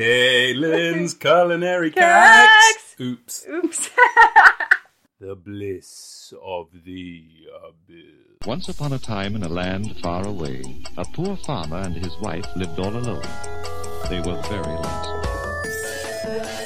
Caitlin's 0.00 1.14
culinary 1.24 1.90
Cacks. 1.90 2.72
cacks. 2.72 2.96
Oops. 3.00 3.46
Oops. 3.48 3.90
The 5.20 5.34
bliss 5.34 6.32
of 6.42 6.68
the 6.86 7.22
abyss. 7.62 8.46
Once 8.46 8.70
upon 8.70 8.94
a 8.94 8.98
time 8.98 9.36
in 9.36 9.42
a 9.42 9.50
land 9.50 9.94
far 9.98 10.26
away, 10.26 10.62
a 10.96 11.04
poor 11.12 11.36
farmer 11.36 11.76
and 11.76 11.94
his 11.94 12.16
wife 12.22 12.46
lived 12.56 12.78
all 12.78 12.96
alone. 12.96 13.20
They 14.08 14.20
were 14.20 14.40
very 14.48 14.64
lonesome. 14.64 16.59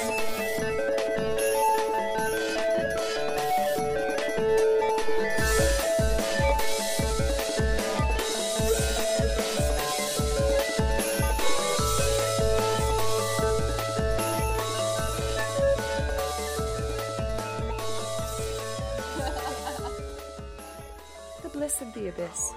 The 22.04 22.11
abyss. 22.11 22.53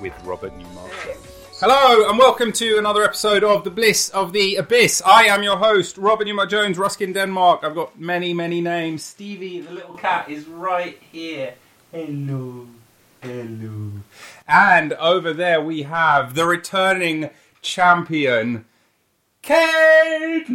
with 0.00 0.12
Robert 0.24 0.56
Newmarket. 0.56 1.18
Hello 1.60 2.08
and 2.08 2.18
welcome 2.18 2.50
to 2.52 2.78
another 2.78 3.04
episode 3.04 3.44
of 3.44 3.62
The 3.64 3.70
Bliss 3.70 4.08
of 4.08 4.32
the 4.32 4.56
Abyss. 4.56 5.02
I 5.06 5.24
am 5.24 5.42
your 5.42 5.58
host, 5.58 5.96
Robert 5.98 6.26
Newmark 6.26 6.48
Jones, 6.50 6.78
Ruskin, 6.78 7.12
Denmark. 7.12 7.60
I've 7.62 7.74
got 7.74 8.00
many, 8.00 8.32
many 8.34 8.60
names. 8.62 9.04
Stevie, 9.04 9.60
the 9.60 9.70
little 9.70 9.94
cat, 9.94 10.28
is 10.28 10.46
right 10.48 10.98
here. 11.12 11.54
Hello. 11.92 12.66
Hello. 13.22 13.90
And 14.48 14.94
over 14.94 15.32
there 15.34 15.60
we 15.60 15.82
have 15.82 16.34
the 16.34 16.46
returning 16.46 17.30
champion, 17.62 18.64
Caitlin. 19.44 20.50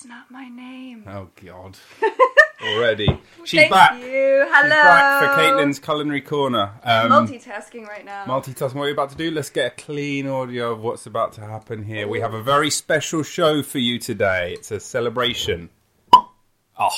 That's 0.00 0.08
not 0.08 0.30
my 0.30 0.48
name. 0.48 1.04
Oh, 1.06 1.28
God. 1.44 1.76
Already. 2.62 3.20
She's 3.44 3.60
Thank 3.60 3.70
back. 3.70 4.00
you. 4.00 4.46
Hello. 4.48 4.62
She's 4.62 4.70
back 4.70 5.20
for 5.20 5.42
Caitlin's 5.42 5.78
Culinary 5.78 6.22
Corner. 6.22 6.72
Um, 6.82 7.10
Multitasking 7.10 7.86
right 7.86 8.02
now. 8.02 8.24
Multitasking, 8.24 8.76
what 8.76 8.84
are 8.84 8.86
you 8.86 8.94
about 8.94 9.10
to 9.10 9.16
do? 9.16 9.30
Let's 9.30 9.50
get 9.50 9.66
a 9.66 9.82
clean 9.82 10.26
audio 10.26 10.72
of 10.72 10.80
what's 10.80 11.04
about 11.04 11.34
to 11.34 11.42
happen 11.42 11.82
here. 11.82 12.08
We 12.08 12.20
have 12.20 12.32
a 12.32 12.42
very 12.42 12.70
special 12.70 13.22
show 13.22 13.62
for 13.62 13.78
you 13.78 13.98
today. 13.98 14.54
It's 14.54 14.70
a 14.70 14.80
celebration. 14.80 15.68
Oh, 16.14 16.88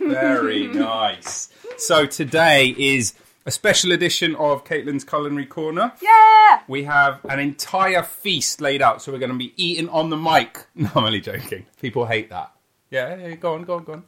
very 0.00 0.66
nice. 0.74 1.48
So 1.76 2.06
today 2.06 2.74
is 2.76 3.14
a 3.46 3.50
special 3.50 3.92
edition 3.92 4.34
of 4.36 4.64
Caitlin's 4.64 5.04
Culinary 5.04 5.46
Corner. 5.46 5.92
yeah. 6.02 6.60
We 6.68 6.82
have 6.84 7.24
an 7.28 7.38
entire 7.38 8.02
feast 8.02 8.60
laid 8.60 8.82
out, 8.82 9.00
so 9.00 9.12
we're 9.12 9.18
going 9.18 9.30
to 9.32 9.38
be 9.38 9.54
eating 9.56 9.88
on 9.88 10.10
the 10.10 10.16
mic. 10.16 10.66
No, 10.74 10.90
I'm 10.96 11.04
only 11.04 11.20
joking. 11.20 11.64
People 11.80 12.06
hate 12.06 12.28
that. 12.30 12.52
Yeah, 12.90 13.16
yeah, 13.16 13.34
go 13.36 13.54
on, 13.54 13.62
go 13.62 13.76
on, 13.76 13.84
go 13.84 13.92
on. 13.94 14.04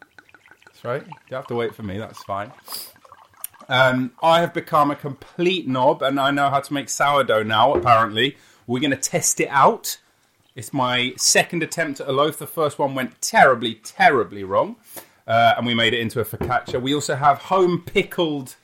That's 0.67 0.85
right. 0.85 1.03
You 1.31 1.37
have 1.37 1.47
to 1.49 1.55
wait 1.55 1.75
for 1.75 1.83
me. 1.83 1.99
That's 1.99 2.23
fine. 2.25 2.53
Um, 3.69 4.13
I 4.23 4.41
have 4.41 4.53
become 4.55 4.91
a 4.91 4.97
complete 4.97 5.69
knob, 5.69 6.03
and 6.03 6.19
I 6.19 6.31
know 6.31 6.51
how 6.51 6.61
to 6.61 6.73
make 6.73 6.89
sourdough 6.89 7.43
now. 7.45 7.75
Apparently, 7.75 8.37
we're 8.67 8.81
going 8.81 8.91
to 8.91 8.97
test 8.97 9.41
it 9.41 9.49
out. 9.51 9.99
It's 10.57 10.73
my 10.73 11.13
second 11.17 11.63
attempt 11.63 12.01
at 12.01 12.09
a 12.09 12.13
loaf. 12.13 12.39
The 12.39 12.47
first 12.47 12.79
one 12.79 12.95
went 12.95 13.21
terribly, 13.21 13.75
terribly 13.77 14.43
wrong, 14.43 14.77
uh, 15.27 15.55
and 15.57 15.67
we 15.67 15.75
made 15.75 15.95
it 15.95 16.01
into 16.01 16.21
a 16.21 16.25
focaccia. 16.25 16.81
We 16.81 16.95
also 16.95 17.15
have 17.15 17.39
home 17.39 17.83
pickled 17.85 18.57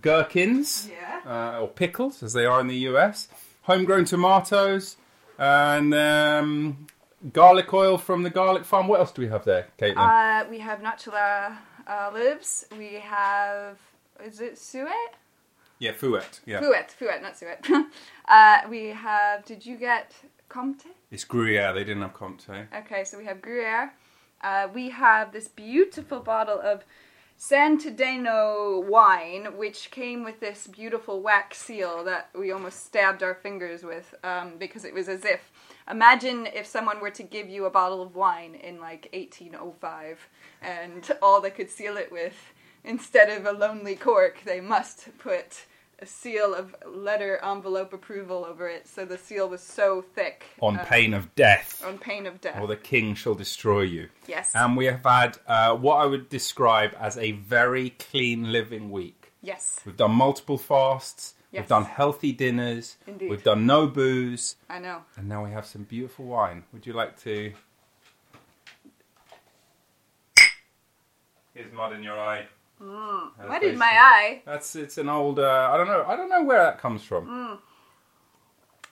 gherkins 0.00 0.88
Yeah. 0.90 1.20
uh, 1.56 1.60
or 1.60 1.68
pickles, 1.68 2.22
as 2.22 2.32
they 2.32 2.44
are 2.46 2.60
in 2.60 2.66
the 2.68 2.76
US, 2.90 3.28
homegrown 3.62 4.04
tomatoes, 4.04 4.96
and 5.38 5.94
um, 5.94 6.86
garlic 7.32 7.72
oil 7.72 7.98
from 7.98 8.22
the 8.22 8.30
garlic 8.30 8.64
farm. 8.64 8.88
What 8.88 9.00
else 9.00 9.12
do 9.12 9.22
we 9.22 9.28
have 9.28 9.44
there, 9.44 9.68
Caitlin? 9.78 9.96
Uh, 9.96 10.48
we 10.50 10.58
have 10.60 10.80
Natula 10.80 11.56
olives. 11.86 12.66
We 12.76 12.94
have. 12.94 13.78
Is 14.24 14.40
it 14.40 14.58
suet? 14.58 15.14
yeah, 15.78 15.92
fouet. 15.92 16.40
Yeah, 16.44 16.60
Fouet. 16.60 16.90
Fouet, 16.90 17.22
not 17.22 17.38
suet. 17.38 17.66
uh, 18.28 18.58
we 18.68 18.88
have. 18.88 19.44
Did 19.46 19.64
you 19.64 19.76
get 19.76 20.14
Comte? 20.48 20.84
it's 21.10 21.24
Gruyere. 21.24 21.72
They 21.72 21.84
didn't 21.84 22.02
have 22.02 22.12
Comte. 22.14 22.48
Okay, 22.76 23.04
so 23.04 23.16
we 23.18 23.24
have 23.24 23.40
Gruyere. 23.40 23.92
Uh, 24.42 24.68
we 24.74 24.90
have 24.90 25.32
this 25.32 25.48
beautiful 25.48 26.20
bottle 26.20 26.60
of 26.60 26.84
Santideno 27.40 28.84
wine, 28.84 29.56
which 29.56 29.90
came 29.90 30.24
with 30.24 30.40
this 30.40 30.66
beautiful 30.66 31.22
wax 31.22 31.56
seal 31.56 32.04
that 32.04 32.28
we 32.38 32.52
almost 32.52 32.84
stabbed 32.84 33.22
our 33.22 33.34
fingers 33.34 33.82
with 33.82 34.14
um, 34.22 34.58
because 34.58 34.84
it 34.84 34.92
was 34.92 35.08
as 35.08 35.24
if. 35.24 35.50
Imagine 35.90 36.46
if 36.46 36.66
someone 36.66 37.00
were 37.00 37.10
to 37.10 37.22
give 37.22 37.48
you 37.48 37.64
a 37.64 37.70
bottle 37.70 38.02
of 38.02 38.14
wine 38.14 38.54
in 38.56 38.78
like 38.78 39.08
1805 39.14 40.28
and 40.60 41.10
all 41.22 41.40
they 41.40 41.48
could 41.48 41.70
seal 41.70 41.96
it 41.96 42.12
with, 42.12 42.52
instead 42.84 43.30
of 43.30 43.46
a 43.46 43.58
lonely 43.58 43.96
cork, 43.96 44.42
they 44.44 44.60
must 44.60 45.08
put 45.16 45.64
a 46.00 46.06
seal 46.06 46.54
of 46.54 46.74
letter 46.86 47.38
envelope 47.44 47.92
approval 47.92 48.44
over 48.48 48.68
it. 48.68 48.88
So 48.88 49.04
the 49.04 49.18
seal 49.18 49.48
was 49.48 49.62
so 49.62 50.02
thick. 50.02 50.44
On 50.60 50.78
uh, 50.78 50.84
pain 50.84 51.12
of 51.14 51.34
death, 51.34 51.82
on 51.84 51.98
pain 51.98 52.26
of 52.26 52.40
death. 52.40 52.60
or 52.60 52.66
the 52.66 52.76
king 52.76 53.14
shall 53.14 53.34
destroy 53.34 53.82
you. 53.82 54.08
Yes. 54.26 54.52
And 54.54 54.76
we 54.76 54.86
have 54.86 55.04
had 55.04 55.38
uh, 55.46 55.76
what 55.76 55.96
I 55.96 56.06
would 56.06 56.28
describe 56.28 56.94
as 56.98 57.16
a 57.18 57.32
very 57.32 57.90
clean 57.90 58.50
living 58.52 58.90
week. 58.90 59.32
yes. 59.42 59.80
We've 59.84 59.96
done 59.96 60.12
multiple 60.12 60.58
fasts. 60.58 61.34
Yes. 61.52 61.62
We've 61.62 61.68
done 61.68 61.84
healthy 61.84 62.30
dinners. 62.32 62.96
Indeed. 63.08 63.28
We've 63.28 63.42
done 63.42 63.66
no 63.66 63.88
booze. 63.88 64.54
I 64.68 64.78
know. 64.78 65.02
And 65.16 65.28
now 65.28 65.44
we 65.44 65.50
have 65.50 65.66
some 65.66 65.82
beautiful 65.82 66.24
wine. 66.26 66.62
Would 66.72 66.86
you 66.86 66.92
like 66.92 67.20
to? 67.24 67.52
Here's 71.54 71.72
mud 71.72 71.92
in 71.92 72.02
your 72.04 72.18
eye. 72.18 72.46
What 72.80 73.32
That's 73.48 73.64
is 73.64 73.78
my 73.78 73.86
eye? 73.92 74.42
That's 74.46 74.74
it's 74.74 74.96
an 74.98 75.08
old. 75.08 75.38
Uh, 75.38 75.70
I 75.72 75.76
don't 75.76 75.86
know. 75.86 76.04
I 76.06 76.16
don't 76.16 76.30
know 76.30 76.42
where 76.42 76.62
that 76.64 76.78
comes 76.80 77.02
from. 77.02 77.26
Mm. 77.26 77.58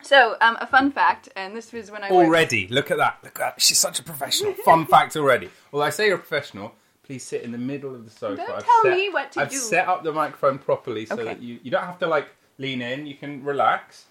So, 0.02 0.36
um, 0.40 0.56
a 0.60 0.66
fun 0.66 0.92
fact, 0.92 1.28
and 1.34 1.56
this 1.56 1.72
was 1.72 1.90
when 1.90 2.02
I 2.04 2.10
worked- 2.12 2.26
Already, 2.26 2.68
look 2.68 2.90
at 2.90 2.98
that. 2.98 3.18
Look 3.24 3.40
at 3.40 3.56
that. 3.56 3.62
She's 3.62 3.78
such 3.78 3.98
a 3.98 4.02
professional. 4.02 4.52
Fun 4.64 4.86
fact 4.94 5.16
already. 5.16 5.50
Well, 5.72 5.82
I 5.82 5.90
say 5.90 6.06
you're 6.06 6.16
a 6.16 6.18
professional. 6.20 6.74
Please 7.02 7.24
sit 7.24 7.42
in 7.42 7.50
the 7.52 7.58
middle 7.58 7.94
of 7.94 8.04
the 8.04 8.10
sofa. 8.10 8.36
Don't 8.36 8.50
I've 8.50 8.64
tell 8.64 8.82
set, 8.82 8.92
me 8.96 9.08
what 9.10 9.32
to 9.32 9.40
I've 9.40 9.50
do. 9.50 9.56
set 9.56 9.88
up 9.88 10.04
the 10.04 10.12
microphone 10.12 10.58
properly 10.58 11.06
so 11.06 11.14
Okay. 11.14 11.24
that 11.24 11.40
you 11.42 11.58
you 11.62 11.70
don't 11.70 11.84
have 11.84 11.98
to 12.00 12.06
like 12.06 12.28
lean 12.58 12.80
in. 12.82 13.06
You 13.06 13.14
can 13.16 13.42
relax. 13.42 14.04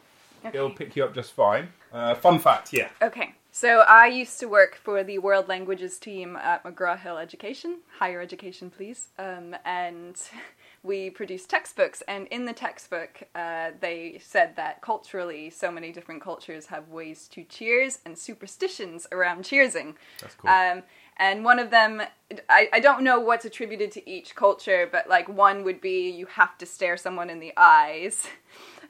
Okay. 0.45 0.57
It'll 0.57 0.71
pick 0.71 0.95
you 0.95 1.03
up 1.05 1.13
just 1.13 1.33
fine. 1.33 1.69
Uh, 1.93 2.15
fun 2.15 2.39
fact, 2.39 2.73
yeah. 2.73 2.89
Okay, 3.01 3.33
so 3.57 3.79
I 3.87 4.05
used 4.05 4.39
to 4.41 4.45
work 4.45 4.75
for 4.75 5.03
the 5.03 5.17
World 5.17 5.47
Languages 5.47 5.97
team 5.97 6.35
at 6.35 6.63
McGraw 6.63 6.95
Hill 6.95 7.17
Education, 7.17 7.79
higher 7.97 8.21
education, 8.21 8.69
please. 8.69 9.07
Um, 9.17 9.55
and 9.65 10.15
we 10.83 11.09
produced 11.09 11.49
textbooks, 11.49 12.03
and 12.07 12.27
in 12.27 12.45
the 12.45 12.53
textbook, 12.53 13.23
uh, 13.33 13.71
they 13.79 14.19
said 14.23 14.55
that 14.57 14.83
culturally, 14.83 15.49
so 15.49 15.71
many 15.71 15.91
different 15.91 16.21
cultures 16.21 16.67
have 16.67 16.89
ways 16.89 17.27
to 17.29 17.45
cheers 17.45 17.97
and 18.05 18.15
superstitions 18.15 19.07
around 19.11 19.43
cheersing. 19.43 19.95
That's 20.21 20.35
cool. 20.35 20.51
Um, 20.51 20.83
and 21.17 21.43
one 21.43 21.57
of 21.57 21.71
them, 21.71 22.03
I, 22.49 22.69
I 22.71 22.79
don't 22.79 23.03
know 23.03 23.19
what's 23.19 23.43
attributed 23.43 23.91
to 23.93 24.07
each 24.07 24.35
culture, 24.35 24.87
but 24.91 25.09
like 25.09 25.27
one 25.27 25.63
would 25.63 25.81
be 25.81 26.11
you 26.11 26.27
have 26.27 26.59
to 26.59 26.67
stare 26.67 26.95
someone 26.95 27.31
in 27.31 27.39
the 27.39 27.53
eyes 27.57 28.27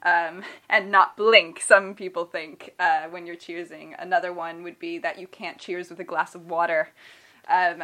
um, 0.04 0.44
and 0.70 0.92
not 0.92 1.18
blink, 1.18 1.60
some 1.62 1.96
people 1.96 2.26
think, 2.26 2.74
uh, 2.80 3.04
when 3.10 3.26
you're 3.26 3.36
cheersing. 3.36 3.94
Another 4.00 4.32
one 4.34 4.64
would 4.64 4.80
be 4.80 4.98
that 5.00 5.20
you 5.20 5.28
can't 5.28 5.58
cheers 5.58 5.90
with 5.90 6.00
a 6.00 6.04
glass 6.04 6.36
of 6.36 6.50
water. 6.50 6.90
Um, 7.50 7.84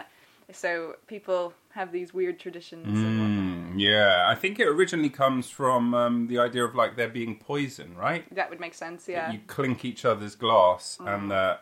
so 0.52 0.96
people 1.07 1.53
have 1.72 1.91
these 1.91 2.13
weird 2.13 2.40
traditions. 2.40 2.85
Mm, 2.97 3.73
yeah, 3.78 4.25
I 4.28 4.35
think 4.35 4.59
it 4.59 4.68
originally 4.68 5.09
comes 5.09 5.50
from 5.50 5.94
um, 5.94 6.28
the 6.28 6.38
idea 6.40 6.63
of 6.66 6.75
like 6.75 6.96
there 6.96 7.07
being 7.09 7.38
poison, 7.38 7.96
right? 7.96 8.23
That 8.35 8.50
would 8.50 8.59
make 8.59 8.73
sense, 8.73 9.07
yeah. 9.07 9.31
You 9.31 9.40
clink 9.47 9.84
each 9.85 10.06
other's 10.06 10.35
glass, 10.35 10.97
Mm. 11.02 11.16
and 11.16 11.32
uh, 11.32 11.58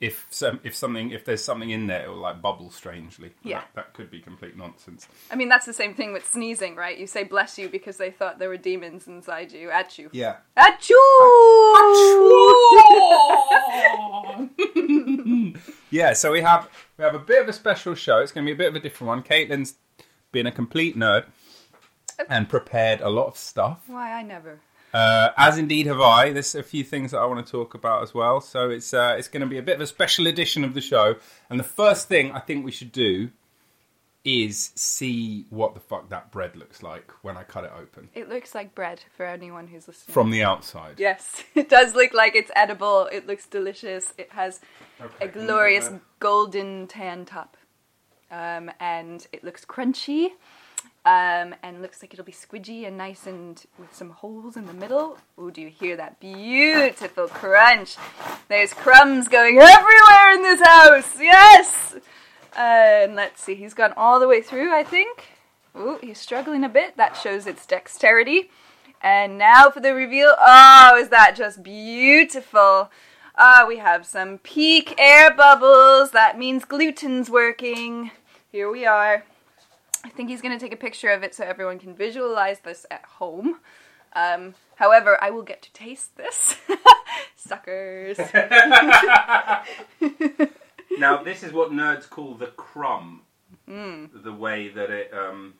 if 0.00 0.26
some, 0.30 0.60
if 0.62 0.76
something 0.76 1.10
if 1.10 1.24
there's 1.24 1.42
something 1.42 1.70
in 1.70 1.88
there, 1.88 2.04
it 2.04 2.08
will 2.08 2.18
like 2.18 2.40
bubble 2.40 2.70
strangely. 2.70 3.32
Yeah. 3.42 3.58
that, 3.58 3.68
that 3.74 3.94
could 3.94 4.10
be 4.10 4.20
complete 4.20 4.56
nonsense. 4.56 5.08
I 5.30 5.36
mean, 5.36 5.48
that's 5.48 5.66
the 5.66 5.72
same 5.72 5.94
thing 5.94 6.12
with 6.12 6.24
sneezing, 6.30 6.76
right? 6.76 6.96
You 6.96 7.06
say 7.06 7.24
bless 7.24 7.58
you 7.58 7.68
because 7.68 7.96
they 7.96 8.10
thought 8.10 8.38
there 8.38 8.48
were 8.48 8.56
demons 8.56 9.08
inside 9.08 9.50
you, 9.52 9.70
at 9.70 9.98
you. 9.98 10.08
Yeah. 10.12 10.36
Achoo! 10.56 10.94
yeah, 15.90 16.12
so 16.12 16.30
we 16.32 16.42
have 16.42 16.68
we 16.96 17.04
have 17.04 17.14
a 17.14 17.18
bit 17.18 17.42
of 17.42 17.48
a 17.48 17.52
special 17.52 17.94
show. 17.94 18.18
It's 18.18 18.30
going 18.30 18.46
to 18.46 18.50
be 18.50 18.54
a 18.54 18.58
bit 18.58 18.68
of 18.68 18.76
a 18.76 18.80
different 18.80 19.08
one. 19.08 19.22
Caitlin's 19.22 19.74
been 20.30 20.46
a 20.46 20.52
complete 20.52 20.96
nerd 20.96 21.24
and 22.28 22.48
prepared 22.48 23.00
a 23.00 23.08
lot 23.08 23.26
of 23.26 23.36
stuff. 23.36 23.82
Why, 23.86 24.12
I 24.12 24.22
never. 24.22 24.60
Uh, 24.98 25.32
as 25.36 25.58
indeed 25.58 25.86
have 25.86 26.00
I. 26.00 26.32
There's 26.32 26.54
a 26.54 26.62
few 26.62 26.82
things 26.82 27.10
that 27.12 27.18
I 27.18 27.26
want 27.26 27.44
to 27.44 27.50
talk 27.50 27.74
about 27.74 28.02
as 28.02 28.12
well. 28.14 28.40
So 28.40 28.70
it's 28.70 28.92
uh, 28.92 29.14
it's 29.18 29.28
going 29.28 29.42
to 29.42 29.46
be 29.46 29.58
a 29.58 29.62
bit 29.62 29.76
of 29.76 29.80
a 29.80 29.86
special 29.86 30.26
edition 30.26 30.64
of 30.64 30.74
the 30.74 30.80
show. 30.80 31.16
And 31.48 31.58
the 31.60 31.64
first 31.64 32.08
thing 32.08 32.32
I 32.32 32.40
think 32.40 32.64
we 32.64 32.72
should 32.72 32.90
do 32.92 33.30
is 34.24 34.72
see 34.74 35.46
what 35.50 35.74
the 35.74 35.80
fuck 35.80 36.08
that 36.10 36.30
bread 36.32 36.56
looks 36.56 36.82
like 36.82 37.10
when 37.22 37.36
I 37.36 37.44
cut 37.44 37.64
it 37.64 37.70
open 37.80 38.10
It 38.14 38.28
looks 38.28 38.54
like 38.54 38.74
bread 38.74 39.00
for 39.16 39.24
anyone 39.24 39.68
who's 39.68 39.86
listening. 39.88 40.12
from 40.12 40.30
the 40.30 40.42
outside. 40.42 40.96
Yes, 40.98 41.44
it 41.54 41.68
does 41.68 41.94
look 41.94 42.12
like 42.12 42.34
it's 42.34 42.50
edible. 42.56 43.08
It 43.12 43.26
looks 43.26 43.46
delicious. 43.46 44.12
It 44.18 44.30
has 44.32 44.60
Okay, 45.00 45.24
a 45.26 45.28
glorious 45.28 45.90
golden 46.18 46.88
tan 46.88 47.24
top. 47.24 47.56
Um, 48.30 48.70
and 48.80 49.26
it 49.32 49.44
looks 49.44 49.64
crunchy. 49.64 50.30
Um, 51.08 51.54
and 51.62 51.80
looks 51.80 52.02
like 52.02 52.12
it'll 52.12 52.22
be 52.26 52.32
squidgy 52.32 52.86
and 52.86 52.98
nice 52.98 53.26
and 53.26 53.64
with 53.78 53.94
some 53.94 54.10
holes 54.10 54.58
in 54.58 54.66
the 54.66 54.74
middle. 54.74 55.16
Oh, 55.38 55.48
do 55.48 55.62
you 55.62 55.70
hear 55.70 55.96
that 55.96 56.20
beautiful 56.20 57.28
crunch? 57.28 57.96
There's 58.48 58.74
crumbs 58.74 59.26
going 59.26 59.56
everywhere 59.58 60.32
in 60.32 60.42
this 60.42 60.60
house. 60.60 61.18
Yes. 61.18 61.96
and 62.54 63.14
let's 63.14 63.42
see, 63.42 63.54
he's 63.54 63.72
gone 63.72 63.94
all 63.96 64.20
the 64.20 64.28
way 64.28 64.42
through. 64.42 64.70
I 64.70 64.84
think. 64.84 65.28
Oh, 65.74 65.98
he's 66.02 66.18
struggling 66.18 66.62
a 66.62 66.68
bit. 66.68 66.98
That 66.98 67.16
shows 67.16 67.46
its 67.46 67.64
dexterity. 67.64 68.50
And 69.00 69.38
now 69.38 69.70
for 69.70 69.80
the 69.80 69.94
reveal. 69.94 70.34
Oh, 70.38 70.98
is 71.00 71.08
that 71.08 71.34
just 71.34 71.62
beautiful? 71.62 72.90
Ah, 73.34 73.64
we 73.66 73.78
have 73.78 74.04
some 74.04 74.36
peak 74.36 74.94
air 74.98 75.34
bubbles. 75.34 76.10
That 76.10 76.38
means 76.38 76.66
gluten's 76.66 77.30
working. 77.30 78.10
Here 78.52 78.70
we 78.70 78.84
are. 78.84 79.24
I 80.08 80.10
think 80.10 80.30
he's 80.30 80.40
going 80.40 80.58
to 80.58 80.64
take 80.64 80.72
a 80.72 80.76
picture 80.76 81.10
of 81.10 81.22
it 81.22 81.34
so 81.34 81.44
everyone 81.44 81.78
can 81.78 81.94
visualize 81.94 82.60
this 82.60 82.86
at 82.90 83.04
home. 83.04 83.58
Um, 84.14 84.54
however, 84.76 85.22
I 85.22 85.28
will 85.30 85.42
get 85.42 85.60
to 85.62 85.72
taste 85.74 86.16
this. 86.16 86.56
Suckers. 87.36 88.18
Now, 90.98 91.22
this 91.22 91.42
is 91.44 91.52
what 91.52 91.70
nerds 91.70 92.08
call 92.10 92.34
the 92.34 92.46
crumb. 92.48 93.20
Hmm. 93.68 94.06
The 94.12 94.32
way 94.32 94.68
that 94.68 94.90
it 94.90 95.12
um, 95.14 95.54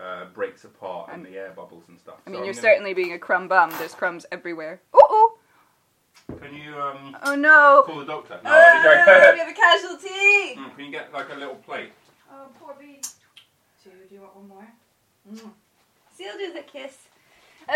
uh, 0.00 0.24
breaks 0.34 0.64
apart 0.64 1.10
and 1.12 1.24
the 1.24 1.36
air 1.36 1.52
bubbles 1.54 1.84
and 1.88 2.00
stuff. 2.00 2.16
I 2.26 2.30
mean, 2.30 2.40
I'm 2.40 2.44
you're 2.46 2.54
gonna- 2.54 2.62
certainly 2.62 2.92
being 2.94 3.12
a 3.12 3.18
crumb 3.20 3.46
bum. 3.46 3.70
There's 3.78 3.94
crumbs 3.94 4.26
everywhere. 4.32 4.80
Ooh, 4.96 5.14
ooh. 5.14 5.30
Can 6.40 6.54
you 6.56 6.74
um, 6.80 7.16
Oh 7.22 7.36
no. 7.36 7.84
call 7.86 8.00
the 8.00 8.06
doctor? 8.06 8.40
No, 8.42 8.50
Oh, 8.50 8.82
let 9.06 9.34
we 9.34 9.38
have 9.40 9.48
a 9.48 9.52
casualty. 9.52 10.56
Mm, 10.58 10.74
Can 10.76 10.84
you 10.86 10.90
get 10.90 11.12
like 11.12 11.28
a 11.32 11.36
little 11.36 11.54
plate? 11.56 11.92
Oh, 12.32 12.48
poor 12.58 12.74
bee. 12.80 13.00
Two, 13.88 13.96
do 14.08 14.14
you 14.14 14.20
want 14.20 14.36
one 14.36 14.48
more? 14.48 14.68
Mm. 15.32 15.50
Seal 16.14 16.32
does 16.38 16.54
a 16.56 16.62
kiss. 16.62 17.08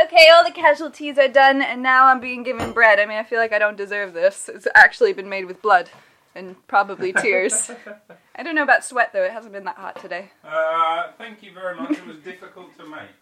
Okay, 0.05 0.29
all 0.35 0.45
the 0.45 0.51
casualties 0.51 1.17
are 1.17 1.29
done, 1.29 1.63
and 1.63 1.83
now 1.83 2.07
I'm 2.07 2.21
being 2.21 2.43
given 2.43 2.73
bread. 2.73 3.01
I 3.01 3.07
mean, 3.07 3.17
I 3.17 3.23
feel 3.23 3.39
like 3.39 3.53
I 3.53 3.59
don't 3.59 3.77
deserve 3.77 4.13
this. 4.13 4.51
It's 4.53 4.67
actually 4.75 5.15
been 5.15 5.29
made 5.29 5.47
with 5.47 5.63
blood 5.63 5.89
and 6.35 6.57
probably 6.67 7.13
tears. 7.17 7.71
I 8.35 8.43
don't 8.43 8.55
know 8.55 8.63
about 8.63 8.85
sweat, 8.85 9.13
though. 9.13 9.25
It 9.25 9.33
hasn't 9.33 9.55
been 9.55 9.65
that 9.65 9.77
hot 9.77 10.01
today. 10.01 10.31
Uh, 10.45 11.13
thank 11.17 11.43
you 11.43 11.53
very 11.55 11.77
much. 11.77 11.93
It 11.93 12.07
was 12.07 12.19
difficult 12.19 12.77
to 12.79 12.85
make. 12.87 13.17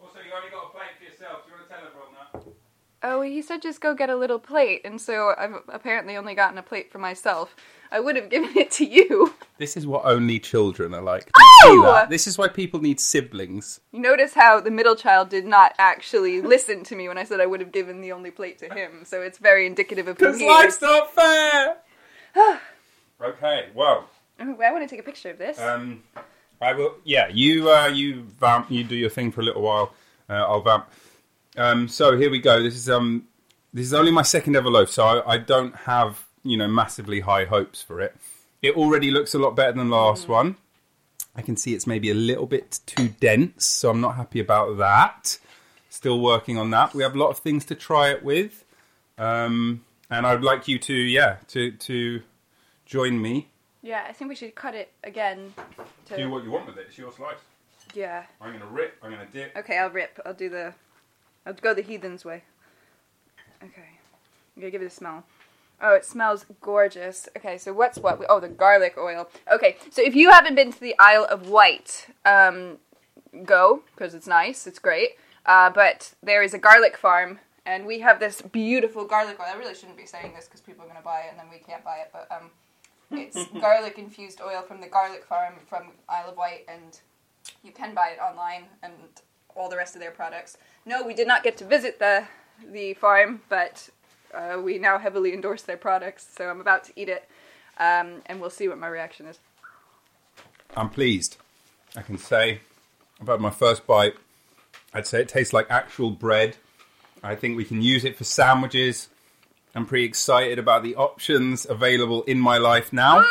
Also, 0.00 0.18
you 0.18 0.32
only 0.34 0.50
got 0.50 0.68
a 0.68 0.70
plate 0.70 0.96
for 0.98 1.04
yourself. 1.04 1.44
Do 1.44 1.52
you 1.52 1.56
want 1.58 1.68
to 1.68 1.74
tell 1.74 1.84
everyone 1.86 2.14
that? 2.16 2.59
Oh, 3.02 3.22
he 3.22 3.40
said 3.40 3.62
just 3.62 3.80
go 3.80 3.94
get 3.94 4.10
a 4.10 4.16
little 4.16 4.38
plate, 4.38 4.82
and 4.84 5.00
so 5.00 5.32
I've 5.38 5.54
apparently 5.68 6.16
only 6.16 6.34
gotten 6.34 6.58
a 6.58 6.62
plate 6.62 6.92
for 6.92 6.98
myself. 6.98 7.56
I 7.90 7.98
would 7.98 8.14
have 8.16 8.28
given 8.28 8.56
it 8.56 8.70
to 8.72 8.84
you. 8.84 9.34
This 9.58 9.76
is 9.76 9.86
what 9.86 10.04
only 10.04 10.38
children 10.38 10.94
are 10.94 11.00
like. 11.02 11.24
Do 11.24 11.30
you 11.40 11.48
see 11.62 11.68
Oh! 11.86 12.06
This 12.08 12.26
is 12.26 12.36
why 12.38 12.48
people 12.48 12.80
need 12.80 13.00
siblings. 13.00 13.80
You 13.92 14.00
notice 14.00 14.34
how 14.34 14.60
the 14.60 14.70
middle 14.70 14.96
child 14.96 15.28
did 15.30 15.44
not 15.46 15.74
actually 15.78 16.40
listen 16.42 16.84
to 16.84 16.94
me 16.96 17.08
when 17.08 17.18
I 17.18 17.24
said 17.24 17.40
I 17.40 17.46
would 17.46 17.60
have 17.60 17.72
given 17.72 18.00
the 18.00 18.12
only 18.12 18.30
plate 18.30 18.58
to 18.58 18.72
him, 18.72 19.04
so 19.04 19.22
it's 19.22 19.38
very 19.38 19.66
indicative 19.66 20.06
of 20.06 20.18
who 20.18 20.26
Because 20.26 20.40
he 20.40 20.48
life's 20.48 20.80
not 20.82 21.12
fair. 21.14 21.76
okay, 23.22 23.68
well, 23.74 24.08
Oh, 24.42 24.56
I 24.62 24.72
want 24.72 24.82
to 24.82 24.88
take 24.88 25.00
a 25.00 25.02
picture 25.06 25.30
of 25.30 25.38
this. 25.38 25.58
um, 25.60 26.02
I 26.62 26.72
will. 26.74 26.94
Yeah, 27.04 27.28
you, 27.28 27.70
uh, 27.70 27.88
you 27.88 28.22
vamp. 28.40 28.70
You 28.70 28.84
do 28.84 28.94
your 28.96 29.10
thing 29.10 29.32
for 29.32 29.40
a 29.40 29.44
little 29.44 29.62
while. 29.62 29.92
Uh, 30.28 30.34
I'll 30.34 30.62
vamp. 30.62 30.86
Um, 31.56 31.88
so 31.88 32.16
here 32.16 32.30
we 32.30 32.40
go. 32.40 32.62
This 32.62 32.74
is 32.74 32.88
um, 32.88 33.26
this 33.72 33.86
is 33.86 33.94
only 33.94 34.12
my 34.12 34.22
second 34.22 34.56
ever 34.56 34.68
loaf, 34.68 34.90
so 34.90 35.04
I, 35.04 35.34
I 35.34 35.38
don't 35.38 35.74
have 35.74 36.24
you 36.42 36.56
know 36.56 36.68
massively 36.68 37.20
high 37.20 37.44
hopes 37.44 37.82
for 37.82 38.00
it. 38.00 38.16
It 38.62 38.76
already 38.76 39.10
looks 39.10 39.34
a 39.34 39.38
lot 39.38 39.56
better 39.56 39.72
than 39.72 39.88
the 39.88 39.96
last 39.96 40.28
one. 40.28 40.56
I 41.34 41.42
can 41.42 41.56
see 41.56 41.74
it's 41.74 41.86
maybe 41.86 42.10
a 42.10 42.14
little 42.14 42.46
bit 42.46 42.80
too 42.86 43.08
dense, 43.20 43.64
so 43.64 43.90
I'm 43.90 44.00
not 44.00 44.16
happy 44.16 44.40
about 44.40 44.76
that. 44.78 45.38
Still 45.88 46.20
working 46.20 46.58
on 46.58 46.70
that. 46.70 46.92
We 46.94 47.02
have 47.02 47.14
a 47.14 47.18
lot 47.18 47.30
of 47.30 47.38
things 47.38 47.64
to 47.66 47.74
try 47.74 48.10
it 48.10 48.22
with, 48.22 48.64
um, 49.18 49.84
and 50.10 50.26
I'd 50.26 50.42
like 50.42 50.68
you 50.68 50.78
to, 50.78 50.94
yeah, 50.94 51.36
to 51.48 51.72
to 51.72 52.22
join 52.86 53.20
me. 53.20 53.48
yeah, 53.82 54.04
I 54.08 54.12
think 54.12 54.28
we 54.28 54.34
should 54.36 54.54
cut 54.54 54.74
it 54.74 54.92
again. 55.04 55.54
To, 56.06 56.16
Do 56.16 56.30
what 56.30 56.44
you 56.44 56.50
want 56.50 56.66
with 56.66 56.78
it. 56.78 56.86
It's 56.88 56.98
your 56.98 57.12
slice. 57.12 57.36
yeah. 57.94 58.24
I'm 58.40 58.52
gonna 58.52 58.66
rip. 58.70 58.94
I'm 59.02 59.10
gonna 59.10 59.26
dip. 59.32 59.56
Okay, 59.56 59.78
I'll 59.78 59.90
rip. 59.90 60.18
I'll 60.26 60.34
do 60.34 60.48
the. 60.48 60.74
I'll 61.46 61.54
go 61.54 61.74
the 61.74 61.82
heathen's 61.82 62.24
way. 62.24 62.44
Okay. 63.62 63.98
I'm 64.56 64.62
gonna 64.62 64.70
give 64.70 64.82
it 64.82 64.86
a 64.86 64.90
smell. 64.90 65.24
Oh, 65.82 65.94
it 65.94 66.04
smells 66.04 66.44
gorgeous. 66.60 67.28
Okay, 67.36 67.56
so 67.56 67.72
what's 67.72 67.98
what? 67.98 68.22
Oh, 68.28 68.40
the 68.40 68.48
garlic 68.48 68.96
oil. 68.98 69.28
Okay, 69.50 69.76
so 69.90 70.02
if 70.02 70.14
you 70.14 70.30
haven't 70.30 70.54
been 70.54 70.72
to 70.72 70.80
the 70.80 70.94
Isle 70.98 71.26
of 71.30 71.48
Wight, 71.48 72.08
um, 72.26 72.78
go 73.44 73.82
because 73.94 74.14
it's 74.14 74.26
nice. 74.26 74.66
It's 74.66 74.78
great. 74.78 75.12
Uh, 75.46 75.70
but 75.70 76.12
there 76.22 76.42
is 76.42 76.52
a 76.52 76.58
garlic 76.58 76.98
farm, 76.98 77.38
and 77.64 77.86
we 77.86 78.00
have 78.00 78.20
this 78.20 78.42
beautiful 78.42 79.06
garlic 79.06 79.40
oil. 79.40 79.46
I 79.48 79.56
really 79.56 79.74
shouldn't 79.74 79.96
be 79.96 80.04
saying 80.04 80.34
this 80.36 80.44
because 80.44 80.60
people 80.60 80.84
are 80.84 80.88
gonna 80.88 81.00
buy 81.00 81.20
it, 81.20 81.30
and 81.30 81.38
then 81.38 81.46
we 81.50 81.58
can't 81.58 81.82
buy 81.82 81.96
it. 81.98 82.10
But 82.12 82.28
um, 82.30 82.50
it's 83.10 83.46
garlic 83.60 83.98
infused 83.98 84.42
oil 84.42 84.60
from 84.60 84.82
the 84.82 84.88
garlic 84.88 85.24
farm 85.24 85.54
from 85.66 85.92
Isle 86.10 86.30
of 86.30 86.36
Wight, 86.36 86.66
and 86.68 87.00
you 87.62 87.72
can 87.72 87.94
buy 87.94 88.10
it 88.10 88.20
online 88.20 88.64
and 88.82 88.92
all 89.56 89.68
the 89.68 89.76
rest 89.76 89.94
of 89.94 90.00
their 90.00 90.10
products. 90.10 90.56
No, 90.84 91.02
we 91.02 91.14
did 91.14 91.26
not 91.26 91.42
get 91.42 91.56
to 91.58 91.64
visit 91.64 91.98
the 91.98 92.24
the 92.70 92.94
farm, 92.94 93.40
but 93.48 93.88
uh, 94.34 94.60
we 94.62 94.78
now 94.78 94.98
heavily 94.98 95.32
endorse 95.32 95.62
their 95.62 95.76
products. 95.76 96.28
So 96.36 96.48
I'm 96.48 96.60
about 96.60 96.84
to 96.84 96.92
eat 96.96 97.08
it, 97.08 97.28
um, 97.78 98.22
and 98.26 98.40
we'll 98.40 98.50
see 98.50 98.68
what 98.68 98.78
my 98.78 98.88
reaction 98.88 99.26
is. 99.26 99.38
I'm 100.76 100.90
pleased. 100.90 101.36
I 101.96 102.02
can 102.02 102.18
say 102.18 102.60
I've 103.20 103.28
had 103.28 103.40
my 103.40 103.50
first 103.50 103.86
bite. 103.86 104.14
I'd 104.94 105.06
say 105.06 105.22
it 105.22 105.28
tastes 105.28 105.52
like 105.52 105.66
actual 105.70 106.10
bread. 106.10 106.56
I 107.22 107.34
think 107.34 107.56
we 107.56 107.64
can 107.64 107.82
use 107.82 108.04
it 108.04 108.16
for 108.16 108.24
sandwiches. 108.24 109.08
I'm 109.74 109.86
pretty 109.86 110.04
excited 110.04 110.58
about 110.58 110.82
the 110.82 110.96
options 110.96 111.64
available 111.68 112.22
in 112.24 112.40
my 112.40 112.58
life 112.58 112.92
now. 112.92 113.24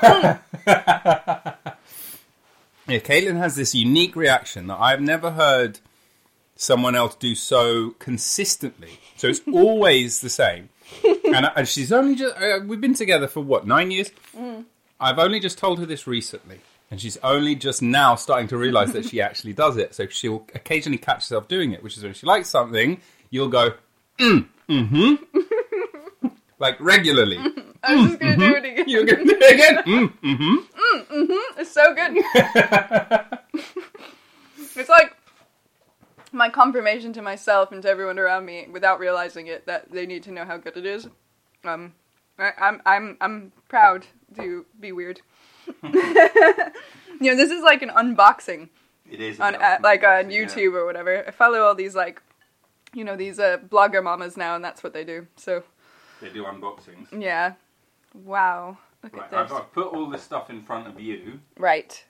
yeah, 2.90 2.98
Caitlin 2.98 3.36
has 3.36 3.56
this 3.56 3.74
unique 3.74 4.16
reaction 4.16 4.66
that 4.68 4.78
I've 4.78 5.00
never 5.00 5.32
heard 5.32 5.80
someone 6.56 6.94
else 6.94 7.14
do 7.14 7.34
so 7.34 7.90
consistently. 7.98 8.98
So 9.16 9.28
it's 9.28 9.40
always 9.52 10.20
the 10.20 10.28
same. 10.28 10.68
And, 11.04 11.50
and 11.56 11.68
she's 11.68 11.92
only 11.92 12.16
just, 12.16 12.36
uh, 12.36 12.60
we've 12.66 12.80
been 12.80 12.94
together 12.94 13.28
for 13.28 13.40
what, 13.40 13.66
nine 13.66 13.90
years? 13.90 14.10
I've 14.98 15.18
only 15.18 15.40
just 15.40 15.56
told 15.56 15.78
her 15.78 15.86
this 15.86 16.06
recently, 16.06 16.60
and 16.90 17.00
she's 17.00 17.16
only 17.22 17.54
just 17.54 17.80
now 17.80 18.16
starting 18.16 18.48
to 18.48 18.58
realise 18.58 18.92
that 18.92 19.06
she 19.06 19.20
actually 19.22 19.52
does 19.52 19.76
it. 19.76 19.94
So 19.94 20.06
she'll 20.08 20.46
occasionally 20.54 20.98
catch 20.98 21.16
herself 21.16 21.48
doing 21.48 21.72
it, 21.72 21.82
which 21.82 21.96
is 21.96 22.02
when 22.02 22.12
she 22.12 22.26
likes 22.26 22.48
something, 22.48 23.00
you'll 23.30 23.48
go, 23.48 23.74
mm, 24.18 24.46
mm-hmm, 24.68 26.28
like 26.58 26.78
regularly. 26.80 27.38
I'm 27.82 28.08
just 28.08 28.20
gonna 28.20 28.36
do 28.36 28.54
it 28.56 28.64
again. 28.64 28.88
You're 28.88 29.04
going 29.04 29.26
to 29.26 29.32
do 29.32 29.38
it 29.40 29.54
again. 29.54 29.84
Mm, 30.90 31.06
mm-hmm. 31.06 31.60
It's 31.60 31.70
so 31.70 31.94
good. 31.94 32.16
it's 34.76 34.88
like 34.88 35.16
my 36.32 36.48
confirmation 36.48 37.12
to 37.12 37.22
myself 37.22 37.70
and 37.72 37.82
to 37.82 37.88
everyone 37.88 38.18
around 38.18 38.44
me, 38.44 38.66
without 38.70 38.98
realizing 38.98 39.46
it, 39.46 39.66
that 39.66 39.90
they 39.92 40.06
need 40.06 40.22
to 40.24 40.32
know 40.32 40.44
how 40.44 40.56
good 40.56 40.76
it 40.76 40.86
is. 40.86 41.08
Um, 41.64 41.92
I, 42.38 42.52
I'm 42.60 42.82
I'm 42.86 43.16
I'm 43.20 43.52
proud 43.68 44.06
to 44.36 44.64
be 44.80 44.92
weird. 44.92 45.20
you 45.82 45.92
know, 45.92 47.36
this 47.36 47.50
is 47.50 47.62
like 47.62 47.82
an 47.82 47.90
unboxing 47.90 48.68
It 49.10 49.20
is 49.20 49.38
on 49.40 49.54
uh, 49.56 49.78
like 49.82 50.02
on 50.02 50.30
YouTube 50.30 50.74
or 50.74 50.86
whatever. 50.86 51.24
I 51.26 51.30
follow 51.30 51.60
all 51.62 51.74
these 51.74 51.94
like, 51.94 52.20
you 52.94 53.04
know, 53.04 53.16
these 53.16 53.38
uh, 53.38 53.58
blogger 53.58 54.02
mamas 54.02 54.36
now, 54.36 54.54
and 54.56 54.64
that's 54.64 54.82
what 54.82 54.92
they 54.92 55.04
do. 55.04 55.26
So 55.36 55.62
They 56.20 56.30
do 56.30 56.44
unboxings. 56.44 57.08
yeah, 57.16 57.54
wow, 58.14 58.78
look 59.02 59.16
Right, 59.16 59.32
at 59.32 59.38
I've. 59.38 59.52
I've 59.52 59.72
put 59.72 59.88
all 59.88 60.08
this 60.10 60.22
stuff 60.22 60.50
in 60.50 60.62
front 60.62 60.86
of 60.86 61.00
you. 61.00 61.40
Right. 61.58 62.04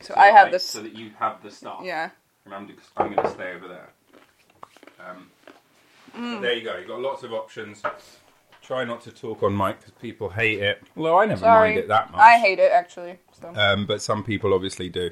So 0.00 0.14
I 0.16 0.30
that 0.30 0.36
have 0.36 0.48
I- 0.48 0.50
this. 0.52 0.66
So 0.66 0.82
that 0.82 0.94
you 0.94 1.10
have 1.18 1.42
the 1.42 1.50
stuff. 1.50 1.80
Yeah. 1.82 2.10
And 2.44 2.54
I'm, 2.54 2.70
I'm 2.96 3.12
going 3.14 3.26
to 3.26 3.32
stay 3.34 3.52
over 3.54 3.68
there. 3.68 3.90
Um, 5.00 5.30
Mm. 6.16 6.40
There 6.40 6.54
you 6.54 6.62
go. 6.64 6.74
You've 6.78 6.88
got 6.88 7.00
lots 7.00 7.24
of 7.24 7.34
options. 7.34 7.82
Try 8.62 8.84
not 8.84 9.02
to 9.02 9.10
talk 9.12 9.42
on 9.42 9.54
mic 9.54 9.80
because 9.80 9.92
people 10.00 10.30
hate 10.30 10.60
it. 10.60 10.82
Although 10.96 11.18
I 11.18 11.26
never 11.26 11.40
Sorry. 11.40 11.68
mind 11.70 11.80
it 11.80 11.88
that 11.88 12.10
much. 12.10 12.18
I 12.20 12.38
hate 12.38 12.58
it 12.58 12.72
actually. 12.72 13.18
So. 13.38 13.52
um, 13.54 13.84
but 13.84 14.00
some 14.00 14.24
people 14.24 14.54
obviously 14.54 14.88
do. 14.88 15.10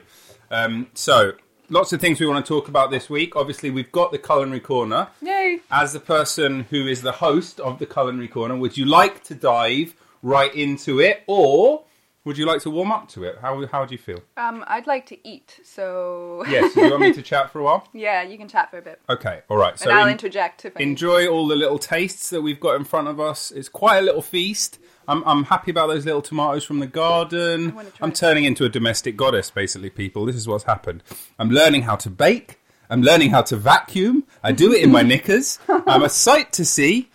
Um, 0.50 0.86
so, 0.94 1.32
lots 1.68 1.92
of 1.92 2.00
things 2.00 2.20
we 2.20 2.26
want 2.26 2.42
to 2.42 2.48
talk 2.48 2.68
about 2.68 2.90
this 2.90 3.10
week. 3.10 3.36
Obviously, 3.36 3.68
we've 3.70 3.92
got 3.92 4.12
the 4.12 4.18
culinary 4.18 4.60
corner. 4.60 5.08
Yay! 5.20 5.60
As 5.70 5.92
the 5.92 6.00
person 6.00 6.60
who 6.70 6.86
is 6.86 7.02
the 7.02 7.12
host 7.12 7.60
of 7.60 7.78
the 7.78 7.86
culinary 7.86 8.28
corner, 8.28 8.56
would 8.56 8.78
you 8.78 8.86
like 8.86 9.22
to 9.24 9.34
dive 9.34 9.94
right 10.25 10.52
into 10.54 11.00
it, 11.00 11.23
or 11.26 11.85
would 12.25 12.38
you 12.38 12.47
like 12.47 12.62
to 12.62 12.71
warm 12.71 12.90
up 12.90 13.09
to 13.11 13.23
it? 13.25 13.37
How 13.43 13.64
how 13.66 13.85
do 13.85 13.93
you 13.95 13.99
feel? 13.99 14.21
Um, 14.38 14.64
I'd 14.66 14.87
like 14.87 15.04
to 15.07 15.28
eat, 15.28 15.61
so 15.62 16.43
Yes, 16.49 16.73
do 16.75 16.81
you 16.83 16.90
want 16.90 17.02
me 17.02 17.12
to 17.12 17.23
chat 17.31 17.50
for 17.50 17.61
a 17.61 17.62
while? 17.64 17.87
yeah, 17.93 18.23
you 18.23 18.38
can 18.38 18.49
chat 18.49 18.71
for 18.71 18.78
a 18.78 18.83
bit, 18.83 18.99
Okay, 19.11 19.43
all 19.50 19.59
right. 19.59 19.78
So 19.78 19.90
and 19.90 19.99
I'll 19.99 20.07
in- 20.07 20.12
interject 20.12 20.64
if 20.64 20.75
I 20.76 20.78
need. 20.81 20.88
enjoy 20.88 21.28
all 21.28 21.47
the 21.47 21.54
little 21.57 21.78
tastes 21.78 22.31
that 22.31 22.40
we've 22.43 22.59
got 22.61 22.76
in 22.76 22.85
front 22.85 23.09
of 23.09 23.21
us. 23.21 23.50
It's 23.50 23.69
quite 23.69 23.99
a 23.99 24.02
little 24.02 24.23
feast. 24.23 24.78
I'm, 25.07 25.23
I'm 25.26 25.45
happy 25.45 25.71
about 25.71 25.88
those 25.88 26.07
little 26.07 26.23
tomatoes 26.23 26.64
from 26.64 26.78
the 26.81 26.87
garden. 26.87 27.76
I'm 28.00 28.09
it. 28.09 28.14
turning 28.14 28.45
into 28.45 28.64
a 28.64 28.71
domestic 28.71 29.19
goddess, 29.19 29.50
basically, 29.50 29.90
people. 29.90 30.25
This 30.25 30.37
is 30.37 30.49
what's 30.49 30.64
happened. 30.64 31.02
I'm 31.38 31.50
learning 31.50 31.83
how 31.83 31.97
to 31.97 32.09
bake. 32.09 32.59
I'm 32.88 33.02
learning 33.02 33.28
how 33.28 33.43
to 33.43 33.57
vacuum. 33.57 34.25
I 34.43 34.52
do 34.52 34.73
it 34.73 34.83
in 34.83 34.90
my 34.90 35.02
knickers. 35.11 35.59
I'm 35.69 36.02
a 36.02 36.09
sight 36.09 36.54
to 36.54 36.64
see. 36.64 37.11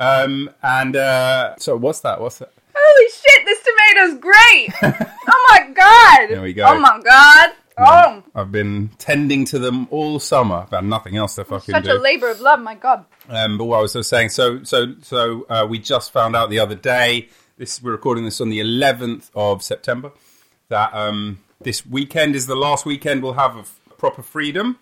Um, 0.00 0.48
and 0.62 0.96
uh, 0.96 1.56
so, 1.58 1.76
what's 1.76 2.00
that? 2.00 2.18
What's 2.18 2.38
that? 2.38 2.53
Holy 2.76 3.10
shit, 3.10 3.46
this 3.46 3.60
tomato's 3.62 4.20
great! 4.20 4.72
oh 5.28 5.46
my 5.50 5.70
god! 5.72 6.30
There 6.30 6.42
we 6.42 6.52
go. 6.52 6.64
Oh 6.66 6.78
my 6.78 7.00
god! 7.02 7.50
Oh, 7.76 8.22
I've 8.34 8.52
been 8.52 8.90
tending 8.98 9.44
to 9.46 9.58
them 9.58 9.88
all 9.90 10.20
summer. 10.20 10.56
I've 10.56 10.70
had 10.70 10.84
nothing 10.84 11.16
else 11.16 11.34
to 11.36 11.44
fucking 11.44 11.74
such 11.74 11.84
do. 11.84 11.92
a 11.92 11.98
labor 11.98 12.30
of 12.30 12.40
love. 12.40 12.60
My 12.60 12.74
god. 12.74 13.04
Um, 13.28 13.58
but 13.58 13.64
what 13.64 13.78
I 13.78 13.82
was 13.82 13.92
just 13.94 14.08
saying, 14.08 14.28
so 14.28 14.62
so 14.62 14.94
so 15.02 15.46
uh, 15.48 15.66
we 15.68 15.78
just 15.78 16.12
found 16.12 16.36
out 16.36 16.50
the 16.50 16.60
other 16.60 16.76
day. 16.76 17.28
This 17.56 17.82
we're 17.82 17.92
recording 17.92 18.24
this 18.24 18.40
on 18.40 18.50
the 18.50 18.60
11th 18.60 19.30
of 19.34 19.62
September. 19.62 20.12
That 20.68 20.94
um, 20.94 21.38
this 21.60 21.86
weekend 21.86 22.36
is 22.36 22.46
the 22.46 22.56
last 22.56 22.86
weekend 22.86 23.22
we'll 23.22 23.34
have 23.34 23.56
of 23.56 23.72
proper 23.98 24.22
freedom. 24.22 24.78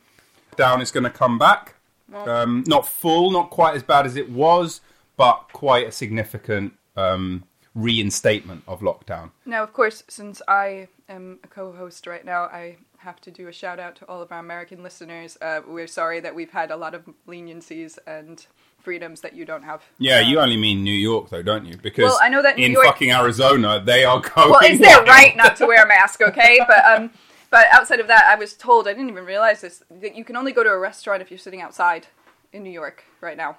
Down 0.56 0.82
is 0.82 0.90
going 0.90 1.04
to 1.04 1.10
come 1.10 1.38
back. 1.38 1.76
Um, 2.14 2.62
not 2.66 2.86
full, 2.86 3.30
not 3.30 3.50
quite 3.50 3.74
as 3.74 3.82
bad 3.82 4.04
as 4.04 4.16
it 4.16 4.30
was, 4.30 4.82
but 5.16 5.48
quite 5.52 5.86
a 5.86 5.92
significant 5.92 6.74
um, 6.94 7.44
reinstatement 7.74 8.62
of 8.66 8.80
lockdown. 8.80 9.30
Now, 9.46 9.62
of 9.62 9.72
course, 9.72 10.04
since 10.08 10.42
I 10.48 10.88
am 11.08 11.38
a 11.44 11.48
co-host 11.48 12.06
right 12.06 12.24
now, 12.24 12.44
I 12.44 12.76
have 12.98 13.20
to 13.22 13.30
do 13.30 13.48
a 13.48 13.52
shout 13.52 13.80
out 13.80 13.96
to 13.96 14.04
all 14.06 14.22
of 14.22 14.30
our 14.30 14.38
American 14.38 14.82
listeners. 14.82 15.36
Uh, 15.42 15.60
we're 15.66 15.86
sorry 15.86 16.20
that 16.20 16.34
we've 16.34 16.50
had 16.52 16.70
a 16.70 16.76
lot 16.76 16.94
of 16.94 17.02
leniencies 17.26 17.98
and 18.06 18.46
freedoms 18.80 19.20
that 19.22 19.34
you 19.34 19.44
don't 19.44 19.62
have. 19.62 19.82
Yeah, 19.98 20.18
Um, 20.20 20.26
you 20.28 20.38
only 20.40 20.56
mean 20.56 20.82
New 20.84 20.92
York 20.94 21.30
though, 21.30 21.42
don't 21.42 21.64
you? 21.66 21.76
Because 21.76 22.04
Well, 22.04 22.18
I 22.20 22.28
know 22.28 22.42
that 22.42 22.56
New 22.56 22.64
in 22.66 22.72
York- 22.72 22.84
fucking 22.86 23.10
Arizona 23.12 23.80
they 23.84 24.04
are 24.04 24.20
going. 24.20 24.50
Well, 24.50 24.60
it's 24.62 24.80
their 24.80 24.96
wild. 24.98 25.08
right 25.08 25.36
not 25.36 25.56
to 25.56 25.66
wear 25.66 25.84
a 25.84 25.88
mask, 25.88 26.20
okay? 26.20 26.60
But 26.66 26.84
um, 26.84 27.10
but 27.50 27.66
outside 27.72 28.00
of 28.00 28.08
that, 28.08 28.24
I 28.26 28.34
was 28.36 28.54
told 28.54 28.86
I 28.88 28.92
didn't 28.92 29.10
even 29.10 29.24
realize 29.24 29.60
this 29.60 29.82
that 29.90 30.14
you 30.16 30.24
can 30.24 30.36
only 30.36 30.52
go 30.52 30.62
to 30.64 30.70
a 30.70 30.78
restaurant 30.78 31.22
if 31.22 31.30
you're 31.30 31.38
sitting 31.38 31.60
outside 31.62 32.06
in 32.52 32.62
New 32.62 32.70
York 32.70 33.04
right 33.20 33.36
now. 33.36 33.58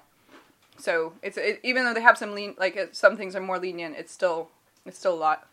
So 0.76 1.12
it's 1.22 1.36
it, 1.36 1.60
even 1.62 1.84
though 1.84 1.94
they 1.94 2.02
have 2.02 2.18
some 2.18 2.34
lean, 2.34 2.54
like 2.58 2.76
uh, 2.76 2.86
some 2.92 3.16
things 3.16 3.36
are 3.36 3.40
more 3.40 3.58
lenient, 3.58 3.96
it's 3.96 4.12
still 4.12 4.50
it's 4.84 4.98
still 4.98 5.14
a 5.14 5.16
lot. 5.16 5.46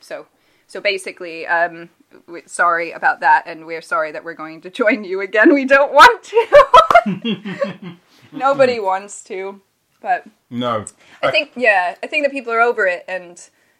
So 0.00 0.26
so 0.66 0.80
basically, 0.80 1.46
um, 1.46 1.90
we, 2.26 2.42
sorry 2.46 2.92
about 2.92 3.20
that, 3.20 3.44
and 3.46 3.66
we're 3.66 3.82
sorry 3.82 4.10
that 4.12 4.24
we're 4.24 4.34
going 4.34 4.62
to 4.62 4.70
join 4.82 5.04
you 5.04 5.20
again. 5.20 5.52
We 5.52 5.64
don't 5.64 5.92
want 5.92 6.22
to. 6.24 7.96
Nobody 8.32 8.80
wants 8.80 9.22
to, 9.24 9.60
but 10.00 10.24
No, 10.48 10.84
I 11.22 11.30
think 11.30 11.52
yeah, 11.56 11.96
I 12.02 12.06
think 12.06 12.24
that 12.24 12.32
people 12.32 12.52
are 12.52 12.60
over 12.60 12.86
it, 12.86 13.04
and 13.06 13.38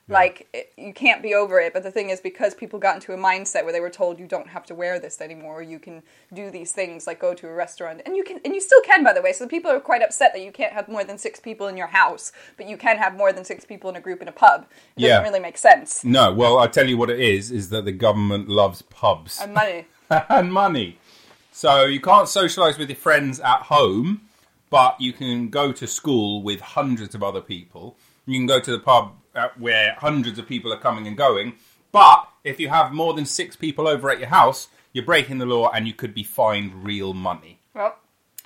like 0.08 0.48
it, 0.52 0.72
you 0.76 0.92
can't 0.92 1.22
be 1.22 1.34
over 1.34 1.60
it. 1.60 1.72
But 1.72 1.82
the 1.82 1.90
thing 1.90 2.10
is, 2.10 2.20
because 2.20 2.54
people 2.54 2.78
got 2.78 2.96
into 2.96 3.12
a 3.12 3.16
mindset 3.16 3.64
where 3.64 3.72
they 3.72 3.80
were 3.80 3.90
told 3.90 4.18
you 4.18 4.26
don't 4.26 4.48
have 4.48 4.66
to 4.66 4.74
wear 4.74 4.98
this 4.98 5.20
anymore, 5.20 5.62
you 5.62 5.78
can 5.78 6.02
do 6.32 6.50
these 6.50 6.72
things 6.72 7.06
like 7.06 7.20
go 7.20 7.34
to 7.34 7.48
a 7.48 7.52
restaurant, 7.52 8.02
and 8.04 8.16
you 8.16 8.24
can, 8.24 8.40
and 8.44 8.54
you 8.54 8.60
still 8.60 8.80
can, 8.82 9.04
by 9.04 9.12
the 9.12 9.22
way. 9.22 9.32
So 9.32 9.44
the 9.44 9.50
people 9.50 9.70
are 9.70 9.80
quite 9.80 10.02
upset 10.02 10.32
that 10.34 10.42
you 10.42 10.52
can't 10.52 10.72
have 10.72 10.88
more 10.88 11.04
than 11.04 11.18
six 11.18 11.40
people 11.40 11.66
in 11.68 11.76
your 11.76 11.86
house, 11.88 12.32
but 12.56 12.68
you 12.68 12.76
can 12.76 12.98
have 12.98 13.16
more 13.16 13.32
than 13.32 13.44
six 13.44 13.64
people 13.64 13.88
in 13.90 13.96
a 13.96 14.00
group 14.00 14.20
in 14.20 14.28
a 14.28 14.32
pub. 14.32 14.66
It 14.96 15.02
Yeah. 15.02 15.08
doesn't 15.08 15.24
really 15.24 15.40
make 15.40 15.58
sense. 15.58 16.04
No, 16.04 16.32
well, 16.32 16.58
I 16.58 16.66
tell 16.66 16.88
you 16.88 16.96
what 16.96 17.10
it 17.10 17.20
is: 17.20 17.50
is 17.50 17.70
that 17.70 17.84
the 17.84 17.92
government 17.92 18.48
loves 18.48 18.82
pubs 18.82 19.40
And 19.40 19.54
money. 19.54 19.86
and 20.10 20.52
money. 20.52 20.98
So 21.52 21.84
you 21.84 22.00
can't 22.00 22.26
socialise 22.28 22.78
with 22.78 22.88
your 22.88 22.96
friends 22.96 23.38
at 23.40 23.62
home, 23.62 24.22
but 24.70 25.00
you 25.00 25.12
can 25.12 25.48
go 25.48 25.70
to 25.72 25.86
school 25.86 26.42
with 26.42 26.60
hundreds 26.60 27.14
of 27.14 27.22
other 27.22 27.40
people. 27.40 27.96
You 28.26 28.38
can 28.38 28.46
go 28.46 28.58
to 28.58 28.70
the 28.70 28.78
pub 28.78 29.12
Uh, 29.34 29.48
where 29.58 29.94
hundreds 29.98 30.38
of 30.38 30.46
people 30.46 30.70
are 30.72 30.78
coming 30.78 31.06
and 31.06 31.16
going. 31.16 31.54
But 31.90 32.28
if 32.44 32.60
you 32.60 32.68
have 32.68 32.92
more 32.92 33.14
than 33.14 33.24
six 33.24 33.56
people 33.56 33.88
over 33.88 34.10
at 34.10 34.18
your 34.18 34.28
house, 34.28 34.68
you're 34.92 35.06
breaking 35.06 35.38
the 35.38 35.46
law 35.46 35.70
and 35.70 35.86
you 35.86 35.94
could 35.94 36.14
be 36.14 36.22
fined 36.22 36.84
real 36.84 37.14
money. 37.14 37.58
Well, 37.74 37.96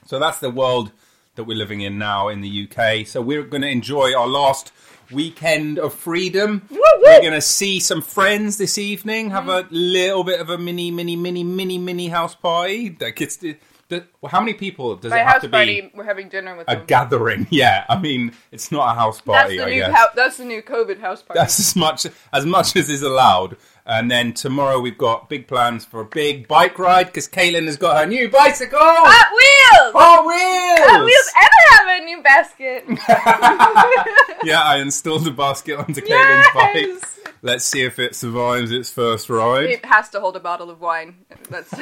So 0.04 0.20
that's 0.20 0.38
the 0.38 0.50
world 0.50 0.92
that 1.34 1.44
we're 1.44 1.56
living 1.56 1.80
in 1.80 1.98
now 1.98 2.28
in 2.28 2.40
the 2.40 2.68
UK. 2.68 3.06
So 3.06 3.20
we're 3.20 3.42
going 3.42 3.62
to 3.62 3.68
enjoy 3.68 4.14
our 4.14 4.28
last 4.28 4.72
weekend 5.10 5.78
of 5.78 5.94
freedom. 5.94 6.66
woo! 6.70 6.80
We're 7.02 7.20
going 7.20 7.32
to 7.32 7.40
see 7.40 7.80
some 7.80 8.02
friends 8.02 8.56
this 8.58 8.78
evening, 8.78 9.30
have 9.30 9.44
mm. 9.44 9.64
a 9.64 9.68
little 9.70 10.24
bit 10.24 10.40
of 10.40 10.50
a 10.50 10.58
mini, 10.58 10.90
mini, 10.90 11.16
mini, 11.16 11.44
mini, 11.44 11.78
mini 11.78 12.08
house 12.08 12.34
party. 12.34 12.90
That 12.90 13.16
gets 13.16 13.36
to, 13.38 13.54
the, 13.88 14.04
well, 14.20 14.30
how 14.30 14.40
many 14.40 14.54
people 14.54 14.96
does 14.96 15.10
my 15.10 15.18
it 15.20 15.24
have 15.24 15.32
house 15.34 15.42
to 15.42 15.48
party, 15.48 15.80
be? 15.82 15.90
we're 15.94 16.04
having 16.04 16.28
dinner 16.28 16.56
with 16.56 16.68
A 16.68 16.76
them. 16.76 16.84
gathering, 16.86 17.46
yeah. 17.50 17.84
I 17.88 17.98
mean, 17.98 18.32
it's 18.50 18.72
not 18.72 18.90
a 18.96 18.98
house 18.98 19.16
That's 19.20 19.26
party. 19.42 19.58
the 19.58 19.64
I 19.64 19.70
new 19.70 19.76
guess. 19.80 19.94
hou- 19.96 20.06
that's 20.16 20.36
the 20.38 20.44
new 20.44 20.62
COVID 20.62 21.00
house 21.00 21.22
party. 21.22 21.38
That's 21.38 21.58
as 21.60 21.76
much 21.76 22.06
as 22.32 22.44
much 22.46 22.74
as 22.76 22.90
is 22.90 23.02
allowed. 23.02 23.56
And 23.88 24.10
then 24.10 24.32
tomorrow 24.32 24.80
we've 24.80 24.98
got 24.98 25.28
big 25.28 25.46
plans 25.46 25.84
for 25.84 26.00
a 26.00 26.04
big 26.04 26.48
bike 26.48 26.76
ride 26.76 27.06
because 27.06 27.28
Caitlin 27.28 27.66
has 27.66 27.76
got 27.76 27.96
her 28.00 28.06
new 28.06 28.28
bicycle. 28.28 28.80
Hot 28.80 29.30
Wheels. 29.30 29.92
Hot 29.94 30.26
Wheels! 30.26 30.90
Hot 30.90 31.04
Wheels, 31.04 31.30
I 31.36 31.48
have 31.70 32.02
a 32.02 32.04
new 32.04 32.20
basket. 32.22 32.84
yeah, 34.44 34.60
I 34.62 34.78
installed 34.78 35.24
a 35.28 35.30
basket 35.30 35.78
onto 35.78 36.00
Caitlin's 36.00 36.48
bike. 36.52 36.74
Yes. 36.74 37.18
Let's 37.42 37.64
see 37.64 37.82
if 37.82 38.00
it 38.00 38.16
survives 38.16 38.72
its 38.72 38.90
first 38.90 39.30
ride. 39.30 39.66
It 39.66 39.84
has 39.84 40.08
to 40.10 40.20
hold 40.20 40.34
a 40.34 40.40
bottle 40.40 40.68
of 40.68 40.80
wine. 40.80 41.18
That's 41.48 41.72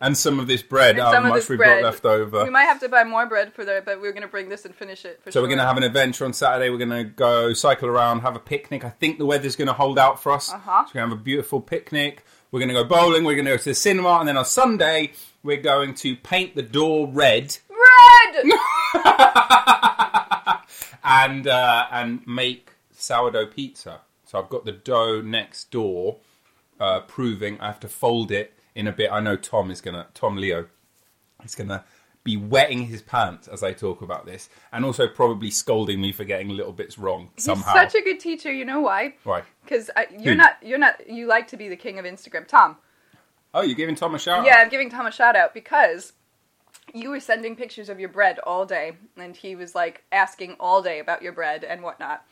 and 0.00 0.16
some 0.16 0.38
of 0.38 0.46
this 0.46 0.62
bread, 0.62 0.98
how 0.98 1.12
some 1.12 1.24
of 1.24 1.30
much 1.30 1.40
this 1.40 1.48
we've 1.48 1.58
bread. 1.58 1.82
got 1.82 1.86
left 1.86 2.04
over. 2.04 2.44
we 2.44 2.50
might 2.50 2.64
have 2.64 2.80
to 2.80 2.88
buy 2.88 3.04
more 3.04 3.26
bread 3.26 3.52
for 3.52 3.64
that, 3.64 3.84
but 3.84 4.00
we're 4.00 4.12
going 4.12 4.22
to 4.22 4.28
bring 4.28 4.48
this 4.48 4.64
and 4.64 4.74
finish 4.74 5.04
it. 5.04 5.20
For 5.22 5.30
so 5.30 5.36
sure. 5.38 5.42
we're 5.42 5.48
going 5.48 5.58
to 5.58 5.66
have 5.66 5.76
an 5.76 5.82
adventure 5.82 6.24
on 6.24 6.32
Saturday. 6.32 6.70
We're 6.70 6.78
going 6.78 6.90
to 6.90 7.04
go 7.04 7.52
cycle 7.52 7.88
around, 7.88 8.20
have 8.20 8.36
a 8.36 8.40
picnic. 8.40 8.84
I 8.84 8.90
think 8.90 9.18
the 9.18 9.26
weather's 9.26 9.56
going 9.56 9.68
to 9.68 9.74
hold 9.74 9.98
out 9.98 10.22
for 10.22 10.32
us. 10.32 10.52
Uh-huh. 10.52 10.84
So 10.84 10.90
we're 10.90 11.00
going 11.00 11.10
to 11.10 11.14
have 11.14 11.20
a 11.20 11.24
beautiful 11.24 11.60
picnic. 11.60 12.24
We're 12.50 12.60
going 12.60 12.68
to 12.68 12.74
go 12.74 12.84
bowling. 12.84 13.24
We're 13.24 13.34
going 13.34 13.46
to 13.46 13.52
go 13.52 13.56
to 13.56 13.64
the 13.64 13.74
cinema. 13.74 14.18
And 14.18 14.28
then 14.28 14.36
on 14.36 14.44
Sunday, 14.44 15.12
we're 15.42 15.60
going 15.60 15.94
to 15.94 16.16
paint 16.16 16.54
the 16.54 16.62
door 16.62 17.08
red 17.08 17.56
Red. 17.76 18.44
and 21.04 21.46
uh, 21.46 21.86
and 21.90 22.26
make 22.26 22.72
sourdough 22.92 23.46
pizza. 23.46 24.00
So 24.24 24.40
I've 24.40 24.48
got 24.48 24.64
the 24.64 24.72
dough 24.72 25.20
next 25.20 25.70
door, 25.70 26.16
uh, 26.80 27.00
proving 27.00 27.60
I 27.60 27.66
have 27.66 27.80
to 27.80 27.88
fold 27.88 28.32
it 28.32 28.55
in 28.76 28.86
a 28.86 28.92
bit. 28.92 29.10
I 29.10 29.18
know 29.18 29.36
Tom 29.36 29.72
is 29.72 29.80
gonna, 29.80 30.06
Tom 30.14 30.36
Leo, 30.36 30.66
is 31.42 31.56
gonna 31.56 31.84
be 32.22 32.36
wetting 32.36 32.86
his 32.86 33.02
pants 33.02 33.48
as 33.48 33.62
I 33.62 33.72
talk 33.72 34.02
about 34.02 34.26
this, 34.26 34.48
and 34.72 34.84
also 34.84 35.08
probably 35.08 35.50
scolding 35.50 36.00
me 36.00 36.12
for 36.12 36.24
getting 36.24 36.50
little 36.50 36.72
bits 36.72 36.98
wrong 36.98 37.30
somehow. 37.36 37.72
He's 37.72 37.92
such 37.92 38.00
a 38.00 38.04
good 38.04 38.20
teacher. 38.20 38.52
You 38.52 38.64
know 38.64 38.80
why? 38.80 39.14
Why? 39.24 39.42
Because 39.64 39.90
you're 40.12 40.34
Who? 40.34 40.34
not. 40.34 40.56
You're 40.62 40.78
not. 40.78 41.08
You 41.08 41.26
like 41.26 41.48
to 41.48 41.56
be 41.56 41.68
the 41.68 41.76
king 41.76 41.98
of 41.98 42.04
Instagram, 42.04 42.46
Tom. 42.46 42.76
Oh, 43.54 43.62
you're 43.62 43.76
giving 43.76 43.94
Tom 43.94 44.14
a 44.14 44.18
shout? 44.18 44.40
Out? 44.40 44.46
Yeah, 44.46 44.56
out? 44.56 44.60
I'm 44.60 44.68
giving 44.68 44.90
Tom 44.90 45.06
a 45.06 45.10
shout 45.10 45.34
out 45.34 45.54
because 45.54 46.12
you 46.92 47.10
were 47.10 47.20
sending 47.20 47.56
pictures 47.56 47.88
of 47.88 47.98
your 47.98 48.10
bread 48.10 48.38
all 48.40 48.66
day, 48.66 48.92
and 49.16 49.34
he 49.34 49.56
was 49.56 49.74
like 49.74 50.04
asking 50.12 50.56
all 50.60 50.82
day 50.82 50.98
about 50.98 51.22
your 51.22 51.32
bread 51.32 51.64
and 51.64 51.82
whatnot. 51.82 52.24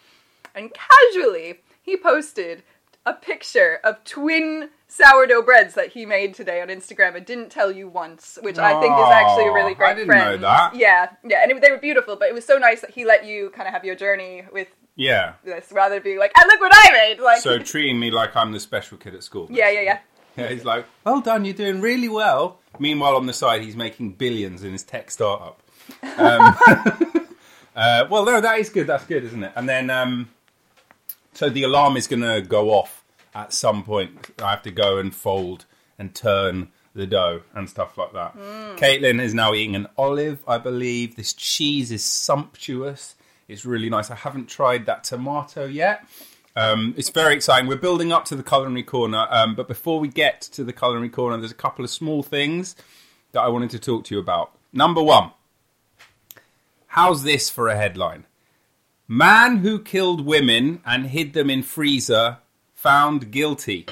And 0.55 0.71
casually, 0.73 1.63
he 1.83 1.97
posted 1.97 2.63
a 3.07 3.13
picture 3.13 3.81
of 3.85 4.03
twin 4.05 4.71
sourdough 4.89 5.43
breads 5.43 5.75
that 5.75 5.89
he 5.91 6.07
made 6.07 6.35
today 6.35 6.63
on 6.63 6.69
Instagram 6.69 7.17
and 7.17 7.27
didn't 7.27 7.51
tell 7.51 7.71
you 7.71 7.89
once, 7.89 8.39
which 8.43 8.59
I 8.59 8.81
think 8.81 8.95
is 8.95 9.07
actually 9.11 9.47
a 9.49 9.53
really 9.53 9.75
great 9.75 9.91
I 9.91 9.95
didn't 9.95 10.09
know 10.09 10.15
friend. 10.15 10.43
that. 10.45 10.75
Yeah, 10.77 11.11
yeah, 11.25 11.43
and 11.43 11.51
it, 11.53 11.61
they 11.61 11.71
were 11.71 11.79
beautiful, 11.79 12.17
but 12.17 12.29
it 12.29 12.35
was 12.35 12.45
so 12.45 12.57
nice 12.59 12.81
that 12.81 12.91
he 12.91 13.05
let 13.05 13.25
you 13.27 13.51
kind 13.51 13.67
of 13.69 13.75
have 13.75 13.85
your 13.85 13.95
journey 13.97 14.45
with 14.53 14.69
Yeah. 14.97 15.35
this 15.45 15.71
rather 15.73 15.97
than 15.97 16.05
being 16.05 16.19
like, 16.19 16.33
"Ah, 16.37 16.45
look 16.47 16.61
what 16.61 16.73
I 16.75 16.93
made!" 16.93 17.19
Like, 17.21 17.41
So 17.43 17.59
treating 17.59 17.99
me 17.99 18.11
like 18.11 18.35
I'm 18.37 18.53
the 18.53 18.61
special 18.61 18.97
kid 18.97 19.15
at 19.15 19.23
school. 19.25 19.49
yeah, 19.51 19.69
yeah, 19.71 19.81
yeah. 19.81 19.99
Yeah, 20.37 20.49
he's 20.49 20.65
like, 20.65 20.85
well 21.05 21.21
done, 21.21 21.45
you're 21.45 21.55
doing 21.55 21.81
really 21.81 22.09
well. 22.09 22.59
Meanwhile, 22.81 23.15
on 23.17 23.27
the 23.27 23.33
side, 23.33 23.63
he's 23.63 23.77
making 23.77 24.13
billions 24.15 24.65
in 24.65 24.73
his 24.73 24.83
tech 24.83 25.11
startup. 25.13 25.61
Um, 26.17 26.57
uh, 27.77 28.05
well, 28.11 28.25
no, 28.25 28.41
that 28.41 28.59
is 28.59 28.69
good. 28.69 28.87
That's 28.87 29.05
good, 29.05 29.25
isn't 29.25 29.43
it? 29.45 29.53
And 29.55 29.69
then, 29.69 29.91
um, 29.91 30.31
so 31.35 31.49
the 31.49 31.65
alarm 31.65 31.97
is 31.97 32.07
going 32.07 32.23
to 32.23 32.41
go 32.41 32.71
off 32.71 33.05
at 33.35 33.53
some 33.53 33.83
point. 33.83 34.31
I 34.43 34.51
have 34.51 34.63
to 34.63 34.71
go 34.71 34.99
and 34.99 35.15
fold 35.15 35.67
and 35.99 36.15
turn 36.15 36.69
the 36.95 37.07
dough 37.07 37.43
and 37.55 37.69
stuff 37.69 37.99
like 37.99 38.13
that. 38.13 38.37
Caitlin 38.77 39.21
is 39.21 39.35
now 39.35 39.53
eating 39.53 39.75
an 39.75 39.89
olive, 39.99 40.43
I 40.47 40.59
believe. 40.59 41.17
This 41.17 41.33
cheese 41.33 41.91
is 41.91 42.05
sumptuous. 42.05 43.17
It's 43.49 43.65
really 43.65 43.91
nice. 43.91 44.11
I 44.11 44.15
haven't 44.15 44.49
tried 44.49 44.87
that 44.87 45.05
tomato 45.05 45.67
yet. 45.67 46.07
Um, 46.57 46.95
it's 46.97 47.11
very 47.11 47.35
exciting. 47.35 47.69
We're 47.69 47.77
building 47.77 48.13
up 48.13 48.25
to 48.27 48.37
the 48.37 48.45
culinary 48.45 48.85
corner, 48.85 49.27
um, 49.29 49.57
but 49.57 49.67
before 49.67 49.99
we 49.99 50.07
get 50.07 50.41
to 50.43 50.63
the 50.63 50.73
culinary 50.73 51.09
corner, 51.09 51.37
there's 51.37 51.51
a 51.51 51.57
couple 51.57 51.85
of 51.85 51.91
small 51.91 52.23
things 52.23 52.77
that 53.33 53.41
I 53.41 53.49
wanted 53.49 53.71
to 53.71 53.81
talk 53.81 54.05
to 54.05 54.15
you 54.15 54.21
about. 54.21 54.53
Number 54.73 55.03
one, 55.03 55.33
how's 56.87 57.25
this 57.25 57.51
for 57.51 57.69
a 57.69 57.77
headline? 57.77 58.27
Man 59.07 59.59
who 59.59 59.81
killed 59.81 60.25
women 60.25 60.81
and 60.87 61.07
hid 61.07 61.35
them 61.35 61.51
in 61.51 61.63
freezer 61.63 62.39
found 62.73 63.31
guilty. 63.31 63.87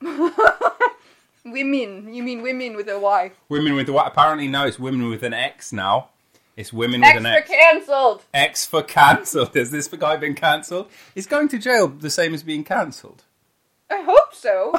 Women. 1.44 2.14
You 2.14 2.22
mean 2.22 2.40
women 2.40 2.74
with 2.74 2.88
a 2.88 2.98
Y? 2.98 3.32
Women 3.50 3.74
with 3.74 3.90
what? 3.90 4.06
Apparently, 4.06 4.48
no, 4.48 4.64
it's 4.64 4.78
women 4.78 5.10
with 5.10 5.22
an 5.22 5.34
X 5.34 5.74
now. 5.74 6.08
It's 6.56 6.72
women 6.72 7.02
with 7.02 7.16
an 7.16 7.26
X. 7.26 7.46
For 7.46 7.54
cancelled. 7.54 8.22
X 8.32 8.64
for 8.64 8.82
cancelled. 8.82 9.54
Has 9.54 9.70
this 9.70 9.88
guy 9.88 10.16
been 10.16 10.34
cancelled? 10.34 10.90
Is 11.14 11.26
going 11.26 11.48
to 11.48 11.58
jail 11.58 11.88
the 11.88 12.08
same 12.08 12.32
as 12.32 12.42
being 12.42 12.64
cancelled? 12.64 13.24
I 13.90 14.00
hope 14.02 14.34
so. 14.34 14.70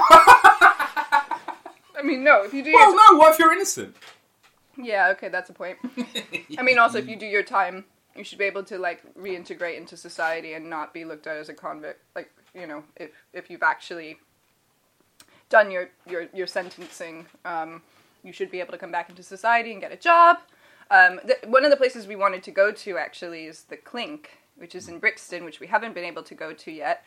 I 1.95 2.01
mean, 2.03 2.23
no. 2.23 2.43
If 2.43 2.53
you 2.53 2.63
do 2.63 2.71
your 2.71 2.79
Well, 2.79 2.95
no. 2.95 3.19
What 3.19 3.33
if 3.33 3.39
you're 3.39 3.53
innocent? 3.53 3.95
Yeah, 4.75 5.09
okay, 5.09 5.29
that's 5.29 5.51
a 5.51 5.53
point. 5.53 5.77
I 6.57 6.63
mean, 6.63 6.79
also, 6.79 6.97
if 6.97 7.07
you 7.07 7.15
do 7.15 7.27
your 7.27 7.43
time, 7.43 7.85
you 8.15 8.23
should 8.23 8.37
be 8.37 8.45
able 8.45 8.63
to 8.63 8.77
like 8.77 9.01
reintegrate 9.15 9.77
into 9.77 9.97
society 9.97 10.53
and 10.53 10.69
not 10.69 10.93
be 10.93 11.05
looked 11.05 11.27
at 11.27 11.37
as 11.37 11.49
a 11.49 11.53
convict. 11.53 12.01
Like, 12.15 12.31
you 12.53 12.67
know, 12.67 12.83
if 12.95 13.11
if 13.33 13.49
you've 13.49 13.63
actually 13.63 14.17
done 15.49 15.71
your 15.71 15.89
your 16.09 16.27
your 16.33 16.47
sentencing, 16.47 17.25
um, 17.43 17.81
you 18.23 18.31
should 18.31 18.51
be 18.51 18.59
able 18.59 18.71
to 18.71 18.77
come 18.77 18.91
back 18.91 19.09
into 19.09 19.23
society 19.23 19.71
and 19.71 19.81
get 19.81 19.91
a 19.91 19.97
job. 19.97 20.37
Um, 20.91 21.19
th- 21.25 21.39
one 21.47 21.65
of 21.65 21.71
the 21.71 21.77
places 21.77 22.07
we 22.07 22.15
wanted 22.15 22.43
to 22.43 22.51
go 22.51 22.71
to 22.71 22.97
actually 22.97 23.45
is 23.45 23.63
the 23.63 23.77
Clink, 23.77 24.37
which 24.55 24.75
is 24.75 24.87
in 24.87 24.99
Brixton, 24.99 25.43
which 25.43 25.59
we 25.59 25.67
haven't 25.67 25.95
been 25.95 26.05
able 26.05 26.23
to 26.23 26.35
go 26.35 26.53
to 26.53 26.71
yet. 26.71 27.03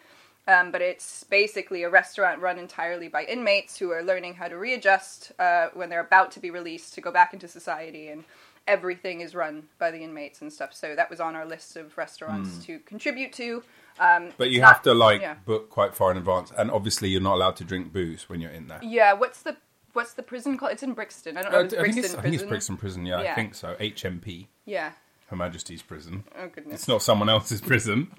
Um, 0.48 0.70
but 0.70 0.80
it's 0.80 1.24
basically 1.24 1.82
a 1.82 1.90
restaurant 1.90 2.40
run 2.40 2.58
entirely 2.58 3.08
by 3.08 3.24
inmates 3.24 3.76
who 3.76 3.90
are 3.90 4.02
learning 4.02 4.34
how 4.34 4.48
to 4.48 4.56
readjust 4.56 5.32
uh, 5.38 5.68
when 5.74 5.90
they're 5.90 6.00
about 6.00 6.32
to 6.32 6.40
be 6.40 6.50
released 6.50 6.94
to 6.94 7.02
go 7.02 7.12
back 7.12 7.34
into 7.34 7.46
society, 7.46 8.08
and 8.08 8.24
everything 8.68 9.20
is 9.20 9.34
run 9.34 9.64
by 9.78 9.90
the 9.90 9.98
inmates 10.04 10.40
and 10.42 10.52
stuff. 10.52 10.72
So 10.74 10.94
that 10.94 11.10
was 11.10 11.18
on 11.20 11.34
our 11.34 11.44
list 11.46 11.76
of 11.76 11.96
restaurants 11.98 12.64
to 12.66 12.78
contribute 12.80 13.32
to. 13.34 13.64
Um, 13.98 14.30
But 14.36 14.50
you 14.50 14.60
not- 14.60 14.74
have 14.74 14.82
to 14.82 14.94
like 14.94 15.20
yeah. 15.22 15.34
book 15.44 15.70
quite 15.70 15.94
far 15.96 16.12
in 16.12 16.16
advance, 16.16 16.52
and 16.56 16.70
obviously 16.70 17.08
you're 17.08 17.20
not 17.20 17.34
allowed 17.34 17.56
to 17.56 17.64
drink 17.64 17.92
booze 17.92 18.28
when 18.28 18.40
you're 18.40 18.52
in 18.52 18.68
there. 18.68 18.78
Yeah, 18.82 19.14
what's 19.14 19.42
the 19.42 19.56
what's 19.94 20.12
the 20.12 20.22
prison 20.22 20.56
called? 20.56 20.70
It's 20.72 20.82
in 20.84 20.92
Brixton. 20.92 21.36
I 21.36 21.42
don't 21.42 21.50
know 21.52 21.58
Uh, 21.58 21.62
if 21.62 21.72
it's 21.72 21.74
I, 21.74 21.82
think 21.82 21.94
Brixton 21.94 22.04
it's, 22.04 22.14
I 22.14 22.22
think 22.22 22.34
it's 22.36 22.44
Brixton 22.44 22.76
Prison. 22.76 23.06
Yeah, 23.06 23.18
I 23.18 23.34
think 23.34 23.54
so. 23.56 23.74
HMP, 23.80 24.46
Yeah. 24.66 24.92
Her 25.28 25.36
Majesty's 25.36 25.82
Prison. 25.82 26.22
Oh 26.38 26.46
goodness. 26.48 26.74
It's 26.80 26.88
not 26.88 27.02
someone 27.02 27.28
else's 27.28 27.60
prison. 27.60 28.08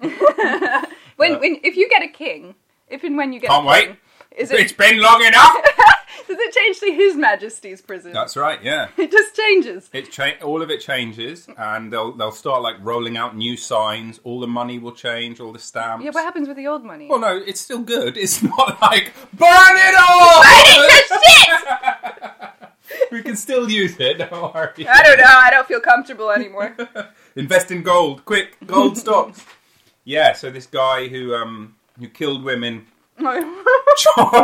When 1.16 1.38
when 1.38 1.60
if 1.62 1.76
you 1.76 1.88
get 1.88 2.02
a 2.02 2.08
king, 2.08 2.54
if 2.88 3.04
and 3.04 3.16
when 3.16 3.32
you 3.34 3.40
get 3.40 3.50
Can't 3.50 3.64
a 3.64 3.68
wait. 3.68 3.86
king, 3.88 3.96
is 4.38 4.50
it's 4.50 4.72
it 4.72 4.78
been 4.78 4.98
long 5.00 5.22
enough. 5.24 5.56
does 6.30 6.38
it 6.38 6.54
change 6.54 6.78
to 6.80 6.92
His 6.92 7.16
Majesty's 7.16 7.80
prison? 7.80 8.12
That's 8.12 8.36
right. 8.36 8.62
Yeah. 8.62 8.88
it 8.96 9.10
just 9.10 9.34
changes. 9.34 9.90
It 9.92 10.12
cha- 10.12 10.38
all 10.42 10.62
of 10.62 10.70
it 10.70 10.80
changes, 10.80 11.48
and 11.58 11.92
they'll 11.92 12.12
they'll 12.12 12.30
start 12.30 12.62
like 12.62 12.76
rolling 12.80 13.16
out 13.16 13.36
new 13.36 13.56
signs. 13.56 14.20
All 14.22 14.38
the 14.40 14.46
money 14.46 14.78
will 14.78 14.92
change, 14.92 15.40
all 15.40 15.52
the 15.52 15.58
stamps. 15.58 16.04
Yeah, 16.04 16.12
what 16.12 16.22
happens 16.24 16.46
with 16.46 16.56
the 16.56 16.68
old 16.68 16.84
money? 16.84 17.08
Well, 17.08 17.18
no, 17.18 17.36
it's 17.36 17.60
still 17.60 17.80
good. 17.82 18.16
It's 18.16 18.42
not 18.44 18.80
like 18.80 19.12
burn 19.32 19.76
it 19.76 19.94
all. 19.98 20.42
we 23.10 23.22
can 23.22 23.34
still 23.36 23.68
use 23.68 23.96
it. 23.98 24.18
Don't 24.18 24.54
worry. 24.54 24.86
I 24.86 25.02
don't 25.02 25.18
know. 25.18 25.24
I 25.26 25.50
don't 25.50 25.66
feel 25.66 25.80
comfortable 25.80 26.30
anymore. 26.30 26.76
Invest 27.34 27.72
in 27.72 27.82
gold, 27.82 28.24
quick, 28.24 28.56
gold 28.66 28.96
stocks. 28.96 29.44
Yeah. 30.04 30.32
So 30.34 30.50
this 30.50 30.66
guy 30.66 31.08
who 31.08 31.34
um 31.34 31.74
who 31.98 32.08
killed 32.08 32.44
women, 32.44 32.86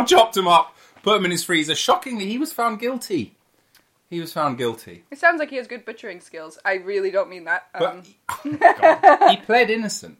chopped 0.05 0.33
them 0.33 0.47
up, 0.47 0.76
put 1.07 1.13
them 1.15 1.25
in 1.25 1.31
his 1.31 1.43
freezer. 1.45 1.73
Shockingly, 1.73 2.25
he 2.27 2.37
was 2.37 2.51
found 2.51 2.79
guilty. 2.81 3.33
He 4.09 4.19
was 4.19 4.33
found 4.33 4.57
guilty. 4.57 5.05
it 5.09 5.17
sounds 5.17 5.39
like 5.39 5.49
he 5.49 5.55
has 5.55 5.65
good 5.65 5.85
butchering 5.85 6.19
skills. 6.19 6.59
I 6.65 6.73
really 6.75 7.11
don't 7.11 7.29
mean 7.29 7.45
that. 7.45 7.67
Um, 7.73 8.03
But 8.43 8.59
God. 8.81 9.29
he 9.31 9.37
pled 9.37 9.69
innocent. 9.69 10.17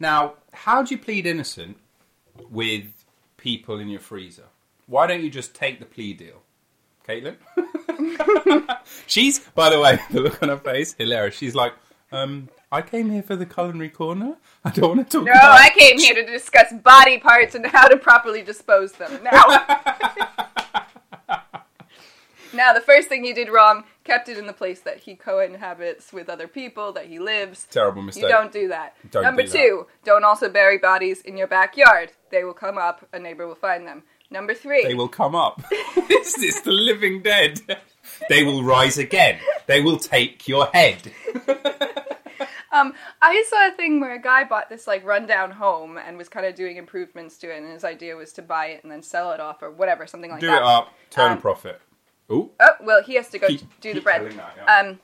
Now, 0.00 0.34
how 0.52 0.82
do 0.82 0.92
you 0.92 1.00
plead 1.00 1.24
innocent 1.26 1.76
with 2.50 2.84
people 3.36 3.78
in 3.78 3.88
your 3.88 4.00
freezer? 4.00 4.46
Why 4.86 5.06
don't 5.06 5.22
you 5.22 5.30
just 5.30 5.54
take 5.54 5.78
the 5.78 5.86
plea 5.86 6.14
deal? 6.14 6.42
Caitlin? 7.08 7.36
She's, 9.06 9.38
by 9.38 9.70
the 9.70 9.78
way, 9.80 10.00
the 10.10 10.20
look 10.20 10.42
on 10.42 10.48
her 10.48 10.56
face, 10.58 10.94
hilarious. 10.98 11.36
She's 11.36 11.54
like, 11.54 11.74
um, 12.10 12.48
I 12.74 12.82
came 12.82 13.08
here 13.08 13.22
for 13.22 13.36
the 13.36 13.46
culinary 13.46 13.88
corner. 13.88 14.36
I 14.64 14.70
don't 14.70 14.96
want 14.96 15.08
to 15.08 15.18
talk 15.18 15.26
no, 15.26 15.30
about 15.30 15.60
I 15.60 15.70
came 15.70 15.96
here 15.96 16.12
to 16.16 16.26
discuss 16.26 16.72
body 16.72 17.18
parts 17.18 17.54
and 17.54 17.64
how 17.64 17.86
to 17.86 17.96
properly 17.96 18.42
dispose 18.42 18.90
them. 18.90 19.22
Now, 19.22 19.44
now 22.52 22.72
the 22.72 22.80
first 22.80 23.08
thing 23.08 23.22
he 23.22 23.32
did 23.32 23.48
wrong, 23.48 23.84
kept 24.02 24.28
it 24.28 24.38
in 24.38 24.48
the 24.48 24.52
place 24.52 24.80
that 24.80 24.98
he 24.98 25.14
co-inhabits 25.14 26.12
with 26.12 26.28
other 26.28 26.48
people, 26.48 26.90
that 26.94 27.06
he 27.06 27.20
lives. 27.20 27.68
Terrible 27.70 28.02
mistake. 28.02 28.24
You 28.24 28.28
don't 28.28 28.50
do 28.50 28.66
that. 28.66 28.96
Don't 29.08 29.22
Number 29.22 29.42
do 29.42 29.50
that. 29.50 29.56
two, 29.56 29.86
don't 30.04 30.24
also 30.24 30.48
bury 30.48 30.78
bodies 30.78 31.20
in 31.20 31.36
your 31.36 31.46
backyard. 31.46 32.10
They 32.30 32.42
will 32.42 32.54
come 32.54 32.76
up, 32.76 33.06
a 33.12 33.20
neighbor 33.20 33.46
will 33.46 33.54
find 33.54 33.86
them. 33.86 34.02
Number 34.32 34.52
three, 34.52 34.82
They 34.82 34.94
will 34.94 35.06
come 35.06 35.36
up. 35.36 35.62
it's, 35.70 36.42
it's 36.42 36.62
the 36.62 36.72
living 36.72 37.22
dead. 37.22 37.60
They 38.28 38.42
will 38.42 38.64
rise 38.64 38.98
again. 38.98 39.38
They 39.66 39.80
will 39.80 39.98
take 39.98 40.48
your 40.48 40.66
head. 40.66 41.12
Um, 42.74 42.92
I 43.22 43.44
saw 43.48 43.68
a 43.68 43.72
thing 43.72 44.00
where 44.00 44.14
a 44.14 44.18
guy 44.20 44.44
bought 44.44 44.68
this 44.68 44.86
like 44.86 45.04
rundown 45.04 45.50
home 45.52 45.96
and 45.96 46.18
was 46.18 46.28
kind 46.28 46.44
of 46.44 46.54
doing 46.54 46.76
improvements 46.76 47.38
to 47.38 47.50
it, 47.54 47.58
and 47.62 47.72
his 47.72 47.84
idea 47.84 48.16
was 48.16 48.32
to 48.34 48.42
buy 48.42 48.66
it 48.66 48.82
and 48.82 48.90
then 48.92 49.02
sell 49.02 49.32
it 49.32 49.40
off 49.40 49.62
or 49.62 49.70
whatever, 49.70 50.06
something 50.06 50.30
like 50.30 50.40
that. 50.40 50.46
Do 50.46 50.50
that. 50.52 50.62
it 50.62 50.66
up, 50.66 50.88
turn 51.10 51.32
Um, 51.32 51.38
a 51.38 51.40
profit. 51.40 51.80
Ooh. 52.32 52.50
Oh 52.60 52.70
well, 52.82 53.02
he 53.02 53.14
has 53.14 53.28
to 53.30 53.38
go 53.38 53.46
Keep- 53.46 53.80
do 53.80 53.90
the 53.90 53.94
keep 53.94 54.04
bread. 54.04 54.32
that, 54.32 54.54
yeah. 54.56 54.76
Um, 54.78 54.98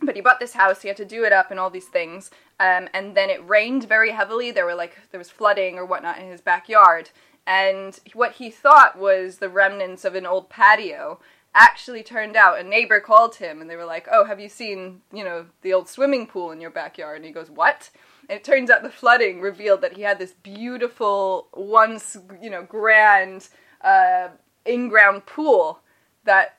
but 0.00 0.14
he 0.14 0.20
bought 0.20 0.38
this 0.38 0.52
house. 0.52 0.82
He 0.82 0.88
had 0.88 0.96
to 0.98 1.04
do 1.04 1.24
it 1.24 1.32
up 1.32 1.50
and 1.50 1.58
all 1.58 1.70
these 1.70 1.88
things. 1.88 2.30
Um, 2.60 2.88
and 2.94 3.16
then 3.16 3.30
it 3.30 3.46
rained 3.48 3.84
very 3.88 4.12
heavily. 4.12 4.50
There 4.52 4.64
were 4.66 4.74
like 4.74 4.96
there 5.10 5.18
was 5.18 5.30
flooding 5.30 5.76
or 5.76 5.84
whatnot 5.84 6.18
in 6.18 6.28
his 6.30 6.40
backyard. 6.40 7.10
And 7.46 7.98
what 8.12 8.32
he 8.32 8.50
thought 8.50 8.98
was 8.98 9.38
the 9.38 9.48
remnants 9.48 10.04
of 10.04 10.14
an 10.14 10.26
old 10.26 10.50
patio 10.50 11.18
actually 11.58 12.02
turned 12.02 12.36
out 12.36 12.58
a 12.58 12.62
neighbor 12.62 13.00
called 13.00 13.36
him 13.36 13.60
and 13.60 13.68
they 13.68 13.76
were 13.76 13.84
like, 13.84 14.06
"Oh, 14.10 14.24
have 14.24 14.40
you 14.40 14.48
seen 14.48 15.02
you 15.12 15.24
know 15.24 15.46
the 15.62 15.72
old 15.72 15.88
swimming 15.88 16.26
pool 16.26 16.50
in 16.52 16.60
your 16.60 16.70
backyard?" 16.70 17.16
And 17.16 17.24
he 17.24 17.32
goes, 17.32 17.50
"What?" 17.50 17.90
And 18.28 18.36
it 18.36 18.44
turns 18.44 18.70
out 18.70 18.82
the 18.82 18.90
flooding 18.90 19.40
revealed 19.40 19.80
that 19.82 19.94
he 19.94 20.02
had 20.02 20.18
this 20.18 20.32
beautiful, 20.32 21.48
once 21.54 22.16
you 22.40 22.50
know, 22.50 22.62
grand 22.62 23.48
uh, 23.80 24.28
in-ground 24.64 25.26
pool 25.26 25.80
that 26.24 26.58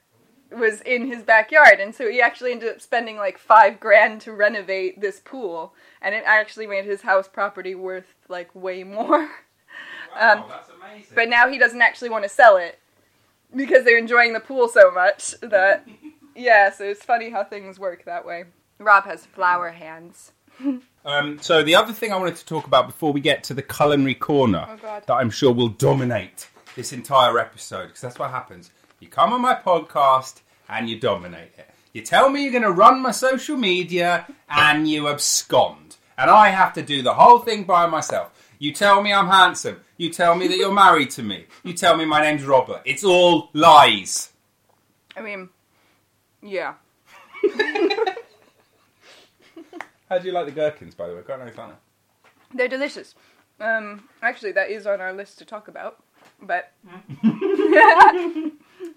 was 0.52 0.82
in 0.82 1.06
his 1.06 1.22
backyard 1.22 1.80
and 1.80 1.94
so 1.94 2.10
he 2.10 2.20
actually 2.20 2.52
ended 2.52 2.70
up 2.70 2.82
spending 2.82 3.18
like 3.18 3.38
five 3.38 3.80
grand 3.80 4.20
to 4.20 4.34
renovate 4.34 5.00
this 5.00 5.20
pool 5.20 5.76
and 6.02 6.16
it 6.16 6.24
actually 6.26 6.66
made 6.66 6.86
his 6.86 7.02
house 7.02 7.28
property 7.28 7.76
worth 7.76 8.16
like 8.28 8.54
way 8.56 8.84
more 8.84 9.22
um, 10.20 10.44
that's 10.50 10.70
amazing. 10.70 11.12
but 11.14 11.30
now 11.30 11.48
he 11.48 11.60
doesn't 11.60 11.84
actually 11.84 12.10
want 12.10 12.24
to 12.24 12.30
sell 12.30 12.58
it 12.58 12.80
because 13.56 13.84
they're 13.86 13.98
enjoying 13.98 14.34
the 14.34 14.40
pool 14.40 14.68
so 14.68 14.92
much 14.92 15.32
that 15.42 15.88
yeah 16.36 16.72
so 16.72 16.84
it's 16.86 17.04
funny 17.04 17.30
how 17.30 17.44
things 17.44 17.80
work 17.80 18.06
that 18.06 18.26
way 18.26 18.44
rob 18.80 19.06
has 19.06 19.26
flower 19.26 19.70
hands 19.70 20.32
Um, 21.06 21.40
so 21.40 21.64
the 21.64 21.76
other 21.76 21.94
thing 21.94 22.12
I 22.12 22.18
wanted 22.18 22.36
to 22.36 22.46
talk 22.46 22.68
about 22.68 22.86
before 22.88 23.14
we 23.14 23.22
get 23.22 23.46
to 23.46 23.54
the 23.54 23.62
culinary 23.62 24.16
corner 24.16 24.68
Oh, 24.70 24.76
that 24.84 25.10
I'm 25.10 25.30
sure 25.30 25.54
will 25.54 25.70
dominate 25.70 26.50
this 26.76 26.92
entire 26.92 27.40
episode 27.40 27.88
because 27.88 28.02
that's 28.02 28.20
what 28.20 28.32
happens. 28.32 28.70
You 29.00 29.08
come 29.08 29.32
on 29.32 29.42
my 29.42 29.56
podcast 29.56 30.42
and 30.68 30.90
you 30.90 31.00
dominate 31.00 31.54
it. 31.58 31.70
You 31.94 32.02
tell 32.02 32.30
me 32.30 32.44
you're 32.44 32.52
going 32.52 32.64
to 32.64 32.72
run 32.72 33.02
my 33.02 33.12
social 33.12 33.56
media 33.56 34.28
and 34.50 34.90
you 34.90 35.08
abscond, 35.08 35.96
and 36.18 36.30
I 36.30 36.50
have 36.50 36.74
to 36.74 36.82
do 36.82 37.02
the 37.02 37.14
whole 37.14 37.40
thing 37.40 37.64
by 37.64 37.88
myself. 37.88 38.32
You 38.60 38.74
tell 38.74 39.02
me 39.02 39.14
I'm 39.14 39.28
handsome. 39.30 39.80
You 40.00 40.10
tell 40.10 40.34
me 40.34 40.48
that 40.48 40.56
you're 40.56 40.72
married 40.74 41.10
to 41.12 41.24
me. 41.24 41.46
You 41.62 41.74
tell 41.74 41.98
me 41.98 42.06
my 42.06 42.22
name's 42.22 42.46
Robert. 42.46 42.82
It's 42.86 43.04
all 43.04 43.50
lies. 43.52 44.32
i 45.18 45.20
mean 45.22 45.50
yeah 46.42 46.76
How 50.10 50.18
do 50.18 50.26
you 50.26 50.32
like 50.32 50.46
the 50.46 50.54
gherkins, 50.54 50.96
by 50.96 51.08
the 51.10 51.16
way? 51.16 51.22
Quite 51.22 51.40
nice, 51.40 51.58
aren't 51.58 51.76
they're 52.54 52.70
delicious 52.70 53.14
um 53.60 54.08
actually 54.24 54.52
that 54.54 54.72
is 54.72 54.88
on 54.88 55.00
our 55.02 55.14
list 55.14 55.38
to 55.38 55.46
talk 55.46 55.68
about 55.68 56.02
but 56.42 56.72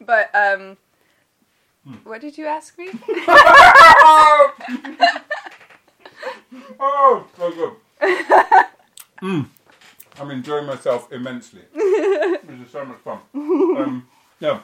but 0.01 0.31
um 0.35 0.77
what 2.05 2.21
did 2.21 2.39
you 2.39 2.47
ask 2.47 2.79
me 2.79 2.89
Oh, 6.85 7.27
so 7.37 7.51
good. 7.51 7.73
mm. 9.23 9.47
I'm 10.21 10.31
enjoying 10.31 10.67
myself 10.67 11.11
immensely. 11.13 11.63
this 11.75 12.61
is 12.65 12.71
so 12.71 12.85
much 12.85 12.99
fun. 12.99 13.19
Um, 13.35 14.07
yeah. 14.41 14.61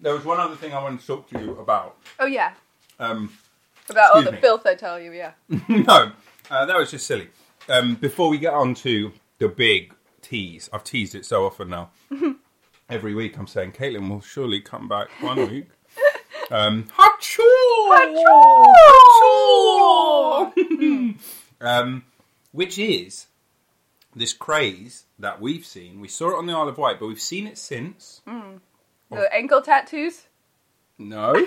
There 0.00 0.14
was 0.14 0.24
one 0.24 0.38
other 0.38 0.54
thing 0.56 0.72
I 0.72 0.82
wanted 0.82 1.00
to 1.00 1.06
talk 1.06 1.28
to 1.30 1.40
you 1.40 1.58
about. 1.58 1.96
oh 2.20 2.26
yeah 2.26 2.52
Um, 3.00 3.32
about 3.90 4.14
all 4.14 4.22
the 4.22 4.32
me. 4.32 4.38
filth 4.40 4.64
i 4.66 4.74
tell 4.74 5.00
you 5.00 5.12
yeah 5.12 5.32
no, 5.68 6.12
uh, 6.50 6.66
that 6.66 6.76
was 6.76 6.90
just 6.90 7.06
silly. 7.06 7.28
Um, 7.68 7.96
before 7.96 8.28
we 8.28 8.38
get 8.38 8.54
on 8.54 8.74
to 8.76 9.12
the 9.38 9.48
big 9.48 9.92
tease, 10.22 10.70
I've 10.72 10.84
teased 10.84 11.14
it 11.14 11.24
so 11.26 11.44
often 11.46 11.68
now. 11.70 11.90
Every 12.88 13.14
week 13.14 13.36
I'm 13.38 13.46
saying, 13.46 13.72
Caitlin 13.72 14.08
will 14.08 14.20
surely 14.22 14.60
come 14.60 14.88
back 14.88 15.08
one 15.20 15.36
week. 15.50 15.66
Um, 16.50 16.84
Hachu! 16.96 17.44
Hachu! 20.48 21.14
um, 21.60 22.04
which 22.52 22.78
is 22.78 23.26
this 24.14 24.32
craze 24.32 25.04
that 25.18 25.40
we've 25.40 25.64
seen. 25.64 26.00
We 26.00 26.08
saw 26.08 26.30
it 26.30 26.38
on 26.38 26.46
the 26.46 26.52
Isle 26.52 26.68
of 26.68 26.78
Wight, 26.78 26.98
but 26.98 27.06
we've 27.06 27.20
seen 27.20 27.46
it 27.46 27.58
since. 27.58 28.20
The 29.10 29.34
ankle 29.34 29.62
tattoos. 29.62 30.26
No. 30.98 31.46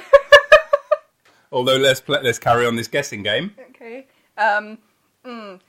Although 1.52 1.78
let's 1.78 2.00
play, 2.02 2.19
let's 2.24 2.39
carry 2.39 2.65
on 2.65 2.76
this 2.76 2.88
guessing 2.88 3.24
game. 3.24 3.56
Okay. 3.71 4.08
Um, 4.38 4.78
mm, 5.26 5.60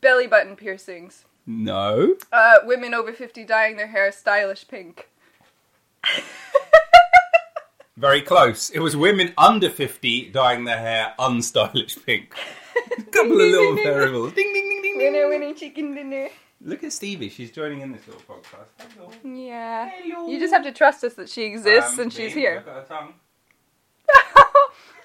belly 0.00 0.26
button 0.26 0.56
piercings. 0.56 1.24
No. 1.46 2.16
Uh, 2.32 2.58
women 2.64 2.94
over 2.94 3.12
50 3.12 3.44
dyeing 3.44 3.76
their 3.76 3.88
hair 3.88 4.12
stylish 4.12 4.66
pink. 4.68 5.08
Very 7.96 8.22
close. 8.22 8.70
It 8.70 8.78
was 8.78 8.96
women 8.96 9.34
under 9.36 9.68
50 9.68 10.30
dyeing 10.30 10.64
their 10.64 10.78
hair 10.78 11.14
unstylish 11.18 12.04
pink. 12.06 12.34
Couple 13.12 13.32
of 13.32 13.48
little 13.48 13.74
variables. 13.76 14.32
Ding, 14.32 14.52
ding, 14.52 14.68
ding, 14.68 14.82
ding, 14.82 14.96
Winner, 14.96 15.20
ding. 15.30 15.40
winner, 15.40 15.54
chicken 15.54 15.94
dinner. 15.94 16.28
Look 16.64 16.84
at 16.84 16.92
Stevie. 16.92 17.28
She's 17.28 17.50
joining 17.50 17.80
in 17.80 17.90
this 17.92 18.06
little 18.06 18.22
podcast. 18.22 18.68
Hello. 18.94 19.10
Yeah. 19.24 19.90
Hello. 20.02 20.28
You 20.28 20.38
just 20.38 20.52
have 20.54 20.62
to 20.64 20.72
trust 20.72 21.02
us 21.04 21.14
that 21.14 21.28
she 21.28 21.42
exists 21.44 21.94
Um, 21.94 22.00
and 22.00 22.12
she's 22.12 22.32
here. 22.34 22.62
look 22.64 22.68
at 22.68 22.88
her 22.88 22.88
tongue. 22.88 23.14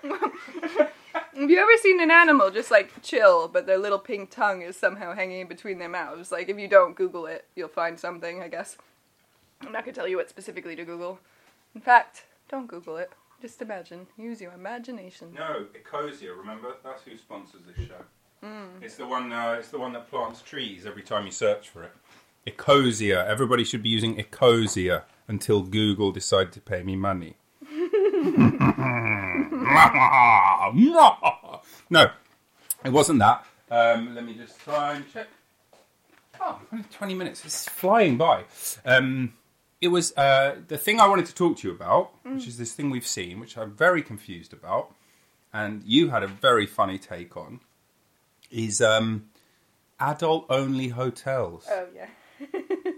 Have 1.36 1.50
you 1.52 1.60
ever 1.60 1.72
seen 1.82 2.02
an 2.02 2.10
animal 2.12 2.50
just 2.52 2.72
like 2.72 2.92
chill, 3.04 3.48
but 3.48 3.66
their 3.68 3.78
little 3.78 4.00
pink 4.00 4.30
tongue 4.32 4.62
is 4.62 4.76
somehow 4.76 5.14
hanging 5.14 5.42
in 5.42 5.48
between 5.48 5.78
their 5.80 5.90
mouths? 5.90 6.32
Like, 6.32 6.50
if 6.50 6.58
you 6.60 6.68
don't 6.68 6.96
Google 6.96 7.26
it, 7.28 7.46
you'll 7.56 7.68
find 7.68 8.00
something, 8.00 8.42
I 8.42 8.48
guess. 8.48 8.78
I'm 9.62 9.72
not 9.72 9.84
gonna 9.86 9.94
tell 9.94 10.08
you 10.08 10.18
what 10.18 10.30
specifically 10.30 10.76
to 10.76 10.84
Google. 10.86 11.20
In 11.76 11.82
fact, 11.82 12.24
don't 12.50 12.68
Google 12.68 12.98
it. 12.98 13.12
Just 13.42 13.62
imagine. 13.62 14.08
Use 14.18 14.42
your 14.42 14.54
imagination. 14.54 15.34
No, 15.34 15.66
Ecosia. 15.74 16.38
Remember, 16.38 16.76
that's 16.84 17.04
who 17.04 17.18
sponsors 17.18 17.62
this 17.68 17.88
show. 17.88 18.04
Hmm. 18.42 18.82
It's 18.82 18.96
the 18.96 19.06
one. 19.06 19.32
Uh, 19.32 19.58
it's 19.60 19.70
the 19.70 19.80
one 19.80 19.94
that 19.94 20.10
plants 20.10 20.42
trees 20.42 20.86
every 20.86 21.04
time 21.04 21.26
you 21.26 21.32
search 21.32 21.70
for 21.70 21.84
it. 21.84 21.92
Ecosia. 22.48 23.26
Everybody 23.26 23.64
should 23.64 23.84
be 23.84 23.90
using 23.90 24.16
Ecosia 24.16 25.04
until 25.28 25.64
Google 25.64 26.12
decide 26.12 26.52
to 26.54 26.62
pay 26.62 26.84
me 26.84 26.96
money. 26.96 27.36
no, 31.90 32.10
it 32.84 32.90
wasn't 32.90 33.20
that. 33.20 33.46
Um, 33.70 34.16
let 34.16 34.26
me 34.26 34.34
just 34.34 34.60
try 34.62 34.96
and 34.96 35.06
check. 35.12 35.28
Oh, 36.40 36.60
only 36.72 36.86
20 36.92 37.14
minutes. 37.14 37.46
It's 37.46 37.68
flying 37.68 38.18
by. 38.18 38.46
Um, 38.86 39.34
it 39.82 39.90
was 39.90 40.16
uh, 40.18 40.56
the 40.68 40.78
thing 40.78 41.00
I 41.00 41.08
wanted 41.08 41.26
to 41.28 41.36
talk 41.36 41.58
to 41.58 41.68
you 41.68 41.74
about, 41.74 42.12
which 42.24 42.48
is 42.48 42.58
this 42.58 42.74
thing 42.74 42.90
we've 42.90 43.08
seen, 43.08 43.40
which 43.40 43.58
I'm 43.58 43.72
very 43.76 44.02
confused 44.02 44.54
about, 44.54 44.94
and 45.54 45.84
you 45.84 46.10
had 46.10 46.24
a 46.24 46.28
very 46.28 46.66
funny 46.66 46.98
take 46.98 47.38
on, 47.38 47.60
is 48.50 48.82
um, 48.82 49.30
adult-only 50.00 50.90
hotels, 50.90 51.68
Oh 51.70 51.86
yeah. 51.96 52.08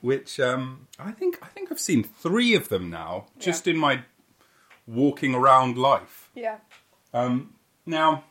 which 0.00 0.38
um, 0.40 0.86
I 0.98 1.12
think 1.12 1.38
I 1.42 1.46
think 1.46 1.72
I've 1.72 1.80
seen 1.80 2.02
three 2.04 2.54
of 2.54 2.68
them 2.68 2.90
now, 2.90 3.26
just 3.38 3.66
in 3.66 3.76
my 3.78 4.02
walking 4.86 5.34
around 5.34 5.78
life. 5.78 6.30
Yeah. 6.34 6.58
Um, 7.14 7.54
now, 7.86 8.24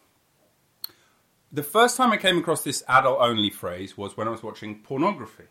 the 1.52 1.64
first 1.64 1.98
time 1.98 2.12
I 2.12 2.18
came 2.18 2.38
across 2.38 2.64
this 2.64 2.84
adult 2.88 3.20
only 3.22 3.50
phrase 3.50 3.98
was 3.98 4.18
when 4.18 4.28
I 4.28 4.32
was 4.32 4.44
watching 4.44 4.80
pornography. 4.80 5.46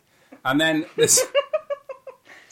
And 0.44 0.60
then 0.60 0.86
this 0.96 1.24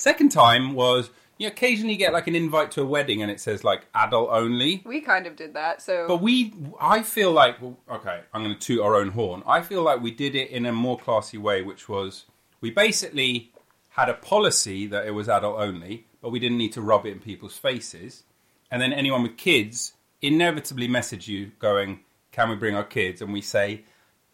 second 0.01 0.31
time 0.31 0.73
was 0.73 1.11
you 1.39 1.49
occasionally 1.49 1.97
get 1.97 2.13
like 2.13 2.27
an 2.27 2.35
invite 2.35 2.71
to 2.73 2.83
a 2.83 2.85
wedding 2.85 3.23
and 3.23 3.31
it 3.31 3.41
says 3.41 3.65
like 3.65 3.87
adult 3.95 4.29
only. 4.31 4.83
We 4.85 5.01
kind 5.01 5.27
of 5.27 5.37
did 5.37 5.55
that, 5.55 5.81
so 5.81 6.07
But 6.07 6.21
we, 6.21 6.53
I 6.81 7.03
feel 7.03 7.33
like, 7.33 7.61
well, 7.63 7.79
okay, 7.91 8.21
I'm 8.35 8.43
going 8.43 8.55
to 8.55 8.61
toot 8.61 8.81
our 8.81 8.95
own 8.95 9.09
horn. 9.09 9.43
I 9.47 9.63
feel 9.63 9.83
like 9.83 10.03
we 10.03 10.11
did 10.11 10.35
it 10.35 10.51
in 10.51 10.67
a 10.67 10.73
more 10.73 10.99
classy 10.99 11.39
way, 11.39 11.63
which 11.63 11.89
was 11.89 12.27
we 12.61 12.71
basically 12.71 13.53
had 13.91 14.09
a 14.09 14.15
policy 14.15 14.87
that 14.89 15.07
it 15.07 15.13
was 15.13 15.29
adult 15.29 15.59
only, 15.59 16.07
but 16.21 16.31
we 16.31 16.39
didn't 16.39 16.59
need 16.59 16.73
to 16.73 16.83
rub 16.83 17.07
it 17.07 17.13
in 17.13 17.21
people's 17.21 17.57
faces. 17.57 18.25
And 18.71 18.81
then 18.81 18.93
anyone 18.93 19.23
with 19.23 19.37
kids 19.37 19.95
inevitably 20.23 20.89
message 20.89 21.27
you 21.27 21.53
going, 21.59 22.01
"Can 22.33 22.51
we 22.51 22.57
bring 22.57 22.75
our 22.75 22.85
kids?" 22.85 23.23
And 23.23 23.33
we 23.33 23.41
say, 23.41 23.85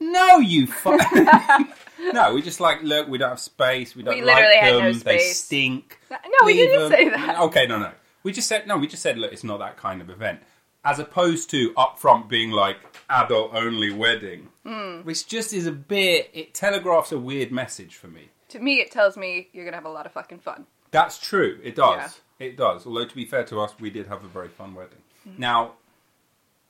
"No, 0.01 0.39
you 0.39 0.67
fu-. 0.83 0.99
no." 2.13 2.35
We 2.35 2.43
just 2.43 2.61
like 2.61 2.83
look. 2.83 3.09
We 3.09 3.19
don't 3.19 3.31
have 3.31 3.41
space. 3.41 3.95
We 3.97 4.03
don't 4.03 4.15
We 4.15 4.23
like 4.23 4.37
literally 4.37 4.57
had 4.57 4.75
them. 4.75 4.83
no 4.85 4.93
They 4.93 4.99
space. 5.19 5.45
stink. 5.45 5.99
No, 6.11 6.19
we 6.45 6.55
Leave 6.55 6.69
didn't 6.71 6.91
say 6.91 7.09
that. 7.11 7.39
Okay, 7.41 7.67
no, 7.67 7.79
no. 7.79 7.91
We 8.23 8.33
just 8.33 8.49
said 8.49 8.67
no. 8.67 8.77
We 8.79 8.87
just 8.87 9.03
said 9.03 9.19
look, 9.19 9.33
it's 9.33 9.45
not 9.45 9.59
that 9.59 9.77
kind 9.77 10.01
of 10.01 10.11
event, 10.11 10.41
as 10.85 10.99
opposed 10.99 11.51
to 11.51 11.73
upfront 11.75 12.29
being 12.29 12.51
like 12.51 12.79
adult 13.11 13.55
only 13.55 13.91
wedding, 13.93 14.49
Hmm. 14.65 15.01
which 15.03 15.27
just 15.29 15.53
is 15.53 15.67
a 15.67 15.73
bit. 15.73 16.31
It 16.35 16.55
telegraphs 16.55 17.13
a 17.13 17.19
weird 17.19 17.53
message 17.53 17.97
for 17.97 18.09
me. 18.09 18.31
to 18.49 18.59
me 18.61 18.81
it 18.81 18.91
tells 18.93 19.17
me 19.17 19.49
you're 19.53 19.65
gonna 19.65 19.77
have 19.77 19.85
a 19.87 19.91
lot 19.91 20.07
of 20.07 20.13
fucking 20.13 20.39
fun. 20.41 20.67
That's 20.93 21.19
true. 21.19 21.59
It 21.63 21.75
does. 21.75 22.21
It 22.39 22.57
does. 22.57 22.87
Although 22.87 23.07
to 23.07 23.15
be 23.15 23.25
fair 23.25 23.45
to 23.45 23.61
us, 23.61 23.75
we 23.81 23.91
did 23.91 24.07
have 24.09 24.23
a 24.25 24.29
very 24.29 24.49
fun 24.49 24.75
wedding. 24.75 25.03
Mm-hmm. 25.29 25.41
Now, 25.41 25.73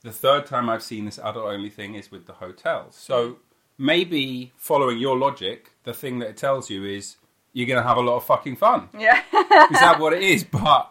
the 0.03 0.12
third 0.12 0.46
time 0.46 0.68
I've 0.70 0.83
seen 0.83 1.05
this 1.05 1.18
adult 1.18 1.46
only 1.46 1.70
thing 1.70 1.94
is 1.94 2.11
with 2.11 2.27
the 2.27 2.35
hotels. 2.35 2.96
So. 2.96 3.38
Maybe 3.79 4.53
following 4.57 4.99
your 4.99 5.17
logic, 5.19 5.71
the 5.85 5.93
thing 5.95 6.19
that 6.21 6.31
it 6.31 6.37
tells 6.37 6.71
you 6.71 6.85
is 6.85 7.17
you're 7.53 7.67
going 7.67 7.81
to 7.83 7.87
have 7.89 7.97
a 7.97 8.01
lot 8.01 8.17
of 8.17 8.25
fucking 8.25 8.57
fun. 8.57 8.89
Yeah. 8.99 9.19
Is 9.33 9.81
that 9.81 9.97
what 9.99 10.12
it 10.12 10.23
is? 10.23 10.45
But 10.45 10.91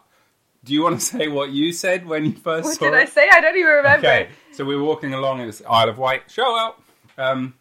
do 0.64 0.74
you 0.74 0.82
want 0.84 1.00
to 1.00 1.06
say 1.06 1.28
what 1.28 1.52
you 1.52 1.72
said 1.72 2.06
when 2.08 2.26
you 2.26 2.32
first 2.34 2.66
what 2.66 2.76
saw 2.78 2.86
did 2.86 2.94
it? 2.96 2.98
I 2.98 3.06
say? 3.06 3.28
I 3.32 3.40
don't 3.42 3.56
even 3.56 3.70
remember. 3.72 4.08
Okay, 4.08 4.30
so 4.52 4.66
we 4.66 4.76
were 4.76 4.84
walking 4.84 5.14
along 5.14 5.42
in 5.42 5.48
this 5.48 5.62
Isle 5.70 5.90
of 5.90 5.98
Wight 6.00 6.24
show 6.32 6.58
out, 6.58 6.82
um, 7.20 7.54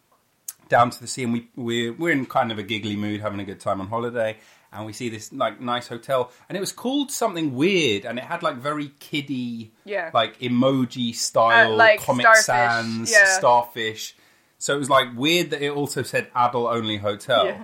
down 0.69 0.89
to 0.89 0.99
the 0.99 1.05
sea, 1.07 1.23
and 1.23 1.33
we 1.33 1.47
we're, 1.55 1.93
we're 1.93 2.11
in 2.11 2.25
kind 2.25 2.51
of 2.51 2.57
a 2.57 2.63
giggly 2.63 2.95
mood, 2.95 3.21
having 3.21 3.39
a 3.39 3.43
good 3.45 3.59
time 3.59 3.79
on 3.79 3.87
holiday, 3.89 4.37
and 4.73 4.87
we 4.87 4.93
see 4.93 5.09
this 5.09 5.31
like 5.31 5.61
nice 5.61 5.87
hotel, 5.87 6.31
and 6.49 6.57
it 6.57 6.61
was 6.61 6.71
called 6.71 7.11
something 7.11 7.53
weird, 7.53 8.05
and 8.05 8.17
it 8.17 8.25
had 8.25 8.41
like 8.41 8.55
very 8.57 8.87
kiddie, 8.99 9.71
Yeah. 9.83 10.09
like 10.11 10.39
emoji 10.39 11.13
style, 11.13 11.73
Uh, 11.73 11.75
like 11.75 12.01
Comic 12.01 12.25
Starfish, 12.37 12.45
Sans, 12.45 13.11
yeah. 13.11 13.25
starfish. 13.37 14.15
So 14.57 14.75
it 14.75 14.79
was 14.79 14.89
like 14.89 15.07
weird 15.15 15.49
that 15.51 15.61
it 15.61 15.69
also 15.71 16.01
said 16.03 16.27
adult 16.35 16.73
only 16.73 16.97
hotel. 16.97 17.45
Yeah. 17.45 17.63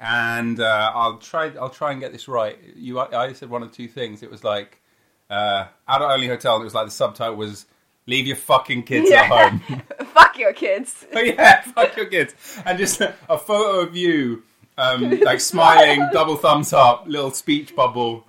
And 0.00 0.60
uh, 0.60 0.92
I'll 0.94 1.18
try. 1.18 1.50
I'll 1.60 1.70
try 1.70 1.90
and 1.92 2.00
get 2.00 2.12
this 2.12 2.28
right. 2.28 2.56
You, 2.76 3.00
I 3.00 3.32
said 3.32 3.50
one 3.50 3.62
of 3.64 3.72
two 3.72 3.88
things. 3.88 4.22
It 4.22 4.30
was 4.30 4.44
like 4.44 4.80
uh, 5.28 5.66
adult 5.88 6.12
only 6.12 6.28
hotel. 6.28 6.54
And 6.54 6.62
it 6.62 6.64
was 6.64 6.74
like 6.74 6.86
the 6.86 6.92
subtitle 6.92 7.34
was 7.34 7.66
"Leave 8.06 8.26
your 8.26 8.36
fucking 8.36 8.84
kids 8.84 9.10
Yeah. 9.10 9.22
at 9.22 9.50
home." 9.50 9.82
Fuck 10.14 10.38
your 10.38 10.52
kids. 10.52 11.04
oh 11.12 11.18
yeah, 11.20 11.62
fuck 11.62 11.96
your 11.96 12.06
kids. 12.06 12.32
And 12.64 12.78
just 12.78 13.00
a, 13.00 13.12
a 13.28 13.36
photo 13.36 13.80
of 13.80 13.96
you, 13.96 14.44
um, 14.76 15.18
like 15.22 15.40
smiling, 15.40 16.08
double 16.12 16.36
thumbs 16.36 16.72
up, 16.72 17.04
little 17.08 17.32
speech 17.32 17.74
bubble. 17.74 18.24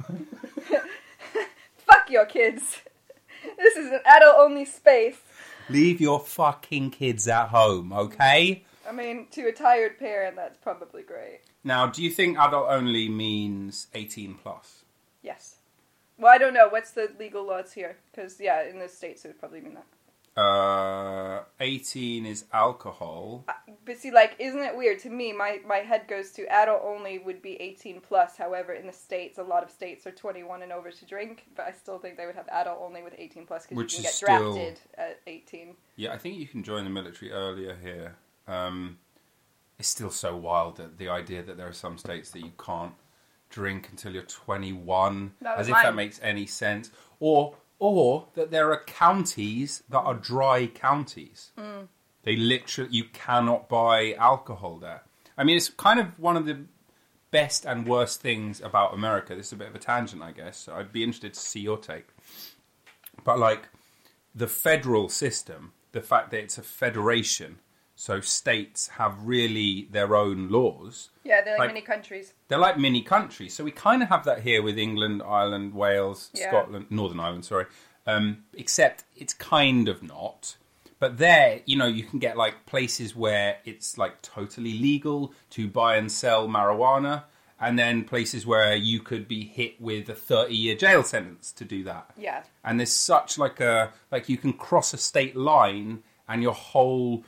Fuck 1.85 2.09
your 2.09 2.25
kids. 2.25 2.79
This 3.57 3.75
is 3.75 3.91
an 3.91 3.99
adult 4.05 4.37
only 4.39 4.65
space. 4.65 5.17
Leave 5.69 6.01
your 6.01 6.19
fucking 6.19 6.91
kids 6.91 7.27
at 7.27 7.49
home, 7.49 7.93
okay? 7.93 8.63
I 8.87 8.91
mean, 8.91 9.27
to 9.31 9.47
a 9.47 9.51
tired 9.51 9.99
parent, 9.99 10.35
that's 10.35 10.57
probably 10.57 11.03
great. 11.03 11.41
Now, 11.63 11.85
do 11.85 12.01
you 12.01 12.09
think 12.09 12.39
adult 12.39 12.67
only 12.69 13.07
means 13.07 13.87
eighteen 13.93 14.35
plus? 14.41 14.83
Yes. 15.21 15.57
Well, 16.17 16.33
I 16.33 16.37
don't 16.37 16.53
know. 16.53 16.69
What's 16.69 16.91
the 16.91 17.11
legal 17.19 17.45
laws 17.45 17.73
here? 17.73 17.97
Because, 18.11 18.39
yeah, 18.39 18.67
in 18.67 18.79
the 18.79 18.89
States, 18.89 19.23
it 19.25 19.29
would 19.29 19.39
probably 19.39 19.61
mean 19.61 19.75
that. 19.75 19.85
Uh, 20.39 21.43
eighteen 21.59 22.25
is 22.25 22.45
alcohol. 22.53 23.45
But 23.85 23.97
see, 23.97 24.11
like, 24.11 24.35
isn't 24.39 24.61
it 24.61 24.77
weird? 24.77 24.99
To 24.99 25.09
me, 25.09 25.33
my, 25.33 25.59
my 25.67 25.77
head 25.77 26.07
goes 26.07 26.31
to 26.33 26.45
adult 26.47 26.81
only 26.83 27.17
would 27.17 27.41
be 27.41 27.55
18 27.59 28.01
plus. 28.01 28.37
However, 28.37 28.73
in 28.73 28.85
the 28.85 28.93
States, 28.93 29.39
a 29.39 29.43
lot 29.43 29.63
of 29.63 29.71
states 29.71 30.05
are 30.05 30.11
21 30.11 30.61
and 30.61 30.71
over 30.71 30.91
to 30.91 31.05
drink. 31.05 31.47
But 31.55 31.65
I 31.65 31.71
still 31.71 31.97
think 31.97 32.15
they 32.15 32.27
would 32.27 32.35
have 32.35 32.47
adult 32.49 32.79
only 32.81 33.01
with 33.01 33.15
18 33.17 33.47
plus 33.47 33.65
because 33.65 33.91
you 33.91 33.97
can 33.97 34.03
get 34.03 34.13
still- 34.13 34.53
drafted 34.53 34.79
at 34.95 35.19
18. 35.25 35.75
Yeah, 35.95 36.13
I 36.13 36.19
think 36.19 36.37
you 36.37 36.47
can 36.47 36.63
join 36.63 36.83
the 36.83 36.89
military 36.91 37.31
earlier 37.31 37.75
here. 37.81 38.15
Um, 38.47 38.99
it's 39.79 39.89
still 39.89 40.11
so 40.11 40.35
wild 40.35 40.77
that 40.77 40.97
the 40.99 41.09
idea 41.09 41.41
that 41.41 41.57
there 41.57 41.67
are 41.67 41.73
some 41.73 41.97
states 41.97 42.29
that 42.31 42.39
you 42.41 42.51
can't 42.63 42.93
drink 43.49 43.87
until 43.89 44.13
you're 44.13 44.23
21, 44.23 45.33
That 45.41 45.57
was 45.57 45.67
as 45.67 45.75
if 45.75 45.81
that 45.81 45.95
makes 45.95 46.19
any 46.21 46.45
sense, 46.45 46.91
or 47.19 47.55
or 47.79 48.27
that 48.35 48.51
there 48.51 48.71
are 48.71 48.83
counties 48.83 49.83
that 49.89 49.99
are 49.99 50.13
dry 50.13 50.67
counties. 50.67 51.51
Mm. 51.57 51.87
They 52.23 52.35
literally 52.35 52.91
you 52.91 53.05
cannot 53.05 53.69
buy 53.69 54.13
alcohol 54.13 54.77
there. 54.77 55.03
I 55.37 55.43
mean, 55.45 55.55
it's 55.55 55.69
kind 55.69 55.99
of 55.99 56.19
one 56.19 56.35
of 56.35 56.45
the 56.45 56.65
best 57.31 57.65
and 57.65 57.87
worst 57.87 58.21
things 58.21 58.59
about 58.61 58.93
America. 58.93 59.35
This 59.35 59.47
is 59.47 59.53
a 59.53 59.57
bit 59.57 59.69
of 59.69 59.75
a 59.75 59.79
tangent, 59.79 60.21
I 60.21 60.31
guess. 60.31 60.57
So 60.57 60.75
I'd 60.75 60.91
be 60.91 61.03
interested 61.03 61.33
to 61.33 61.39
see 61.39 61.61
your 61.61 61.77
take. 61.77 62.07
But 63.23 63.39
like 63.39 63.69
the 64.35 64.47
federal 64.47 65.09
system, 65.09 65.73
the 65.91 66.01
fact 66.01 66.31
that 66.31 66.39
it's 66.39 66.57
a 66.57 66.63
federation, 66.63 67.59
so 67.99 68.21
states 68.21 68.87
have 68.87 69.13
really 69.25 69.85
their 69.91 70.15
own 70.15 70.47
laws. 70.47 71.09
Yeah, 71.25 71.41
they're 71.41 71.55
like, 71.57 71.67
Like- 71.67 71.69
many 71.73 71.81
countries. 71.81 72.33
They're 72.47 72.57
like 72.57 72.77
mini 72.77 73.01
countries. 73.01 73.53
So 73.53 73.65
we 73.65 73.71
kind 73.71 74.01
of 74.01 74.07
have 74.07 74.23
that 74.23 74.39
here 74.41 74.61
with 74.63 74.77
England, 74.77 75.21
Ireland, 75.21 75.73
Wales, 75.73 76.29
Yeah. 76.33 76.47
Scotland, 76.47 76.85
Northern 76.89 77.19
Ireland, 77.19 77.43
sorry. 77.43 77.65
Um, 78.07 78.45
except 78.53 79.03
it's 79.17 79.33
kind 79.33 79.89
of 79.89 80.01
not. 80.01 80.55
But 80.99 81.17
there, 81.17 81.59
you 81.65 81.75
know, 81.77 81.87
you 81.87 82.03
can 82.03 82.19
get 82.19 82.37
like 82.37 82.65
places 82.65 83.17
where 83.17 83.57
it's 83.65 83.97
like 83.97 84.21
totally 84.21 84.79
legal 84.79 85.33
to 85.49 85.67
buy 85.67 85.97
and 85.97 86.09
sell 86.09 86.47
marijuana, 86.47 87.23
and 87.59 87.77
then 87.77 88.05
places 88.05 88.45
where 88.45 88.77
you 88.77 89.01
could 89.01 89.27
be 89.27 89.43
hit 89.43 89.81
with 89.81 90.07
a 90.07 90.15
30 90.15 90.55
year 90.55 90.75
jail 90.77 91.03
sentence 91.03 91.51
to 91.51 91.65
do 91.65 91.83
that. 91.83 92.11
Yeah. 92.17 92.43
And 92.63 92.79
there's 92.79 92.93
such 92.93 93.37
like 93.37 93.59
a 93.59 93.91
like 94.09 94.29
you 94.29 94.37
can 94.37 94.53
cross 94.53 94.93
a 94.93 94.97
state 94.97 95.35
line 95.35 96.03
and 96.29 96.41
your 96.41 96.53
whole 96.53 97.25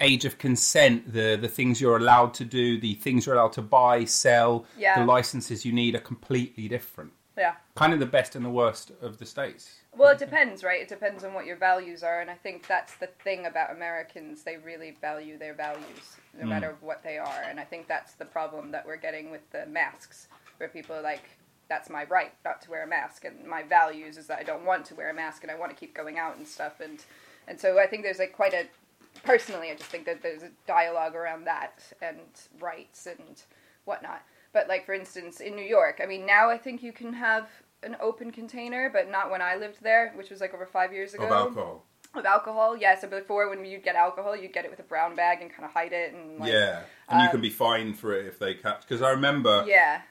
age 0.00 0.24
of 0.24 0.38
consent, 0.38 1.12
the 1.12 1.36
the 1.40 1.48
things 1.48 1.80
you're 1.80 1.96
allowed 1.96 2.34
to 2.34 2.44
do, 2.44 2.78
the 2.78 2.94
things 2.94 3.26
you're 3.26 3.34
allowed 3.34 3.52
to 3.52 3.62
buy, 3.62 4.04
sell, 4.04 4.64
Yeah. 4.76 4.98
the 4.98 5.04
licenses 5.04 5.64
you 5.64 5.72
need 5.72 5.94
are 5.94 6.00
completely 6.00 6.68
different. 6.68 7.12
Yeah. 7.36 7.54
Kind 7.74 7.92
of 7.92 7.98
the 7.98 8.06
best 8.06 8.36
and 8.36 8.44
the 8.44 8.50
worst 8.50 8.92
of 9.02 9.18
the 9.18 9.26
states. 9.26 9.80
Well, 9.96 10.10
it 10.10 10.18
depends, 10.18 10.64
right? 10.64 10.80
It 10.80 10.88
depends 10.88 11.24
on 11.24 11.34
what 11.34 11.46
your 11.46 11.56
values 11.56 12.02
are, 12.02 12.20
and 12.20 12.30
I 12.30 12.34
think 12.34 12.66
that's 12.66 12.96
the 12.96 13.08
thing 13.22 13.46
about 13.46 13.70
Americans. 13.70 14.42
They 14.42 14.56
really 14.56 14.96
value 15.00 15.38
their 15.38 15.54
values, 15.54 16.16
no 16.38 16.46
mm. 16.46 16.48
matter 16.48 16.76
what 16.80 17.02
they 17.02 17.18
are, 17.18 17.42
and 17.48 17.60
I 17.60 17.64
think 17.64 17.86
that's 17.86 18.14
the 18.14 18.24
problem 18.24 18.70
that 18.72 18.86
we're 18.86 18.96
getting 18.96 19.30
with 19.30 19.48
the 19.50 19.66
masks, 19.66 20.28
where 20.56 20.68
people 20.68 20.96
are 20.96 21.02
like, 21.02 21.22
"That's 21.68 21.90
my 21.90 22.04
right 22.04 22.32
not 22.44 22.62
to 22.62 22.70
wear 22.70 22.82
a 22.82 22.86
mask," 22.86 23.24
and 23.24 23.46
my 23.46 23.62
values 23.62 24.16
is 24.16 24.26
that 24.28 24.38
I 24.38 24.42
don't 24.42 24.64
want 24.64 24.84
to 24.86 24.94
wear 24.94 25.10
a 25.10 25.14
mask 25.14 25.42
and 25.42 25.50
I 25.50 25.56
want 25.56 25.70
to 25.70 25.76
keep 25.76 25.94
going 25.94 26.18
out 26.18 26.36
and 26.36 26.46
stuff, 26.46 26.80
and 26.80 27.04
and 27.46 27.60
so 27.60 27.78
I 27.78 27.86
think 27.86 28.02
there's 28.02 28.18
like 28.18 28.32
quite 28.32 28.54
a 28.54 28.66
personally, 29.24 29.70
I 29.70 29.74
just 29.74 29.90
think 29.90 30.06
that 30.06 30.22
there's 30.22 30.42
a 30.42 30.50
dialogue 30.66 31.14
around 31.14 31.44
that 31.44 31.82
and 32.00 32.18
rights 32.60 33.06
and 33.06 33.42
whatnot. 33.84 34.22
But 34.52 34.68
like 34.68 34.86
for 34.86 34.94
instance, 34.94 35.40
in 35.40 35.56
New 35.56 35.64
York, 35.64 36.00
I 36.02 36.06
mean, 36.06 36.24
now 36.26 36.50
I 36.50 36.58
think 36.58 36.82
you 36.82 36.92
can 36.92 37.12
have 37.12 37.48
an 37.82 37.96
open 38.00 38.30
container, 38.30 38.90
but 38.90 39.10
not 39.10 39.30
when 39.30 39.42
I 39.42 39.56
lived 39.56 39.82
there, 39.82 40.12
which 40.14 40.30
was 40.30 40.40
like 40.40 40.54
over 40.54 40.66
five 40.66 40.92
years 40.92 41.14
ago. 41.14 41.24
Of 41.24 41.32
alcohol. 41.32 41.84
Of 42.14 42.24
alcohol, 42.24 42.76
yeah. 42.76 42.98
So 42.98 43.08
before, 43.08 43.50
when 43.50 43.64
you'd 43.64 43.82
get 43.82 43.96
alcohol, 43.96 44.36
you'd 44.36 44.52
get 44.52 44.64
it 44.64 44.70
with 44.70 44.78
a 44.78 44.84
brown 44.84 45.16
bag 45.16 45.42
and 45.42 45.50
kind 45.50 45.64
of 45.64 45.72
hide 45.72 45.92
it 45.92 46.14
and 46.14 46.38
like, 46.38 46.52
yeah. 46.52 46.82
And 47.08 47.20
you 47.20 47.26
um, 47.26 47.30
can 47.32 47.40
be 47.40 47.50
fined 47.50 47.98
for 47.98 48.14
it 48.14 48.26
if 48.26 48.38
they 48.38 48.54
catch. 48.54 48.82
Because 48.82 49.02
I 49.02 49.10
remember 49.10 49.64
yeah. 49.66 50.02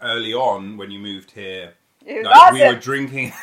early 0.00 0.32
on 0.32 0.78
when 0.78 0.90
you 0.90 0.98
moved 0.98 1.30
here, 1.30 1.74
like, 2.06 2.52
we 2.52 2.64
were 2.64 2.74
drinking. 2.76 3.32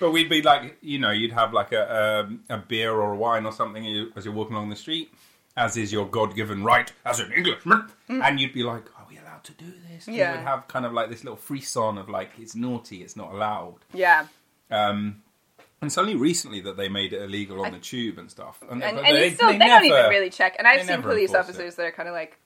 but 0.00 0.10
we'd 0.12 0.28
be 0.28 0.42
like, 0.42 0.76
you 0.80 0.98
know, 0.98 1.10
you'd 1.10 1.32
have 1.32 1.52
like 1.52 1.72
a 1.72 2.20
um, 2.26 2.40
a 2.48 2.58
beer 2.58 2.92
or 2.92 3.12
a 3.12 3.16
wine 3.16 3.46
or 3.46 3.52
something 3.52 4.10
as 4.16 4.24
you're 4.24 4.34
walking 4.34 4.54
along 4.56 4.70
the 4.70 4.76
street, 4.76 5.12
as 5.56 5.76
is 5.76 5.92
your 5.92 6.06
God 6.06 6.34
given 6.34 6.62
right 6.64 6.92
as 7.04 7.20
an 7.20 7.32
Englishman, 7.32 7.88
and 8.08 8.40
you'd 8.40 8.52
be 8.52 8.62
like, 8.62 8.84
"Are 8.98 9.06
we 9.08 9.18
allowed 9.18 9.44
to 9.44 9.52
do 9.52 9.72
this?" 9.90 10.06
And 10.06 10.16
Mm. 10.16 10.18
Yeah. 10.18 10.32
You 10.32 10.38
would 10.38 10.46
have 10.46 10.68
kind 10.68 10.86
of 10.86 10.92
like 10.92 11.08
this 11.10 11.24
little 11.24 11.36
frisson 11.36 11.98
of 11.98 12.08
like, 12.08 12.30
"It's 12.38 12.54
naughty, 12.54 13.02
it's 13.02 13.16
not 13.16 13.32
allowed." 13.32 13.78
yeah. 13.92 14.26
Um, 14.70 15.22
and 15.80 15.88
it's 15.88 15.96
only 15.96 16.16
recently 16.16 16.60
that 16.62 16.76
they 16.76 16.88
made 16.88 17.12
it 17.12 17.22
illegal 17.22 17.64
on 17.64 17.70
the 17.72 17.78
tube 17.78 18.18
and 18.18 18.28
stuff. 18.28 18.60
And, 18.68 18.82
And, 18.82 18.96
but 18.96 19.04
and 19.06 19.16
they, 19.16 19.28
you 19.28 19.34
still, 19.34 19.52
they, 19.52 19.58
don't 19.58 19.84
even 19.84 20.10
really 20.10 20.28
check. 20.28 20.56
And 20.58 20.66
I've 20.66 20.80
seen 20.80 20.88
never 20.88 21.02
police 21.02 21.30
enforce 21.30 21.48
officers 21.48 21.74
that 21.76 21.86
are 21.86 21.92
kind 21.92 22.08
of 22.08 22.14
like, 22.14 22.36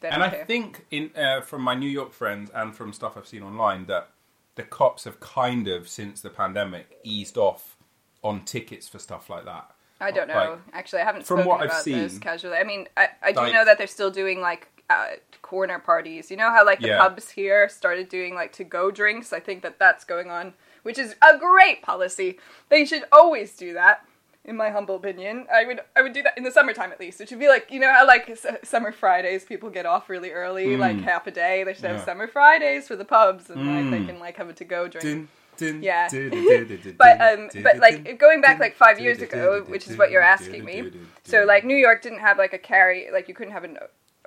they 0.00 0.08
And 0.08 0.22
I 0.22 0.30
care. 0.30 0.44
think 0.44 0.86
in 0.92 1.10
uh, 1.16 1.40
from 1.40 1.62
my 1.62 1.74
New 1.74 1.88
York 1.88 2.12
friends 2.12 2.48
and 2.54 2.74
from 2.74 2.92
stuff 2.92 3.16
I've 3.16 3.26
seen 3.26 3.42
online 3.42 3.86
that 3.86 4.10
the 4.56 4.62
cops 4.62 5.04
have 5.04 5.20
kind 5.20 5.68
of 5.68 5.88
since 5.88 6.20
the 6.20 6.30
pandemic 6.30 6.98
eased 7.04 7.36
off 7.38 7.76
on 8.22 8.44
tickets 8.44 8.88
for 8.88 8.98
stuff 8.98 9.30
like 9.30 9.44
that. 9.44 9.70
I 10.00 10.10
don't 10.10 10.28
know. 10.28 10.34
Like, 10.34 10.58
Actually, 10.72 11.02
I 11.02 11.04
haven't 11.04 11.26
from 11.26 11.44
what 11.44 11.60
I've 11.60 11.82
seen- 11.82 12.20
casually. 12.20 12.56
I 12.56 12.64
mean, 12.64 12.88
I, 12.96 13.08
I 13.22 13.32
do 13.32 13.40
Like- 13.40 13.52
know 13.52 13.64
that 13.64 13.78
they're 13.78 13.86
still 13.86 14.10
doing 14.10 14.40
like 14.40 14.68
uh, 14.88 15.10
corner 15.40 15.78
parties. 15.78 16.30
You 16.30 16.36
know 16.36 16.50
how 16.50 16.64
like 16.66 16.80
the 16.80 16.88
Yeah. 16.88 16.98
pubs 16.98 17.30
here 17.30 17.68
started 17.68 18.08
doing 18.08 18.34
like 18.34 18.52
to 18.54 18.64
go 18.64 18.90
drinks. 18.90 19.32
I 19.32 19.38
think 19.40 19.62
that 19.62 19.78
that's 19.78 20.04
going 20.04 20.30
on, 20.30 20.54
which 20.82 20.98
is 20.98 21.14
a 21.22 21.38
great 21.38 21.80
policy. 21.82 22.38
They 22.70 22.84
should 22.84 23.04
always 23.12 23.56
do 23.56 23.72
that. 23.74 24.04
In 24.50 24.56
my 24.56 24.70
humble 24.70 24.96
opinion, 24.96 25.46
I 25.54 25.64
would 25.64 25.80
I 25.94 26.02
would 26.02 26.12
do 26.12 26.22
that 26.24 26.36
in 26.36 26.42
the 26.42 26.50
summertime 26.50 26.90
at 26.90 26.98
least. 26.98 27.20
It 27.20 27.28
should 27.28 27.38
be 27.38 27.46
like 27.46 27.68
you 27.70 27.78
know 27.78 27.92
how 27.92 28.04
like 28.04 28.28
s- 28.28 28.44
summer 28.64 28.90
Fridays 28.90 29.44
people 29.44 29.70
get 29.70 29.86
off 29.86 30.08
really 30.10 30.32
early, 30.32 30.76
like 30.76 31.00
half 31.02 31.28
a 31.28 31.30
day. 31.30 31.62
They 31.62 31.72
should 31.72 31.84
have 31.84 31.96
Mm. 31.96 31.98
Yeah. 32.00 32.04
summer 32.04 32.26
Fridays 32.26 32.88
for 32.88 32.96
the 32.96 33.04
pubs, 33.04 33.48
and 33.48 33.60
like 33.60 33.90
they 33.92 33.98
Mm. 34.04 34.06
can 34.08 34.18
like 34.18 34.36
have 34.38 34.48
a 34.48 34.52
to 34.54 34.64
go 34.64 34.88
drink. 34.88 35.04
Dun, 35.04 35.28
dun, 35.56 35.82
Yeah. 35.84 36.08
dun, 36.08 36.94
But 36.98 37.20
um, 37.20 37.48
but 37.62 37.78
like 37.78 38.18
going 38.18 38.40
back 38.40 38.58
like 38.58 38.74
five 38.74 38.98
years 38.98 39.22
ago, 39.22 39.64
which 39.68 39.86
is 39.88 39.96
what 39.96 40.10
you're 40.10 40.20
asking 40.36 40.64
me. 40.64 40.90
So 41.22 41.44
like 41.44 41.64
New 41.64 41.76
York 41.76 42.02
didn't 42.02 42.18
have 42.18 42.36
like 42.36 42.52
a 42.52 42.58
carry, 42.58 43.08
like 43.12 43.28
you 43.28 43.34
couldn't 43.34 43.52
have 43.52 43.62
an. 43.62 43.78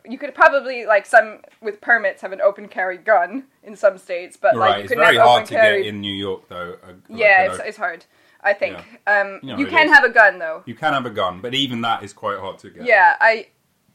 You 0.05 0.17
could 0.17 0.33
probably 0.35 0.85
like 0.85 1.05
some 1.05 1.39
with 1.61 1.81
permits 1.81 2.21
have 2.21 2.31
an 2.31 2.39
open 2.39 2.69
carry 2.69 2.97
gun 2.97 3.43
in 3.61 3.75
some 3.75 3.97
states, 3.97 4.37
but 4.37 4.55
like 4.55 4.69
right, 4.69 4.77
you 4.77 4.83
it's 4.83 4.89
couldn't 4.89 5.03
very 5.03 5.17
have 5.17 5.25
hard 5.27 5.41
open 5.43 5.47
to 5.47 5.53
carry. 5.61 5.83
get 5.83 5.89
in 5.93 5.99
New 5.99 6.13
York 6.13 6.47
though. 6.47 6.77
a- 6.81 6.87
like 6.87 6.95
yeah, 7.09 7.43
it's, 7.51 7.59
it's 7.65 7.77
hard. 7.77 8.05
I 8.43 8.53
think 8.53 8.77
um, 9.07 9.39
You 9.41 9.53
know, 9.53 9.57
you 9.57 9.67
can 9.67 9.87
is. 9.87 9.93
have 9.93 10.03
a 10.03 10.09
gun 10.09 10.39
though. 10.39 10.63
you 10.65 10.75
can 10.75 10.93
have 10.93 11.05
a 11.05 11.09
gun, 11.09 11.41
but 11.41 11.53
even 11.53 11.81
that 11.81 12.03
is 12.03 12.13
quite 12.13 12.39
hard 12.39 12.59
to 12.59 12.69
get. 12.69 12.85
Yeah, 12.85 13.15
I 13.19 13.47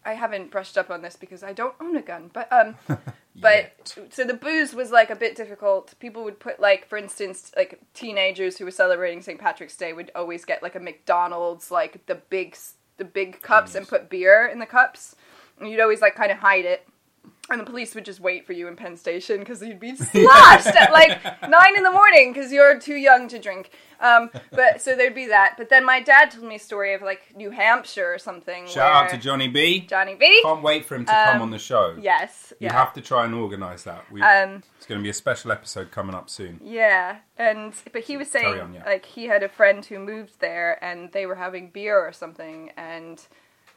I 0.05 0.15
haven't 0.15 0.51
brushed 0.51 0.79
up 0.79 0.91
on 0.91 1.03
this 1.03 1.17
because 1.17 1.43
I 1.43 1.53
don't 1.53 1.75
own 1.81 1.97
a 1.97 2.03
gun, 2.03 2.31
but 2.33 2.51
um, 2.53 2.77
but 3.37 3.97
so 4.11 4.25
the 4.25 4.35
booze 4.35 4.75
was 4.75 4.91
like 4.91 5.11
a 5.11 5.17
bit 5.17 5.37
difficult. 5.37 5.95
People 5.99 6.25
would 6.25 6.41
put 6.41 6.61
like, 6.61 6.89
for 6.89 6.97
instance, 6.97 7.53
like 7.57 7.79
teenagers 7.95 8.57
who 8.57 8.65
were 8.65 8.71
celebrating 8.71 9.21
St. 9.21 9.39
Patrick's 9.39 9.77
Day 9.77 9.93
would 9.93 10.11
always 10.15 10.45
get 10.45 10.63
like 10.63 10.75
a 10.75 10.81
McDonald's, 10.81 11.71
like 11.71 12.07
the 12.07 12.15
big 12.15 12.57
the 12.97 13.05
big 13.05 13.43
cups, 13.43 13.75
and 13.75 13.87
put 13.87 14.09
beer 14.09 14.47
in 14.47 14.59
the 14.59 14.67
cups, 14.67 15.15
and 15.59 15.71
you'd 15.71 15.81
always 15.81 16.01
like 16.01 16.15
kind 16.15 16.33
of 16.33 16.39
hide 16.39 16.65
it. 16.65 16.89
And 17.51 17.61
the 17.61 17.65
police 17.65 17.95
would 17.95 18.05
just 18.05 18.21
wait 18.21 18.47
for 18.47 18.53
you 18.53 18.69
in 18.69 18.77
Penn 18.77 18.97
Station 18.97 19.39
because 19.39 19.63
you'd 19.63 19.81
be 19.81 19.97
sloshed 19.97 20.67
at 20.67 20.93
like 20.93 21.23
nine 21.49 21.77
in 21.77 21.83
the 21.83 21.91
morning 21.91 22.33
because 22.33 22.53
you're 22.53 22.79
too 22.79 22.97
young 22.97 23.27
to 23.29 23.39
drink. 23.39 23.71
Um, 24.01 24.31
but 24.53 24.83
so 24.83 24.95
there'd 24.95 25.15
be 25.15 25.27
that. 25.29 25.55
But 25.57 25.71
then 25.71 25.85
my 25.85 26.01
dad 26.01 26.31
told 26.31 26.47
me 26.47 26.57
a 26.57 26.59
story 26.59 26.93
of 26.95 27.01
like 27.03 27.35
New 27.35 27.51
Hampshire 27.51 28.13
or 28.13 28.19
something. 28.19 28.67
Shout 28.67 28.93
out 29.05 29.11
to 29.11 29.17
Johnny 29.17 29.49
B. 29.49 29.81
Johnny 29.81 30.15
B. 30.15 30.41
Can't 30.43 30.63
wait 30.63 30.85
for 30.85 30.95
him 30.95 31.07
to 31.07 31.11
come 31.13 31.37
Um, 31.37 31.43
on 31.43 31.51
the 31.51 31.59
show. 31.59 31.97
Yes. 32.01 32.53
You 32.61 32.67
yeah. 32.67 32.75
have 32.75 32.93
to 32.93 33.01
try 33.01 33.25
and 33.25 33.35
organise 33.35 33.85
that. 33.85 34.05
We, 34.13 34.21
Um, 34.23 34.63
it's 34.77 34.87
going 34.87 35.01
to 35.01 35.03
be 35.03 35.09
a 35.11 35.15
special 35.15 35.51
episode 35.51 35.91
coming 35.91 36.15
up 36.15 36.29
soon. 36.31 36.61
yeah, 36.63 37.17
and 37.39 37.73
but 37.93 38.03
he 38.03 38.17
was 38.19 38.29
saying 38.29 38.45
Carry 38.45 38.61
on, 38.61 38.75
yeah. 38.75 38.85
like 38.85 39.05
he 39.07 39.25
had 39.25 39.43
a 39.43 39.49
friend 39.49 39.85
who 39.85 39.99
moved 39.99 40.39
there 40.41 40.79
and 40.85 41.11
they 41.13 41.25
were 41.27 41.35
having 41.37 41.71
beer 41.71 41.99
or 41.99 42.13
something 42.13 42.71
and 42.77 43.27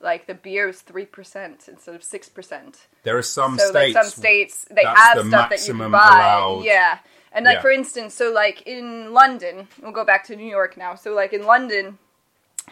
like 0.04 0.28
the 0.28 0.34
beer 0.34 0.68
was 0.68 0.82
three 0.82 1.06
percent 1.06 1.68
instead 1.68 1.96
of 1.96 2.04
six 2.04 2.30
percent. 2.30 2.88
There 3.04 3.18
are 3.18 3.22
some 3.22 3.58
so 3.58 3.66
states. 3.72 3.96
like 3.96 4.04
some 4.04 4.12
states 4.12 4.66
they 4.72 4.84
have 4.84 5.18
the 5.18 5.26
stuff 5.26 5.50
that 5.50 5.68
you 5.68 5.74
can 5.76 5.92
buy. 5.92 5.98
allowed. 5.98 6.64
Yeah. 6.66 7.00
And 7.32 7.46
like 7.46 7.56
Yeah. 7.58 7.62
for 7.62 7.72
instance, 7.72 8.14
so 8.14 8.32
like 8.32 8.64
in 8.68 9.14
London, 9.14 9.68
we'll 9.82 9.92
go 9.92 10.04
back 10.06 10.24
to 10.26 10.36
New 10.36 10.50
York 10.50 10.76
now. 10.78 10.96
So 10.96 11.14
like 11.14 11.32
in 11.34 11.46
London, 11.46 11.98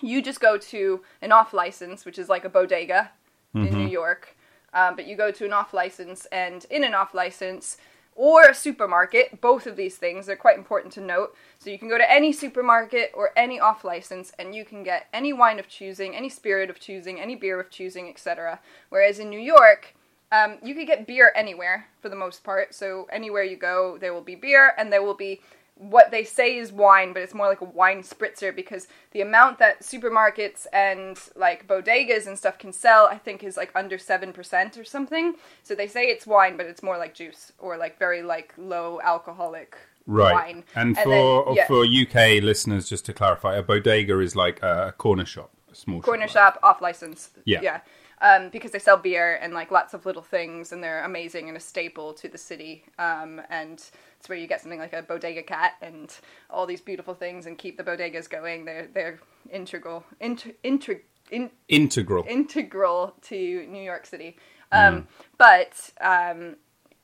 you 0.02 0.22
just 0.22 0.39
go 0.39 0.58
to 0.58 1.02
an 1.22 1.32
off 1.32 1.54
license, 1.54 2.06
which 2.06 2.20
is 2.20 2.30
like 2.30 2.46
a 2.46 2.50
bodega 2.50 3.12
in 3.54 3.65
Mm-hmm. 3.65 3.78
New 3.78 3.88
York. 3.88 4.36
Um, 4.74 4.96
but 4.96 5.08
you 5.08 5.15
go 5.15 5.32
to 5.32 5.46
an 5.46 5.54
off 5.54 5.74
license, 5.74 6.28
and 6.32 6.63
in 6.70 6.84
an 6.84 6.94
off 6.94 7.15
license 7.15 7.78
or 8.19 8.43
a 8.43 8.53
supermarket, 8.53 9.39
both 9.39 9.65
of 9.65 9.77
these 9.77 9.95
things 9.95 10.27
are 10.27 10.36
quite 10.36 10.58
important 10.58 10.91
to 10.91 10.99
note. 10.99 11.34
So 11.58 11.69
you 11.69 11.79
can 11.79 11.88
go 11.88 11.97
to 11.97 12.12
any 12.12 12.34
supermarket 12.34 13.12
or 13.13 13.32
any 13.38 13.62
off 13.62 13.86
license, 13.86 14.34
and 14.38 14.53
you 14.53 14.65
can 14.65 14.84
get 14.84 15.08
any 15.13 15.32
wine 15.32 15.58
of 15.58 15.69
choosing, 15.69 16.13
any 16.13 16.27
spirit 16.27 16.69
of 16.69 16.82
choosing, 16.82 17.17
any 17.17 17.36
beer 17.36 17.62
of 17.62 17.69
choosing, 17.69 18.10
etc. 18.10 18.60
Whereas 18.89 19.19
in 19.19 19.29
New 19.29 19.39
York, 19.39 19.95
um, 20.34 20.58
you 20.62 20.75
could 20.75 20.86
get 20.86 21.08
beer 21.08 21.32
anywhere 21.34 21.88
for 22.01 22.10
the 22.10 22.15
most 22.17 22.43
part. 22.43 22.75
So 22.75 23.08
anywhere 23.10 23.43
you 23.43 23.55
go, 23.55 23.97
there 23.97 24.13
will 24.13 24.19
be 24.19 24.36
beer, 24.36 24.73
and 24.77 24.91
there 24.91 25.01
will 25.01 25.13
be 25.13 25.39
what 25.80 26.12
they 26.12 26.26
say 26.26 26.58
is 26.58 26.72
wine, 26.74 27.13
but 27.13 27.22
it's 27.22 27.34
more 27.34 27.48
like 27.48 27.62
a 27.62 27.65
wine 27.65 28.04
spritzer 28.04 28.54
because 28.54 28.88
the 29.12 29.22
amount 29.22 29.60
that 29.60 29.80
supermarkets 29.82 30.68
and 30.74 31.18
like 31.36 31.68
bodegas 31.68 32.28
and 32.28 32.38
stuff 32.38 32.58
can 32.60 32.74
sell, 32.74 33.06
I 33.08 33.18
think, 33.18 33.44
is 33.46 33.56
like 33.58 33.72
under 33.76 33.98
seven 33.98 34.34
percent 34.34 34.78
or 34.78 34.84
something. 34.84 35.36
So 35.63 35.76
they 35.76 35.88
say 35.88 36.04
it's 36.08 36.28
wine, 36.28 36.58
but 36.58 36.65
it's 36.65 36.84
more 36.84 36.98
like 36.98 37.13
juice 37.13 37.54
or 37.60 37.78
like 37.78 37.98
very 37.98 38.22
like 38.22 38.54
low 38.58 39.00
alcoholic 39.02 39.78
Right. 40.06 40.34
wine. 40.34 40.63
And 40.76 40.98
And 40.98 40.98
for 40.98 41.46
then- 41.46 41.56
yeah. 41.56 41.68
for 41.68 41.86
UK 41.86 42.42
listeners, 42.44 42.89
just 42.89 43.06
to 43.06 43.13
clarify, 43.13 43.56
a 43.56 43.63
bodega 43.63 44.20
is 44.20 44.36
like 44.36 44.62
a 44.62 44.94
corner 44.98 45.26
shop, 45.26 45.52
a 45.72 45.76
small 45.76 46.02
corner 46.02 46.28
shop. 46.28 46.56
shop 46.56 46.60
off 46.63 46.82
license. 46.82 47.30
Yeah. 47.46 47.62
yeah. 47.62 47.80
Um, 48.21 48.49
because 48.49 48.71
they 48.71 48.79
sell 48.79 48.97
beer 48.97 49.39
and 49.41 49.53
like 49.53 49.71
lots 49.71 49.93
of 49.93 50.05
little 50.05 50.21
things, 50.21 50.73
and 50.73 50.84
they're 50.84 51.05
amazing 51.05 51.47
and 51.47 51.55
a 51.55 51.60
staple 51.62 52.13
to 52.15 52.27
the 52.27 52.38
city. 52.38 52.84
Um, 52.97 53.41
and 53.49 53.82
it's 54.19 54.27
where 54.27 54.38
you 54.38 54.45
get 54.45 54.60
something 54.60 54.79
like 54.79 54.91
a 54.91 55.01
bodega 55.01 55.41
cat 55.43 55.75
and 55.82 56.13
all 56.49 56.65
these 56.65 56.82
beautiful 56.82 57.13
things, 57.13 57.45
and 57.45 57.58
keep 57.58 57.77
the 57.77 57.84
bodegas 57.84 58.29
going. 58.29 58.65
They're 58.65 58.88
they're 58.93 59.19
integral, 59.49 60.03
inter, 60.19 60.51
inter, 60.63 61.01
in, 61.32 61.49
Integral. 61.69 62.25
integral 62.27 63.15
to 63.23 63.65
New 63.67 63.82
York 63.82 64.05
City. 64.05 64.36
Mm. 64.73 64.88
Um, 64.88 65.08
But 65.38 65.91
um, 66.01 66.58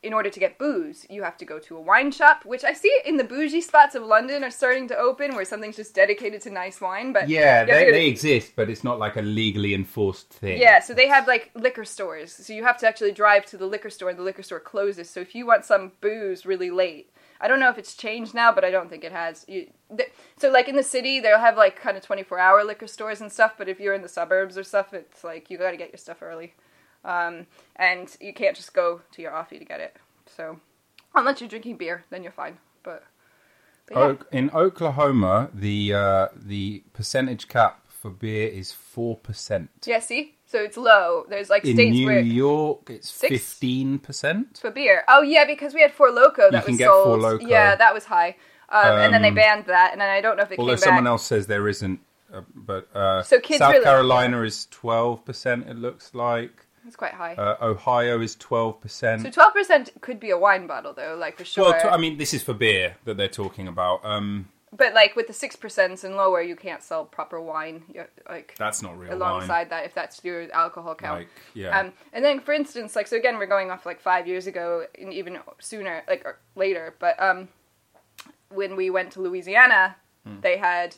in 0.05 0.13
order 0.13 0.29
to 0.29 0.39
get 0.39 0.57
booze, 0.57 1.05
you 1.09 1.23
have 1.23 1.37
to 1.37 1.45
go 1.45 1.57
to 1.59 1.75
a 1.75 1.81
wine 1.81 2.11
shop, 2.11 2.45
which 2.45 2.63
I 2.63 2.73
see 2.73 2.93
in 3.05 3.17
the 3.17 3.23
bougie 3.23 3.61
spots 3.61 3.95
of 3.95 4.03
London 4.03 4.43
are 4.43 4.51
starting 4.51 4.87
to 4.89 4.97
open, 4.97 5.35
where 5.35 5.45
something's 5.45 5.75
just 5.75 5.95
dedicated 5.95 6.41
to 6.43 6.49
nice 6.51 6.79
wine. 6.79 7.11
But 7.11 7.27
yeah, 7.27 7.39
you 7.39 7.45
have 7.45 7.67
to 7.67 7.73
they, 7.73 7.85
to- 7.85 7.91
they 7.91 8.07
exist, 8.07 8.53
but 8.55 8.69
it's 8.69 8.83
not 8.83 8.99
like 8.99 9.15
a 9.17 9.21
legally 9.21 9.73
enforced 9.73 10.29
thing. 10.29 10.61
yeah, 10.61 10.79
so 10.79 10.93
they 10.93 11.07
have 11.07 11.27
like 11.27 11.51
liquor 11.55 11.85
stores. 11.85 12.31
So 12.31 12.53
you 12.53 12.63
have 12.63 12.77
to 12.79 12.87
actually 12.87 13.11
drive 13.11 13.45
to 13.47 13.57
the 13.57 13.65
liquor 13.65 13.89
store 13.89 14.09
and 14.09 14.19
the 14.19 14.23
liquor 14.23 14.43
store 14.43 14.59
closes. 14.59 15.09
So 15.09 15.19
if 15.19 15.33
you 15.35 15.45
want 15.47 15.65
some 15.65 15.91
booze 16.01 16.45
really 16.45 16.69
late, 16.69 17.11
I 17.41 17.47
don't 17.47 17.59
know 17.59 17.69
if 17.69 17.77
it's 17.77 17.95
changed 17.95 18.33
now, 18.33 18.51
but 18.53 18.63
I 18.63 18.71
don't 18.71 18.89
think 18.89 19.03
it 19.03 19.11
has. 19.11 19.43
You, 19.47 19.67
th- 19.95 20.11
so 20.37 20.49
like 20.49 20.69
in 20.69 20.75
the 20.77 20.83
city, 20.83 21.19
they'll 21.19 21.39
have 21.39 21.57
like 21.57 21.75
kind 21.75 21.97
of 21.97 22.03
twenty 22.03 22.23
four 22.23 22.39
hour 22.39 22.63
liquor 22.63 22.87
stores 22.87 23.21
and 23.21 23.31
stuff. 23.31 23.55
But 23.57 23.67
if 23.67 23.79
you're 23.79 23.93
in 23.93 24.01
the 24.03 24.07
suburbs 24.09 24.57
or 24.57 24.63
stuff, 24.63 24.93
it's 24.93 25.23
like 25.23 25.49
you 25.49 25.57
got 25.57 25.71
to 25.71 25.77
get 25.77 25.91
your 25.91 25.97
stuff 25.97 26.21
early, 26.21 26.53
um, 27.05 27.47
and 27.77 28.13
you 28.19 28.33
can't 28.33 28.55
just 28.55 28.73
go 28.73 29.01
to 29.13 29.21
your 29.21 29.31
offie 29.31 29.59
to 29.59 29.65
get 29.65 29.79
it. 29.79 29.95
So 30.35 30.59
unless 31.13 31.39
you're 31.39 31.49
drinking 31.49 31.77
beer, 31.77 32.03
then 32.09 32.23
you're 32.23 32.31
fine. 32.31 32.57
But, 32.83 33.03
but 33.87 33.95
yeah. 34.31 34.37
In 34.39 34.49
Oklahoma, 34.51 35.49
the 35.53 35.93
uh, 35.93 36.27
the 36.35 36.83
percentage 36.93 37.47
cap 37.47 37.79
for 37.87 38.09
beer 38.09 38.47
is 38.49 38.71
four 38.71 39.15
percent. 39.17 39.69
yeah, 39.85 39.99
see, 39.99 40.35
so 40.45 40.59
it's 40.59 40.77
low. 40.77 41.25
There's 41.29 41.49
like 41.49 41.63
In 41.65 41.75
states 41.75 41.93
New 41.95 42.05
where 42.07 42.19
York, 42.19 42.89
it's 42.89 43.09
fifteen 43.11 43.99
percent. 43.99 44.57
for 44.61 44.71
beer. 44.71 45.03
Oh 45.07 45.21
yeah, 45.21 45.45
because 45.45 45.73
we 45.73 45.81
had 45.81 45.91
Four 45.93 46.09
Loko 46.11 46.51
that 46.51 46.67
was 46.67 46.77
sold. 46.79 47.21
Loko. 47.21 47.47
Yeah, 47.49 47.75
that 47.75 47.93
was 47.93 48.05
high. 48.05 48.35
Um, 48.69 48.97
and 48.97 49.13
then 49.13 49.21
they 49.21 49.29
Um, 49.29 49.35
banned 49.35 49.65
that, 49.67 49.91
and 49.91 50.01
then 50.01 50.09
I 50.09 50.21
don't 50.21 50.37
know 50.37 50.43
if 50.43 50.51
it 50.51 50.57
Although 50.59 50.75
someone 50.75 51.05
else 51.07 51.23
says 51.23 51.45
there 51.45 51.67
isn't, 51.67 51.99
uh, 52.33 52.41
but 52.55 52.87
uh, 52.95 53.21
So 53.21 53.39
kids 53.39 53.59
South 53.59 53.73
really- 53.73 53.83
Carolina 53.85 54.41
is 54.41 54.65
twelve 54.71 55.23
percent. 55.23 55.67
It 55.69 55.75
looks 55.77 56.13
like 56.15 56.64
It's 56.87 56.95
quite 56.95 57.13
high. 57.13 57.33
uh, 57.35 57.57
Ohio 57.61 58.21
is 58.21 58.35
12%. 58.35 59.21
so 59.23 59.29
twelve 59.31 59.53
percent 59.53 59.89
could 60.01 60.19
be 60.19 60.29
a 60.31 60.37
wine 60.37 60.67
bottle, 60.67 60.93
though, 60.93 61.15
like 61.19 61.37
for 61.37 61.45
sure. 61.45 61.71
Well, 61.71 61.93
I 61.93 61.97
mean, 61.97 62.17
this 62.17 62.33
is 62.33 62.43
for 62.43 62.53
beer 62.53 62.95
that 63.05 63.17
they're 63.17 63.27
talking 63.27 63.67
about. 63.67 64.03
Um, 64.05 64.49
but 64.75 64.93
like 64.93 65.15
with 65.15 65.27
the 65.27 65.33
six 65.33 65.55
percent 65.55 66.03
and 66.03 66.15
lower, 66.17 66.41
you 66.41 66.55
can't 66.55 66.83
sell 66.83 67.05
proper 67.05 67.39
wine. 67.39 67.83
Like 68.27 68.55
that's 68.57 68.81
not 68.81 68.97
real 68.99 69.13
alongside 69.13 69.69
that, 69.69 69.85
if 69.85 69.93
that's 69.95 70.21
your 70.23 70.51
alcohol 70.53 70.95
count. 70.95 71.19
Like, 71.21 71.29
yeah, 71.53 71.79
Um, 71.79 71.93
and 72.13 72.23
then, 72.25 72.39
for 72.41 72.51
instance, 72.53 72.95
like 72.95 73.07
so 73.07 73.15
again, 73.15 73.37
we're 73.37 73.45
going 73.45 73.71
off 73.71 73.85
like 73.85 74.01
five 74.01 74.27
years 74.27 74.47
ago, 74.47 74.85
and 74.99 75.13
even 75.13 75.39
sooner, 75.59 76.03
like 76.09 76.23
or 76.25 76.39
later. 76.55 76.93
But 76.99 77.21
um, 77.21 77.47
when 78.49 78.75
we 78.75 78.89
went 78.89 79.11
to 79.13 79.21
Louisiana, 79.21 79.95
Hmm. 80.25 80.39
they 80.41 80.57
had, 80.57 80.95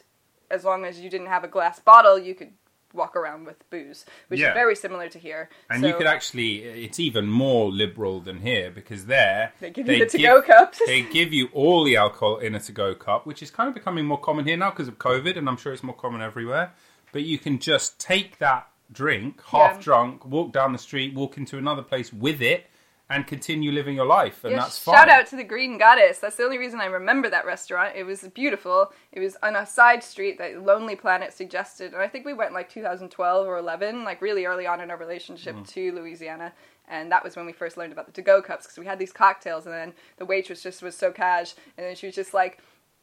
as 0.49 0.63
long 0.63 0.85
as 0.85 0.99
you 1.01 1.09
didn't 1.09 1.27
have 1.27 1.43
a 1.43 1.47
glass 1.49 1.79
bottle, 1.79 2.17
you 2.17 2.33
could 2.33 2.53
walk 2.93 3.15
around 3.15 3.45
with 3.45 3.69
booze, 3.69 4.05
which 4.29 4.39
Yeah. 4.39 4.49
is 4.49 4.53
very 4.53 4.75
similar 4.75 5.09
to 5.09 5.19
here. 5.19 5.49
and 5.69 5.81
So 5.81 5.87
you 5.87 5.93
could 5.95 6.07
actually, 6.07 6.63
it's 6.63 6.99
even 6.99 7.27
more 7.27 7.69
liberal 7.71 8.19
than 8.21 8.39
here 8.39 8.71
because 8.71 9.05
there 9.05 9.53
they 9.59 9.69
give 9.71 9.87
you 9.87 9.99
the 9.99 10.05
to-go 10.05 10.41
cups. 10.41 10.81
they 10.85 11.01
give 11.03 11.33
you 11.33 11.49
all 11.53 11.83
the 11.83 11.97
alcohol 11.97 12.37
in 12.37 12.55
a 12.55 12.59
to-go 12.59 12.95
cup, 12.95 13.25
which 13.25 13.43
is 13.43 13.51
kind 13.51 13.67
of 13.67 13.73
becoming 13.75 14.05
more 14.05 14.19
common 14.19 14.45
here 14.45 14.57
now 14.57 14.69
because 14.69 14.87
of 14.87 14.97
COVID, 14.97 15.37
and 15.37 15.47
I'm 15.49 15.57
sure 15.57 15.73
it's 15.73 15.83
more 15.83 15.95
common 15.95 16.21
everywhere. 16.21 16.71
But 17.11 17.23
you 17.23 17.37
can 17.37 17.59
just 17.59 17.99
take 17.99 18.37
that 18.39 18.67
drink, 18.91 19.41
half 19.47 19.77
Yeah. 19.77 19.81
drunk, 19.81 20.25
walk 20.25 20.51
down 20.53 20.71
the 20.71 20.77
street, 20.79 21.13
walk 21.13 21.37
into 21.37 21.57
another 21.57 21.81
place 21.83 22.13
with 22.13 22.41
it, 22.41 22.67
and 23.09 23.25
continue 23.25 23.71
living 23.71 23.95
your 23.95 24.05
life, 24.05 24.43
and 24.43 24.51
Yeah, 24.51 24.59
that's 24.59 24.77
fine. 24.79 24.95
shout 24.95 25.09
out 25.09 25.27
to 25.27 25.35
the 25.37 25.43
Green 25.43 25.77
Goddess. 25.77 26.19
That's 26.19 26.35
the 26.35 26.43
only 26.43 26.57
reason 26.57 26.81
I 26.81 26.87
remember 26.87 27.29
that 27.29 27.45
restaurant. 27.45 27.95
It 27.95 28.03
was 28.03 28.21
beautiful. 28.33 28.91
It 29.13 29.19
was 29.21 29.37
on 29.41 29.55
a 29.55 29.65
side 29.65 30.03
street 30.03 30.37
that 30.39 30.61
Lonely 30.63 30.95
Planet 30.97 31.31
suggested, 31.31 31.93
and 31.93 32.01
I 32.01 32.07
think 32.09 32.25
we 32.25 32.33
went 32.33 32.53
like 32.53 32.69
2012 32.69 33.47
or 33.47 33.57
11, 33.57 34.03
like 34.03 34.21
really 34.21 34.45
early 34.45 34.67
on 34.67 34.81
in 34.81 34.91
our 34.91 34.97
relationship 34.97 35.55
Mm-hmm. 35.55 35.63
to 35.63 35.91
Louisiana. 35.93 36.53
And 36.89 37.11
that 37.11 37.23
was 37.23 37.35
when 37.35 37.45
we 37.45 37.51
first 37.53 37.75
learned 37.77 37.91
about 37.93 38.05
the 38.07 38.11
to-go 38.13 38.41
cups 38.41 38.65
because 38.65 38.77
we 38.77 38.85
had 38.85 38.99
these 38.99 39.11
cocktails, 39.11 39.65
and 39.65 39.73
then 39.75 39.93
the 40.17 40.25
waitress 40.25 40.61
just 40.63 40.81
was 40.81 40.95
so 40.95 41.11
cash, 41.11 41.53
and 41.77 41.85
then 41.85 41.95
she 41.95 42.05
was 42.07 42.15
just 42.15 42.33
like, 42.33 42.59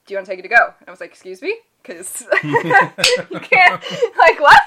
"Do 0.06 0.12
you 0.14 0.18
want 0.18 0.26
to 0.26 0.32
take 0.32 0.38
it 0.38 0.42
to 0.42 0.48
go?" 0.48 0.74
And 0.80 0.88
I 0.88 0.90
was 0.90 1.00
like, 1.00 1.10
"Excuse 1.10 1.42
me." 1.42 1.56
Because 1.84 2.26
you 2.42 3.40
can't, 3.40 3.82
like, 4.18 4.40
what? 4.40 4.60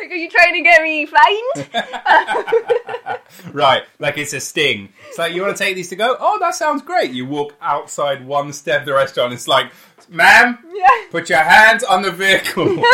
Like, 0.00 0.10
are 0.10 0.14
you 0.14 0.30
trying 0.30 0.54
to 0.54 0.62
get 0.62 0.82
me 0.82 1.06
fined? 1.06 1.68
Right, 3.52 3.84
like 3.98 4.18
it's 4.18 4.32
a 4.32 4.40
sting. 4.40 4.92
It's 5.08 5.18
like 5.18 5.32
you 5.32 5.42
want 5.42 5.56
to 5.56 5.62
take 5.62 5.76
these 5.76 5.88
to 5.90 5.96
go. 5.96 6.16
Oh, 6.18 6.38
that 6.40 6.54
sounds 6.54 6.82
great. 6.82 7.12
You 7.12 7.26
walk 7.26 7.54
outside 7.60 8.26
one 8.26 8.52
step 8.52 8.80
of 8.80 8.86
the 8.86 8.94
restaurant. 8.94 9.32
It's 9.32 9.48
like, 9.48 9.70
ma'am, 10.08 10.58
Yeah. 10.72 10.88
put 11.10 11.28
your 11.28 11.38
hands 11.38 11.84
on 11.84 12.02
the 12.02 12.10
vehicle. 12.10 12.82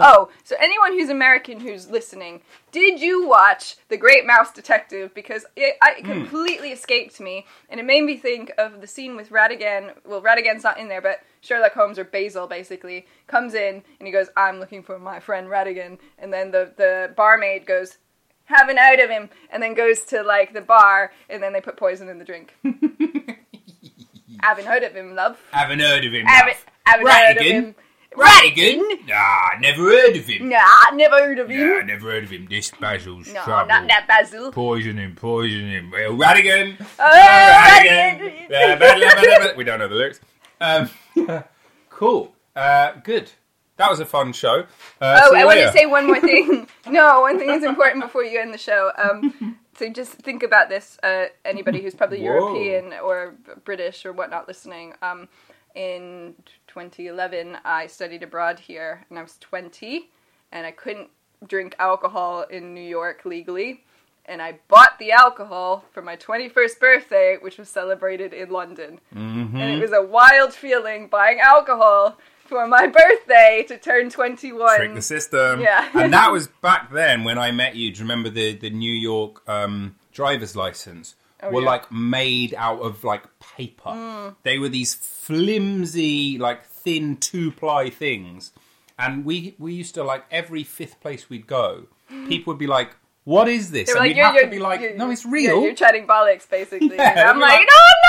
Oh, 0.00 0.28
so 0.44 0.54
anyone 0.60 0.92
who's 0.92 1.08
American 1.08 1.60
who's 1.60 1.90
listening, 1.90 2.40
did 2.70 3.00
you 3.00 3.26
watch 3.26 3.76
The 3.88 3.96
Great 3.96 4.26
Mouse 4.26 4.52
Detective? 4.52 5.12
Because 5.14 5.44
it, 5.56 5.76
it 5.82 6.04
hmm. 6.04 6.12
completely 6.12 6.70
escaped 6.70 7.20
me, 7.20 7.46
and 7.68 7.80
it 7.80 7.86
made 7.86 8.02
me 8.02 8.16
think 8.16 8.52
of 8.58 8.80
the 8.80 8.86
scene 8.86 9.16
with 9.16 9.30
Ratigan. 9.30 9.92
Well, 10.06 10.22
Ratigan's 10.22 10.62
not 10.62 10.78
in 10.78 10.88
there, 10.88 11.02
but 11.02 11.20
Sherlock 11.40 11.72
Holmes 11.74 11.98
or 11.98 12.04
Basil 12.04 12.46
basically 12.46 13.06
comes 13.26 13.54
in 13.54 13.82
and 13.98 14.06
he 14.06 14.10
goes, 14.12 14.28
"I'm 14.36 14.60
looking 14.60 14.82
for 14.82 14.98
my 14.98 15.20
friend 15.20 15.48
Ratigan," 15.48 15.98
and 16.18 16.32
then 16.32 16.50
the 16.50 16.72
the 16.76 17.12
barmaid 17.16 17.66
goes. 17.66 17.98
Have 18.44 18.70
an 18.70 18.78
out 18.78 18.98
of 18.98 19.10
him, 19.10 19.28
and 19.50 19.62
then 19.62 19.74
goes 19.74 20.00
to 20.04 20.22
like 20.22 20.54
the 20.54 20.62
bar, 20.62 21.12
and 21.28 21.42
then 21.42 21.52
they 21.52 21.60
put 21.60 21.76
poison 21.76 22.08
in 22.08 22.18
the 22.18 22.24
drink. 22.24 22.54
Haven't 24.42 24.66
heard 24.66 24.82
of 24.84 24.94
him, 24.94 25.14
love. 25.14 25.38
Haven't 25.50 25.80
heard 25.80 26.04
of 26.04 26.12
him. 26.14 26.24
Haven't, 26.24 26.56
haven't 26.86 27.06
heard 27.08 27.36
of 27.36 27.42
Ratigan? 27.42 27.52
him. 27.52 27.74
Ratigan? 28.16 29.06
Nah, 29.06 29.48
never 29.60 29.82
heard 29.82 30.16
of 30.16 30.24
him. 30.24 30.48
Nah, 30.48 30.62
never 30.94 31.16
heard 31.18 31.38
of 31.40 31.50
him. 31.50 31.60
Nah, 31.78 31.82
never 31.82 32.10
heard 32.10 32.24
of 32.24 32.30
him. 32.30 32.46
This 32.48 32.70
Basil's 32.70 33.26
No, 33.32 33.42
trouble. 33.42 33.68
not 33.68 33.86
that 33.88 34.06
Basil. 34.08 34.50
Poison 34.52 34.96
him, 34.96 35.14
poison 35.14 35.68
him. 35.68 35.90
Well, 35.90 36.12
Ratigan. 36.12 36.76
Oh, 36.98 37.04
Ratigan. 37.04 38.48
Ratigan. 38.48 39.56
We 39.56 39.64
don't 39.64 39.78
know 39.78 39.88
the 39.88 39.94
lyrics. 39.94 40.20
Um, 40.60 40.90
cool. 41.90 42.34
Uh, 42.54 42.92
good. 43.04 43.30
That 43.76 43.90
was 43.90 44.00
a 44.00 44.06
fun 44.06 44.32
show. 44.32 44.64
Uh, 45.00 45.20
Oh, 45.22 45.36
I 45.36 45.44
want 45.44 45.58
to 45.60 45.70
say 45.72 45.86
one 45.86 46.06
more 46.06 46.20
thing. 46.30 46.66
no, 46.88 47.20
one 47.20 47.38
thing 47.38 47.50
is 47.50 47.62
important 47.62 48.02
before 48.02 48.24
you 48.24 48.40
end 48.40 48.52
the 48.52 48.58
show. 48.58 48.90
Um, 48.98 49.56
so 49.76 49.88
just 49.88 50.12
think 50.14 50.42
about 50.42 50.68
this. 50.68 50.98
Uh, 51.02 51.26
anybody 51.44 51.80
who's 51.80 51.94
probably 51.94 52.20
Whoa. 52.20 52.54
European 52.54 52.94
or 53.00 53.34
British 53.64 54.04
or 54.04 54.12
whatnot 54.12 54.48
listening. 54.48 54.94
Um, 55.00 55.28
in 55.76 56.34
2011, 56.66 57.58
I 57.64 57.86
studied 57.86 58.24
abroad 58.24 58.58
here, 58.58 59.06
and 59.10 59.18
I 59.18 59.22
was 59.22 59.36
20, 59.38 60.10
and 60.50 60.66
I 60.66 60.72
couldn't 60.72 61.10
drink 61.46 61.76
alcohol 61.78 62.42
in 62.50 62.74
New 62.74 62.80
York 62.80 63.24
legally. 63.24 63.84
And 64.28 64.42
I 64.42 64.58
bought 64.68 64.98
the 64.98 65.12
alcohol 65.12 65.84
for 65.92 66.02
my 66.02 66.16
21st 66.16 66.78
birthday, 66.78 67.38
which 67.40 67.56
was 67.56 67.68
celebrated 67.70 68.34
in 68.34 68.50
London. 68.50 69.00
Mm-hmm. 69.14 69.56
And 69.56 69.70
it 69.70 69.80
was 69.80 69.92
a 69.92 70.02
wild 70.02 70.52
feeling 70.52 71.08
buying 71.08 71.40
alcohol 71.40 72.18
for 72.44 72.66
my 72.66 72.86
birthday 73.00 73.64
to 73.68 73.78
turn 73.78 74.10
21. 74.10 74.76
Trick 74.76 74.94
the 74.94 75.02
system. 75.02 75.60
Yeah. 75.60 75.88
and 75.94 76.12
that 76.18 76.30
was 76.30 76.48
back 76.60 76.92
then 76.92 77.24
when 77.24 77.38
I 77.38 77.52
met 77.52 77.74
you. 77.74 77.90
Do 77.90 77.98
you 77.98 78.04
remember 78.04 78.28
the, 78.28 78.54
the 78.54 78.68
New 78.68 78.92
York 78.92 79.48
um, 79.48 79.96
driver's 80.12 80.54
license? 80.54 81.14
Oh, 81.42 81.50
were 81.50 81.60
yeah. 81.60 81.66
like 81.66 81.92
made 81.92 82.54
out 82.54 82.80
of 82.80 83.04
like 83.04 83.22
paper. 83.38 83.90
Mm. 83.90 84.36
They 84.42 84.58
were 84.58 84.68
these 84.68 84.94
flimsy, 84.94 86.36
like 86.36 86.66
thin 86.66 87.16
two 87.16 87.52
ply 87.52 87.90
things. 87.90 88.52
And 88.98 89.24
we 89.24 89.54
we 89.58 89.72
used 89.72 89.94
to 89.94 90.02
like 90.02 90.24
every 90.30 90.64
fifth 90.64 91.00
place 91.00 91.30
we'd 91.30 91.46
go, 91.46 91.86
people 92.28 92.52
would 92.52 92.58
be 92.58 92.66
like, 92.66 92.96
"What 93.34 93.48
is 93.48 93.70
this?" 93.70 93.86
They 93.88 93.92
were 93.92 93.98
and 93.98 94.04
like, 94.04 94.10
we'd 94.10 94.16
you're, 94.16 94.26
have 94.26 94.34
you're, 94.34 94.44
to 94.44 94.50
be 94.50 94.58
like, 94.58 94.96
"No, 94.96 95.10
it's 95.10 95.26
real." 95.26 95.62
you're 95.62 95.74
chatting 95.74 96.06
bollocks, 96.06 96.48
basically. 96.48 96.96
Yeah, 97.02 97.20
and 97.20 97.28
I'm 97.30 97.40
like, 97.40 97.58
like- 97.58 97.68
no, 97.72 97.78
I'm 97.90 98.00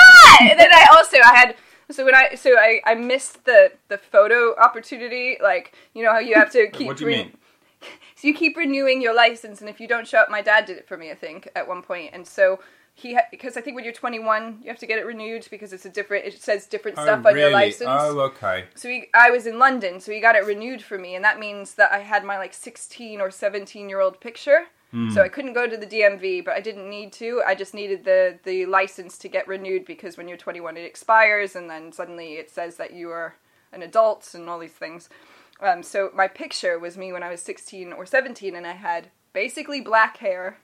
not. 0.46 0.50
And 0.52 0.60
then 0.60 0.70
I 0.72 0.86
also 0.96 1.16
I 1.24 1.34
had 1.40 1.56
so 1.90 2.04
when 2.04 2.14
I 2.14 2.34
so 2.34 2.50
I 2.58 2.80
I 2.84 2.94
missed 2.94 3.44
the 3.44 3.72
the 3.88 3.98
photo 3.98 4.56
opportunity. 4.56 5.36
Like 5.50 5.74
you 5.94 6.02
know 6.04 6.12
how 6.12 6.18
you 6.20 6.34
have 6.36 6.50
to 6.52 6.68
keep. 6.70 6.86
what 6.86 6.96
do 6.96 7.04
you 7.04 7.08
re- 7.10 7.16
mean? 7.24 7.36
So 8.16 8.28
you 8.28 8.34
keep 8.34 8.54
renewing 8.58 9.00
your 9.00 9.14
license, 9.14 9.62
and 9.62 9.70
if 9.70 9.80
you 9.80 9.88
don't 9.88 10.06
show 10.06 10.18
up, 10.18 10.28
my 10.30 10.42
dad 10.42 10.66
did 10.66 10.76
it 10.76 10.86
for 10.86 10.98
me, 10.98 11.10
I 11.10 11.14
think, 11.14 11.48
at 11.56 11.66
one 11.66 11.82
point, 11.82 12.10
and 12.12 12.26
so. 12.26 12.60
He 12.92 13.14
ha- 13.14 13.28
because 13.30 13.56
I 13.56 13.62
think 13.62 13.76
when 13.76 13.84
you're 13.84 13.94
21, 13.94 14.58
you 14.62 14.68
have 14.68 14.78
to 14.80 14.86
get 14.86 14.98
it 14.98 15.06
renewed 15.06 15.48
because 15.50 15.72
it's 15.72 15.86
a 15.86 15.88
different. 15.88 16.26
It 16.26 16.42
says 16.42 16.66
different 16.66 16.98
Oh, 16.98 17.04
stuff 17.04 17.24
on 17.24 17.38
your 17.38 17.50
license. 17.50 17.88
Oh, 17.88 18.20
okay. 18.20 18.64
So 18.74 18.90
he, 18.90 19.06
I 19.14 19.30
was 19.30 19.46
in 19.46 19.58
London, 19.58 20.00
so 20.00 20.12
he 20.12 20.20
got 20.20 20.36
it 20.36 20.44
renewed 20.44 20.82
for 20.82 20.98
me, 20.98 21.14
and 21.14 21.24
that 21.24 21.38
means 21.38 21.76
that 21.76 21.92
I 21.92 22.00
had 22.00 22.24
my 22.24 22.36
like 22.36 22.52
16 22.52 23.18
or 23.22 23.30
17 23.30 23.88
year 23.88 24.00
old 24.00 24.20
picture. 24.20 24.64
Hmm. 24.90 25.10
So 25.10 25.22
I 25.22 25.28
couldn't 25.28 25.52
go 25.52 25.68
to 25.68 25.76
the 25.76 25.86
DMV, 25.86 26.44
but 26.44 26.54
I 26.54 26.60
didn't 26.60 26.90
need 26.90 27.12
to. 27.14 27.42
I 27.46 27.54
just 27.54 27.74
needed 27.74 28.04
the 28.04 28.38
the 28.42 28.66
license 28.66 29.18
to 29.18 29.28
get 29.28 29.46
renewed 29.46 29.84
because 29.84 30.16
when 30.16 30.26
you're 30.26 30.36
21, 30.36 30.76
it 30.76 30.84
expires, 30.84 31.54
and 31.54 31.70
then 31.70 31.92
suddenly 31.92 32.34
it 32.34 32.50
says 32.50 32.76
that 32.76 32.92
you 32.92 33.10
are 33.10 33.36
an 33.72 33.82
adult 33.82 34.34
and 34.34 34.48
all 34.48 34.58
these 34.58 34.72
things. 34.72 35.08
Um, 35.60 35.82
so 35.82 36.10
my 36.14 36.26
picture 36.26 36.78
was 36.78 36.96
me 36.96 37.12
when 37.12 37.22
I 37.22 37.30
was 37.30 37.42
16 37.42 37.92
or 37.92 38.06
17, 38.06 38.54
and 38.54 38.66
I 38.66 38.72
had 38.72 39.10
basically 39.32 39.80
black 39.80 40.16
hair. 40.16 40.58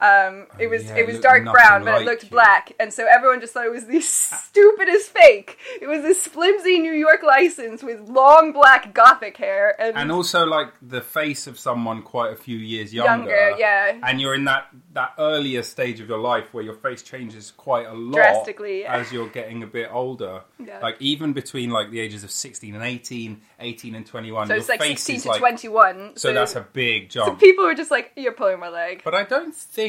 Um, 0.00 0.46
it 0.58 0.68
was 0.68 0.82
Oh, 0.82 0.94
yeah, 0.94 0.94
it 0.96 1.00
it 1.00 1.06
was 1.06 1.14
looked 1.16 1.24
dark 1.24 1.44
brown, 1.44 1.84
but 1.84 1.92
like 1.94 2.02
it 2.02 2.04
looked 2.06 2.22
you. 2.24 2.30
black, 2.30 2.72
and 2.78 2.92
so 2.92 3.06
everyone 3.06 3.40
just 3.40 3.52
thought 3.52 3.66
it 3.66 3.72
was 3.72 3.86
the 3.86 4.00
stupidest 4.48 5.10
fake. 5.10 5.58
It 5.80 5.86
was 5.88 6.02
this 6.02 6.26
flimsy 6.26 6.78
New 6.78 6.92
York 6.92 7.22
license 7.22 7.82
with 7.82 8.00
long 8.08 8.52
black 8.52 8.94
gothic 8.94 9.36
hair 9.36 9.74
and, 9.80 9.96
And 9.96 10.12
also 10.12 10.46
like 10.46 10.68
the 10.80 11.00
face 11.00 11.46
of 11.46 11.58
someone 11.58 12.02
quite 12.02 12.32
a 12.32 12.36
few 12.36 12.56
years 12.58 12.94
younger. 12.94 13.28
younger, 13.30 13.56
yeah. 13.58 13.98
And 14.02 14.20
you're 14.20 14.34
in 14.34 14.44
that 14.44 14.66
that 14.92 15.14
earlier 15.18 15.62
stage 15.62 16.00
of 16.00 16.08
your 16.08 16.18
life 16.18 16.52
where 16.52 16.64
your 16.64 16.74
face 16.74 17.02
changes 17.02 17.50
quite 17.50 17.86
a 17.86 17.92
lot 17.94 18.14
Drastically, 18.14 18.80
yeah. 18.82 18.94
as 18.96 19.12
you're 19.12 19.28
getting 19.28 19.62
a 19.62 19.66
bit 19.66 19.88
older. 19.92 20.42
Yeah. 20.64 20.78
Like 20.80 20.96
even 21.00 21.32
between 21.32 21.70
like 21.70 21.90
the 21.90 22.00
ages 22.00 22.24
of 22.24 22.30
16 22.30 22.74
and 22.74 22.82
18, 22.84 23.40
18 23.60 23.94
and 23.94 24.06
21, 24.06 24.48
So 24.48 24.54
it's 24.54 24.68
like 24.68 24.80
face 24.80 25.02
16 25.02 25.20
to 25.22 25.28
like 25.28 25.38
21. 25.38 26.16
so 26.16 26.32
that's 26.32 26.54
a 26.56 26.60
big 26.60 27.10
jump. 27.10 27.26
so 27.28 27.34
people 27.46 27.64
were 27.64 27.74
just 27.74 27.90
like, 27.90 28.12
"You're 28.16 28.32
pulling 28.32 28.58
my 28.60 28.68
leg." 28.68 29.02
but 29.04 29.14
I 29.14 29.22
don't 29.24 29.54
think 29.54 29.87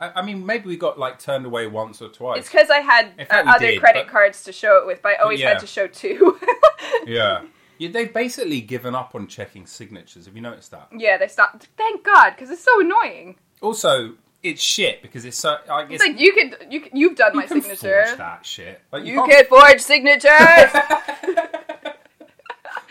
I, 0.00 0.12
I 0.16 0.22
mean, 0.22 0.44
maybe 0.46 0.66
we 0.68 0.76
got 0.76 0.98
like 0.98 1.18
turned 1.18 1.44
away 1.46 1.66
once 1.66 2.00
or 2.02 2.08
twice. 2.08 2.38
It's 2.40 2.48
because 2.50 2.70
I 2.70 2.78
had 2.80 3.10
In 3.18 3.26
uh, 3.30 3.42
we 3.44 3.50
other 3.50 3.66
did, 3.66 3.80
credit 3.80 4.04
but- 4.06 4.12
cards 4.12 4.44
to 4.44 4.52
show 4.52 4.78
it 4.78 4.86
with, 4.86 5.02
but 5.02 5.12
I 5.12 5.16
always 5.22 5.40
yeah. 5.40 5.50
had 5.50 5.58
to 5.60 5.66
show 5.66 5.86
two. 5.86 6.38
yeah. 7.06 7.42
yeah, 7.78 7.88
they've 7.90 8.12
basically 8.12 8.60
given 8.60 8.94
up 8.94 9.14
on 9.14 9.26
checking 9.26 9.66
signatures. 9.66 10.26
Have 10.26 10.36
you 10.36 10.42
noticed 10.42 10.70
that? 10.70 10.88
yeah, 10.96 11.16
they 11.18 11.28
stopped. 11.28 11.68
Thank 11.76 12.04
God, 12.04 12.30
because 12.30 12.50
it's 12.50 12.62
so 12.64 12.80
annoying. 12.80 13.36
Also, 13.60 14.14
it's 14.42 14.62
shit 14.62 15.02
because 15.02 15.24
it's 15.24 15.36
so. 15.36 15.56
I 15.68 15.82
guess 15.84 16.00
It's 16.00 16.04
like 16.08 16.20
you 16.20 16.32
could, 16.32 16.72
you, 16.72 16.84
you've 16.92 17.16
done 17.16 17.32
you 17.34 17.40
my 17.40 17.46
can 17.46 17.60
signature. 17.60 18.04
forge 18.06 18.18
that 18.18 18.46
shit. 18.46 18.80
Like, 18.92 19.04
You 19.04 19.14
can't- 19.14 19.30
can 19.32 19.44
forge 19.46 19.80
signatures. 19.80 20.30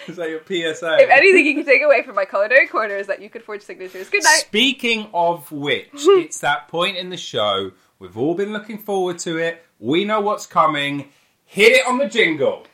Is 0.10 0.16
that 0.16 0.30
your 0.30 0.39
PSA? 0.45 0.97
if 0.99 1.10
anything 1.10 1.45
you 1.45 1.53
can 1.55 1.66
take 1.66 1.82
away 1.82 2.01
from 2.03 2.16
my 2.16 2.26
culinary 2.26 2.68
corner 2.68 2.95
is 2.95 3.08
that 3.08 3.22
you 3.22 3.30
could 3.30 3.43
forge 3.43 3.62
signatures. 3.62 4.10
Good 4.10 4.24
night. 4.24 4.43
Speaking 4.47 5.10
of 5.14 5.51
which, 5.51 5.89
it's 5.93 6.39
that 6.39 6.68
point 6.70 6.97
in 6.97 7.10
the 7.10 7.18
show. 7.18 7.72
We've 7.99 8.18
all 8.18 8.36
been 8.36 8.53
looking 8.53 8.78
forward 8.78 9.20
to 9.20 9.38
it. 9.38 9.66
We 9.80 10.05
know 10.05 10.22
what's 10.22 10.45
coming. 10.45 11.10
Hit 11.45 11.74
it 11.74 11.88
on 11.88 11.97
the 11.97 12.08
jingle. 12.08 12.66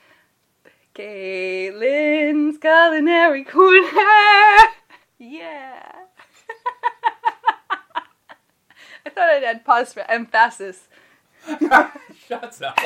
Caitlin's 0.95 2.57
culinary 2.57 3.43
corner. 3.43 3.87
Yeah. 5.19 5.81
I 9.05 9.09
thought 9.09 9.29
I'd 9.29 9.43
add 9.45 9.63
pause 9.63 9.93
for 9.93 10.01
emphasis. 10.11 10.89
Shut 12.27 12.61
up. 12.61 12.77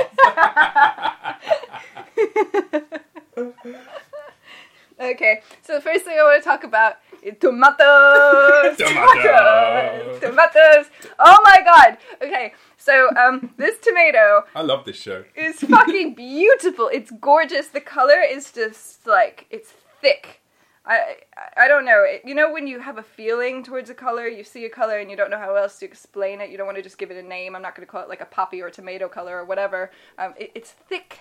Okay, 5.07 5.41
so 5.61 5.73
the 5.75 5.81
first 5.81 6.03
thing 6.05 6.17
I 6.19 6.23
want 6.23 6.41
to 6.43 6.47
talk 6.49 6.63
about 6.63 6.95
is 7.23 7.35
tomatoes. 7.39 8.77
Tomatoes. 8.77 10.19
tomatoes. 10.21 10.85
Oh 11.19 11.37
my 11.45 11.59
god. 11.63 11.97
Okay, 12.21 12.53
so 12.77 13.09
um, 13.15 13.53
this 13.57 13.77
tomato 13.79 14.43
I 14.55 14.61
love 14.61 14.85
this 14.85 14.97
show. 14.97 15.23
is 15.35 15.59
fucking 15.75 16.15
beautiful. 16.15 16.89
It's 16.91 17.11
gorgeous. 17.21 17.67
The 17.67 17.81
color 17.81 18.19
is 18.21 18.51
just 18.51 19.07
like 19.07 19.45
it's 19.49 19.71
thick. 20.01 20.41
I 20.85 21.15
I- 21.57 21.67
don't 21.69 21.85
know. 21.85 22.03
It, 22.03 22.21
you 22.25 22.35
know 22.35 22.51
when 22.51 22.67
you 22.67 22.79
have 22.81 22.97
a 22.97 23.03
feeling 23.03 23.63
towards 23.63 23.89
a 23.89 23.93
color, 23.93 24.27
you 24.27 24.43
see 24.43 24.65
a 24.65 24.69
color 24.69 24.99
and 24.99 25.09
you 25.09 25.15
don't 25.17 25.29
know 25.31 25.39
how 25.39 25.55
else 25.55 25.79
to 25.79 25.85
explain 25.85 26.41
it. 26.41 26.49
You 26.49 26.57
don't 26.57 26.65
want 26.67 26.77
to 26.77 26.83
just 26.83 26.97
give 26.97 27.11
it 27.11 27.17
a 27.23 27.27
name. 27.27 27.55
I'm 27.55 27.61
not 27.61 27.75
going 27.75 27.85
to 27.85 27.91
call 27.91 28.01
it 28.03 28.09
like 28.09 28.21
a 28.21 28.25
poppy 28.25 28.61
or 28.61 28.69
tomato 28.69 29.07
color 29.07 29.37
or 29.37 29.45
whatever. 29.45 29.91
Um, 30.17 30.33
it, 30.37 30.51
it's 30.55 30.71
thick, 30.71 31.19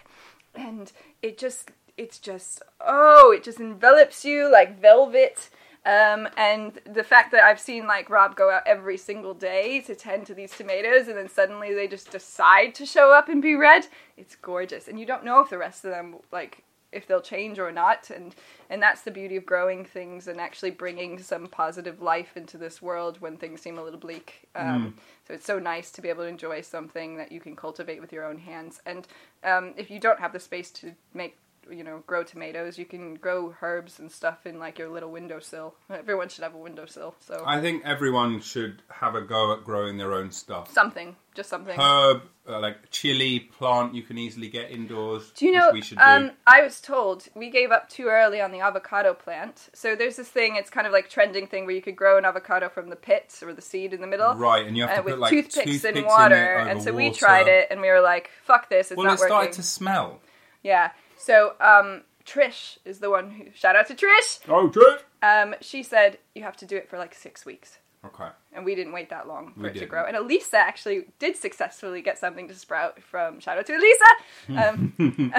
and 0.54 0.90
it 1.22 1.38
just 1.38 1.70
it's 1.96 2.18
just 2.18 2.62
oh, 2.80 3.32
it 3.32 3.42
just 3.44 3.60
envelops 3.60 4.24
you 4.24 4.50
like 4.50 4.80
velvet. 4.80 5.50
Um, 5.84 6.28
and 6.36 6.80
the 6.84 7.04
fact 7.04 7.30
that 7.30 7.44
I've 7.44 7.60
seen 7.60 7.86
like 7.86 8.10
Rob 8.10 8.34
go 8.34 8.50
out 8.50 8.66
every 8.66 8.96
single 8.96 9.34
day 9.34 9.80
to 9.82 9.94
tend 9.94 10.26
to 10.26 10.34
these 10.34 10.50
tomatoes, 10.50 11.06
and 11.06 11.16
then 11.16 11.28
suddenly 11.28 11.72
they 11.74 11.86
just 11.86 12.10
decide 12.10 12.74
to 12.74 12.86
show 12.86 13.12
up 13.12 13.28
and 13.28 13.40
be 13.40 13.54
red, 13.54 13.86
it's 14.16 14.34
gorgeous. 14.34 14.88
And 14.88 14.98
you 14.98 15.06
don't 15.06 15.24
know 15.24 15.38
if 15.40 15.50
the 15.50 15.58
rest 15.58 15.84
of 15.84 15.92
them 15.92 16.16
like 16.32 16.64
if 16.90 17.06
they'll 17.06 17.20
change 17.20 17.58
or 17.60 17.70
not, 17.70 18.10
and 18.10 18.34
and 18.68 18.82
that's 18.82 19.02
the 19.02 19.12
beauty 19.12 19.36
of 19.36 19.46
growing 19.46 19.84
things 19.84 20.26
and 20.26 20.40
actually 20.40 20.72
bringing 20.72 21.22
some 21.22 21.46
positive 21.46 22.02
life 22.02 22.36
into 22.36 22.58
this 22.58 22.82
world 22.82 23.20
when 23.20 23.36
things 23.36 23.60
seem 23.60 23.78
a 23.78 23.82
little 23.82 24.00
bleak. 24.00 24.48
Um, 24.56 24.96
So 25.26 25.34
it's 25.34 25.46
so 25.46 25.58
nice 25.58 25.90
to 25.92 26.02
be 26.02 26.08
able 26.08 26.22
to 26.24 26.28
enjoy 26.28 26.62
something 26.62 27.16
that 27.16 27.30
you 27.30 27.40
can 27.40 27.54
cultivate 27.54 28.00
with 28.00 28.12
your 28.12 28.24
own 28.24 28.38
hands. 28.38 28.80
And 28.86 29.06
um, 29.44 29.74
if 29.76 29.90
you 29.90 30.00
don't 30.00 30.20
have 30.20 30.32
the 30.32 30.40
space 30.40 30.70
to 30.72 30.92
make 31.14 31.36
you 31.70 31.84
know 31.84 32.02
grow 32.06 32.22
tomatoes. 32.22 32.78
You 32.78 32.84
can 32.84 33.14
grow 33.14 33.54
herbs 33.60 33.98
and 33.98 34.10
stuff 34.10 34.46
in 34.46 34.58
like 34.58 34.78
your 34.78 34.88
little 34.88 35.10
windowsill. 35.10 35.74
Everyone 35.90 36.28
should 36.28 36.44
have 36.44 36.54
a 36.54 36.58
windowsill 36.58 37.14
so. 37.20 37.42
I 37.46 37.60
think 37.60 37.82
everyone 37.84 38.40
should 38.40 38.82
have 38.88 39.14
a 39.14 39.20
go 39.20 39.52
at 39.52 39.64
growing 39.64 39.96
their 39.96 40.12
own 40.12 40.30
stuff. 40.30 40.72
something. 40.72 41.16
Just 41.34 41.50
something. 41.50 41.78
Herb, 41.78 42.22
uh, 42.48 42.60
like 42.60 42.90
chili 42.90 43.40
plant, 43.40 43.94
you 43.94 44.02
can 44.02 44.16
easily 44.16 44.48
get 44.48 44.70
indoors. 44.70 45.32
do 45.36 45.44
you 45.44 45.52
know 45.52 45.70
we 45.70 45.82
should 45.82 45.98
um, 45.98 46.28
do? 46.28 46.34
i 46.46 46.62
was 46.62 46.80
told 46.80 47.26
we 47.34 47.50
gave 47.50 47.70
up 47.70 47.90
too 47.90 48.06
early 48.06 48.40
on 48.40 48.52
the 48.52 48.60
avocado 48.60 49.12
plant. 49.12 49.68
So 49.74 49.94
there's 49.94 50.16
this 50.16 50.28
thing 50.28 50.56
it's 50.56 50.70
kind 50.70 50.86
of 50.86 50.92
like 50.92 51.10
trending 51.10 51.46
thing 51.46 51.66
where 51.66 51.74
you 51.74 51.82
could 51.82 51.96
grow 51.96 52.16
an 52.16 52.24
avocado 52.24 52.68
from 52.70 52.88
the 52.88 52.96
pit 52.96 53.34
or 53.42 53.52
the 53.52 53.60
seed 53.60 53.92
in 53.92 54.00
the 54.00 54.06
middle. 54.06 54.34
Right, 54.34 54.66
and 54.66 54.76
you 54.76 54.84
have 54.84 54.92
uh, 54.92 54.96
to 54.96 55.02
with 55.02 55.14
put 55.14 55.20
like 55.20 55.30
toothpicks, 55.30 55.84
in 55.84 55.88
and 55.90 55.98
it 55.98 56.06
water. 56.06 56.34
And 56.34 56.82
so 56.82 56.92
we 56.92 57.10
tried 57.10 57.48
it 57.48 57.68
and 57.70 57.80
we 57.80 57.88
were 57.88 58.00
like 58.00 58.30
fuck 58.44 58.70
this 58.70 58.90
it's 58.90 58.96
Well, 58.96 59.06
not 59.06 59.14
it 59.14 59.18
started 59.18 59.36
working. 59.48 59.54
to 59.54 59.62
smell. 59.62 60.20
yeah 60.62 60.92
so 61.16 61.54
um, 61.60 62.02
trish 62.24 62.78
is 62.84 62.98
the 63.00 63.10
one 63.10 63.30
who 63.30 63.44
shout 63.54 63.76
out 63.76 63.86
to 63.88 63.94
trish 63.94 64.40
Oh, 64.48 64.68
Trish. 64.68 65.00
um, 65.22 65.54
she 65.60 65.82
said 65.82 66.18
you 66.34 66.42
have 66.42 66.56
to 66.58 66.66
do 66.66 66.76
it 66.76 66.88
for 66.88 66.98
like 66.98 67.14
six 67.14 67.44
weeks 67.46 67.78
Okay. 68.04 68.28
and 68.52 68.64
we 68.64 68.74
didn't 68.76 68.92
wait 68.92 69.10
that 69.10 69.26
long 69.26 69.52
for 69.54 69.62
We 69.62 69.68
it 69.70 69.72
to 69.72 69.78
didn't. 69.80 69.90
grow. 69.90 70.04
And 70.04 70.16
Elisa 70.16 70.58
actually 70.58 71.06
did 71.18 71.34
successfully 71.36 72.02
get 72.02 72.18
something 72.18 72.46
to 72.46 72.54
sprout 72.54 73.02
from 73.02 73.40
shout 73.40 73.58
out 73.58 73.66
to 73.66 73.74
Elisa. 73.74 74.68
Um, 74.68 74.92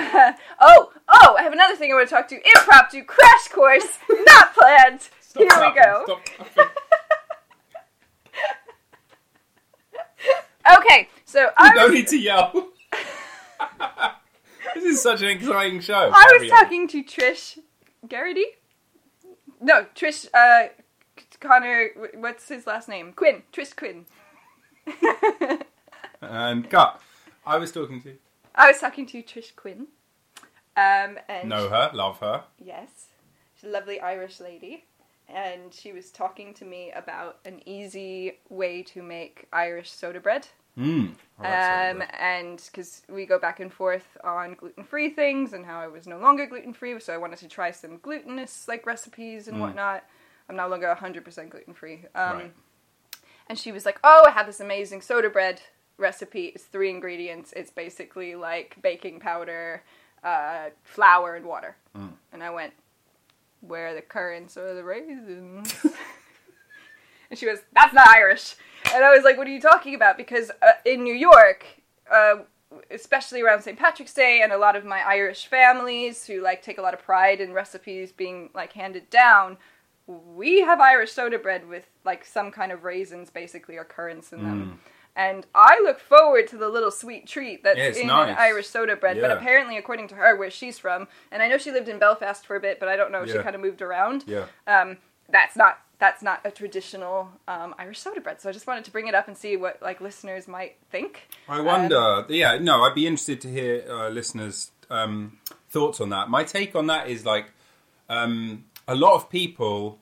oh, 0.59 0.91
oh, 1.07 1.35
I 1.39 1.43
have 1.43 1.53
another 1.53 1.75
thing 1.77 1.91
I 1.91 1.95
want 1.95 2.09
to 2.09 2.13
talk 2.15 2.27
to. 2.27 2.35
Impromptu 2.35 3.03
crash 3.05 3.47
course, 3.53 3.99
not 4.09 4.53
planned. 4.53 5.07
Stop 5.21 5.43
Here 5.43 5.61
we 5.61 5.81
go. 5.81 6.03
Stop. 6.05 6.69
Okay, 10.79 11.07
so 11.23 11.49
I 11.57 11.73
no 11.75 11.85
was, 11.85 11.93
need 11.93 12.07
to 12.07 12.17
yell. 12.17 12.67
This 14.87 14.97
is 14.97 15.03
such 15.03 15.21
an 15.21 15.29
exciting 15.29 15.79
show. 15.81 16.11
I 16.13 16.23
Carry 16.23 16.39
was 16.39 16.51
on. 16.51 16.57
talking 16.57 16.87
to 16.89 17.03
Trish 17.03 17.59
Garrity. 18.07 18.45
No, 19.59 19.85
Trish 19.95 20.27
uh, 20.33 20.69
Connor. 21.39 21.89
What's 22.15 22.47
his 22.47 22.65
last 22.65 22.87
name? 22.87 23.13
Quinn. 23.13 23.43
Trish 23.51 23.75
Quinn. 23.75 24.05
And 26.19 26.67
cut. 26.69 26.99
I 27.45 27.57
was 27.57 27.71
talking 27.71 28.01
to. 28.01 28.15
I 28.55 28.71
was 28.71 28.79
talking 28.79 29.05
to 29.07 29.21
Trish 29.21 29.55
Quinn. 29.55 29.87
Um, 30.75 31.19
and 31.29 31.47
Know 31.49 31.69
her, 31.69 31.91
love 31.93 32.19
her. 32.19 32.43
Yes. 32.57 33.09
She's 33.55 33.69
a 33.69 33.71
lovely 33.71 33.99
Irish 33.99 34.39
lady. 34.39 34.85
And 35.29 35.71
she 35.73 35.91
was 35.91 36.09
talking 36.09 36.53
to 36.55 36.65
me 36.65 36.91
about 36.95 37.37
an 37.45 37.61
easy 37.67 38.39
way 38.49 38.81
to 38.83 39.03
make 39.03 39.47
Irish 39.53 39.91
soda 39.91 40.19
bread. 40.19 40.47
Mm. 40.77 41.11
Oh, 41.39 41.43
Um, 41.43 42.03
and 42.19 42.61
because 42.71 43.03
we 43.09 43.25
go 43.25 43.37
back 43.39 43.59
and 43.59 43.71
forth 43.71 44.17
on 44.23 44.55
gluten 44.55 44.83
free 44.83 45.09
things 45.09 45.53
and 45.53 45.65
how 45.65 45.79
I 45.79 45.87
was 45.87 46.07
no 46.07 46.17
longer 46.17 46.45
gluten 46.45 46.73
free, 46.73 46.99
so 46.99 47.13
I 47.13 47.17
wanted 47.17 47.39
to 47.39 47.47
try 47.47 47.71
some 47.71 47.97
glutinous 47.99 48.67
like 48.67 48.85
recipes 48.85 49.47
and 49.47 49.57
Mm. 49.57 49.61
whatnot. 49.61 50.03
I'm 50.49 50.55
no 50.55 50.67
longer 50.67 50.87
100% 50.87 51.49
gluten 51.49 51.73
free. 51.73 52.05
Um, 52.15 52.37
Right. 52.37 52.53
And 53.49 53.57
she 53.57 53.71
was 53.71 53.85
like, 53.85 53.99
Oh, 54.03 54.23
I 54.27 54.31
have 54.31 54.45
this 54.45 54.59
amazing 54.59 55.01
soda 55.01 55.29
bread 55.29 55.61
recipe. 55.97 56.47
It's 56.47 56.65
three 56.65 56.89
ingredients. 56.89 57.53
It's 57.55 57.71
basically 57.71 58.35
like 58.35 58.75
baking 58.81 59.19
powder, 59.19 59.83
uh, 60.23 60.69
flour, 60.83 61.35
and 61.35 61.45
water. 61.45 61.75
Mm. 61.95 62.13
And 62.33 62.43
I 62.43 62.49
went, 62.49 62.73
Where 63.61 63.87
are 63.87 63.93
the 63.93 64.01
currants 64.01 64.57
or 64.57 64.73
the 64.73 64.83
raisins? 64.83 65.73
and 67.29 67.37
she 67.39 67.45
was, 67.47 67.59
That's 67.73 67.93
not 67.93 68.07
Irish. 68.07 68.55
And 68.93 69.03
I 69.03 69.11
was 69.15 69.23
like, 69.23 69.37
What 69.37 69.47
are 69.47 69.51
you 69.51 69.61
talking 69.61 69.95
about? 69.95 70.17
Because 70.17 70.49
uh, 70.61 70.73
in 70.85 71.03
New 71.03 71.13
York, 71.15 71.65
uh, 72.11 72.37
especially 72.91 73.41
around 73.41 73.61
St. 73.61 73.77
Patrick's 73.77 74.13
Day, 74.13 74.41
and 74.43 74.51
a 74.51 74.57
lot 74.57 74.75
of 74.75 74.85
my 74.85 74.99
Irish 75.05 75.47
families 75.47 76.25
who 76.25 76.41
like 76.41 76.61
take 76.61 76.77
a 76.77 76.81
lot 76.81 76.93
of 76.93 77.01
pride 77.01 77.39
in 77.41 77.53
recipes 77.53 78.11
being 78.11 78.49
like 78.53 78.73
handed 78.73 79.09
down, 79.09 79.57
we 80.07 80.61
have 80.61 80.79
Irish 80.79 81.11
soda 81.11 81.37
bread 81.39 81.67
with 81.67 81.87
like 82.05 82.23
some 82.25 82.51
kind 82.51 82.71
of 82.71 82.83
raisins, 82.83 83.29
basically, 83.29 83.77
or 83.77 83.83
currants 83.83 84.31
in 84.31 84.43
them. 84.43 84.79
And 85.15 85.47
I 85.55 85.81
look 85.83 85.99
forward 85.99 86.47
to 86.49 86.57
the 86.57 86.69
little 86.69 86.91
sweet 86.91 87.25
treat 87.25 87.63
that's 87.63 87.79
Yeah, 87.79 88.01
in 88.03 88.07
nice. 88.07 88.29
an 88.29 88.35
Irish 88.37 88.67
soda 88.67 88.95
bread. 88.95 89.19
But 89.19 89.31
apparently, 89.31 89.75
according 89.77 90.07
to 90.09 90.15
her, 90.15 90.35
where 90.35 90.51
she's 90.51 90.77
from, 90.77 91.07
and 91.31 91.41
I 91.41 91.47
know 91.47 91.57
she 91.57 91.71
lived 91.71 91.89
in 91.89 91.97
Belfast 91.97 92.45
for 92.45 92.55
a 92.55 92.59
bit, 92.59 92.79
but 92.79 92.87
I 92.87 92.95
don't 92.95 93.11
know 93.11 93.23
if 93.23 93.31
she 93.31 93.39
kind 93.39 93.55
of 93.55 93.61
moved 93.61 93.81
around. 93.81 94.25
Yeah. 94.27 94.45
Um, 94.67 94.97
that's 95.27 95.57
not 95.57 95.79
that's 95.99 96.21
not 96.21 96.41
a 96.45 96.51
traditional 96.51 97.29
um, 97.47 97.73
Irish 97.79 97.99
soda 97.99 98.21
bread. 98.21 98.39
So 98.41 98.49
I 98.49 98.51
just 98.51 98.67
wanted 98.67 98.85
to 98.85 98.91
bring 98.91 99.07
it 99.07 99.15
up 99.15 99.27
and 99.27 99.35
see 99.37 99.57
what 99.57 99.81
like 99.81 99.99
listeners 100.01 100.47
might 100.47 100.75
think. 100.91 101.27
I 101.49 101.61
wonder. 101.61 102.25
yeah, 102.29 102.57
no, 102.59 102.83
I'd 102.83 102.93
be 102.95 103.07
interested 103.07 103.41
to 103.41 103.47
hear 103.49 103.83
uh, 103.89 104.09
listeners' 104.09 104.71
um, 104.89 105.39
thoughts 105.69 105.99
on 105.99 106.09
that. 106.09 106.29
My 106.29 106.43
take 106.43 106.75
on 106.75 106.87
that 106.87 107.09
is 107.09 107.25
like 107.25 107.51
um, 108.09 108.65
a 108.87 108.95
lot 108.95 109.15
of 109.15 109.29
people, 109.29 109.99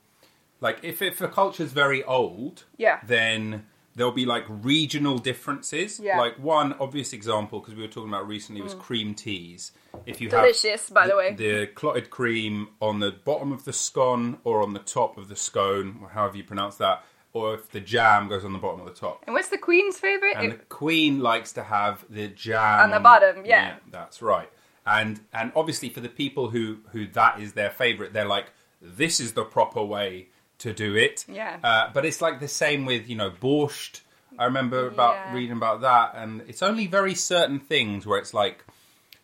like 0.60 0.78
if 0.82 1.00
if 1.02 1.20
a 1.20 1.28
culture's 1.28 1.72
very 1.72 2.04
old, 2.04 2.64
Yeah. 2.76 3.00
then 3.06 3.66
there'll 3.96 4.12
be 4.12 4.26
like 4.26 4.44
regional 4.48 5.18
differences. 5.18 5.98
Yeah. 5.98 6.16
Mm. 6.16 6.18
Like 6.18 6.38
one 6.38 6.74
obvious 6.78 7.12
example 7.12 7.58
because 7.60 7.74
we 7.74 7.82
were 7.82 7.88
talking 7.88 8.10
about 8.10 8.28
recently 8.28 8.62
was 8.62 8.74
cream 8.74 9.14
teas. 9.14 9.72
If 10.04 10.20
you 10.20 10.28
Delicious, 10.28 10.88
have 10.88 10.94
by 10.94 11.06
the 11.08 11.16
way. 11.16 11.34
the 11.34 11.66
clotted 11.68 12.10
cream 12.10 12.68
on 12.80 13.00
the 13.00 13.10
bottom 13.10 13.50
of 13.52 13.64
the 13.64 13.72
scone 13.72 14.38
or 14.44 14.62
on 14.62 14.74
the 14.74 14.78
top 14.80 15.16
of 15.16 15.28
the 15.28 15.36
scone, 15.36 15.98
or 16.02 16.10
however 16.10 16.36
you 16.36 16.44
pronounce 16.44 16.76
that, 16.76 17.02
or 17.32 17.54
if 17.54 17.70
the 17.70 17.80
jam 17.80 18.28
goes 18.28 18.44
on 18.44 18.52
the 18.52 18.58
bottom 18.58 18.80
or 18.82 18.84
the 18.88 18.94
top. 18.94 19.24
And 19.26 19.34
what's 19.34 19.48
the 19.48 19.58
Queen's 19.58 19.98
favorite? 19.98 20.36
And 20.36 20.52
It- 20.52 20.58
the 20.58 20.64
Queen 20.66 21.20
likes 21.20 21.52
to 21.52 21.62
have 21.64 22.04
the 22.10 22.28
jam 22.28 22.84
On 22.84 22.90
the 22.90 23.00
bottom, 23.00 23.44
yeah. 23.46 23.76
that's 23.90 24.20
right. 24.22 24.50
And 24.86 25.20
and 25.32 25.50
obviously 25.56 25.88
for 25.88 26.00
the 26.00 26.08
people 26.08 26.50
who 26.50 26.78
who 26.92 27.06
that 27.08 27.40
is 27.40 27.54
their 27.54 27.70
favorite, 27.70 28.12
they're 28.12 28.24
like, 28.26 28.52
this 28.80 29.18
is 29.18 29.32
the 29.32 29.44
proper 29.44 29.82
way 29.82 30.28
to 30.58 30.72
do 30.72 30.94
it. 30.96 31.24
Yeah. 31.28 31.58
Uh, 31.62 31.90
but 31.92 32.04
it's 32.04 32.20
like 32.20 32.40
the 32.40 32.48
same 32.48 32.84
with 32.86 33.08
you 33.08 33.16
know 33.16 33.30
borscht 33.30 34.00
I 34.38 34.44
remember 34.44 34.86
about 34.86 35.14
Yeah. 35.14 35.34
reading 35.34 35.56
about 35.56 35.80
that, 35.80 36.12
and 36.14 36.42
it's 36.46 36.62
only 36.62 36.86
very 36.86 37.14
certain 37.14 37.58
things 37.58 38.06
where 38.06 38.18
it's 38.18 38.34
like, 38.34 38.64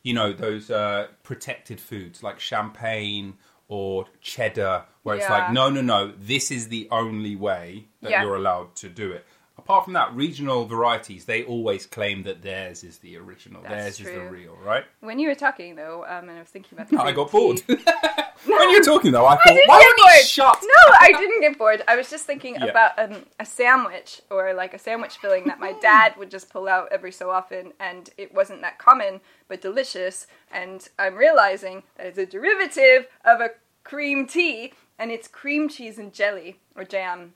you 0.03 0.15
know, 0.15 0.33
those 0.33 0.71
uh, 0.71 1.09
protected 1.23 1.81
foods 1.81 2.23
like 2.23 2.41
champagne 2.41 3.35
or 3.69 4.07
cheddar, 4.23 4.85
where 5.03 5.17
it's 5.17 5.29
like, 5.29 5.51
no, 5.51 5.69
no, 5.69 5.81
no, 5.83 6.13
this 6.19 6.51
is 6.51 6.69
the 6.69 6.89
only 6.91 7.37
way 7.37 7.89
that 8.01 8.11
Yeah. 8.11 8.23
you're 8.23 8.37
allowed 8.37 8.75
to 8.77 8.89
do 8.89 9.13
it. 9.13 9.27
Apart 9.65 9.85
from 9.85 9.93
that, 9.93 10.13
regional 10.13 10.65
varieties, 10.65 11.25
they 11.25 11.45
always 11.45 11.87
claim 11.87 12.25
that 12.25 12.43
theirs 12.43 12.83
is 12.83 12.99
the 12.99 13.17
original, 13.17 13.63
That's 13.63 13.99
theirs 13.99 14.01
is 14.01 14.07
the 14.07 14.29
real, 14.29 14.57
right? 14.57 14.85
When 15.01 15.21
you 15.21 15.29
were 15.29 15.37
talking 15.37 15.77
though, 15.77 16.05
um, 16.09 16.29
and 16.29 16.37
I 16.37 16.41
was 16.41 16.49
thinking 16.49 16.77
about 16.77 16.89
the 16.89 17.01
I 17.01 17.13
got 17.13 17.31
bored. 17.31 17.63
when 17.67 18.71
you 18.71 18.79
were 18.79 18.85
talking 18.85 19.13
though, 19.13 19.25
I 19.25 19.37
thought, 19.37 19.59
why 19.67 19.79
would 19.79 20.15
you 20.19 20.25
shut 20.25 20.59
No, 20.63 20.95
I 21.01 21.13
didn't 21.13 21.43
get 21.43 21.57
bored. 21.57 21.83
I 21.87 21.95
was 21.95 22.11
just 22.11 22.27
thinking 22.27 22.57
Yeah. 22.57 22.65
about 22.67 22.99
um, 22.99 23.25
a 23.39 23.47
sandwich 23.47 24.21
or 24.31 24.53
like 24.53 24.75
a 24.75 24.79
sandwich 24.81 25.19
filling 25.19 25.45
that 25.45 25.61
my 25.61 25.75
dad 25.81 26.15
would 26.19 26.31
just 26.31 26.51
pull 26.51 26.67
out 26.67 26.89
every 26.91 27.13
so 27.13 27.31
often, 27.31 27.73
and 27.79 28.11
it 28.19 28.35
wasn't 28.35 28.63
that 28.63 28.79
common 28.79 29.21
but 29.47 29.61
delicious. 29.61 30.27
And 30.51 30.89
I'm 30.99 31.15
realizing 31.15 31.85
that 31.97 32.07
it's 32.07 32.19
a 32.19 32.27
derivative 32.27 33.07
of 33.25 33.41
a 33.41 33.51
cream 33.85 34.27
tea, 34.27 34.73
and 34.99 35.13
it's 35.13 35.29
cream 35.29 35.69
cheese 35.69 35.99
and 35.99 36.13
jelly 36.13 36.59
or 36.75 36.83
jam. 36.83 37.35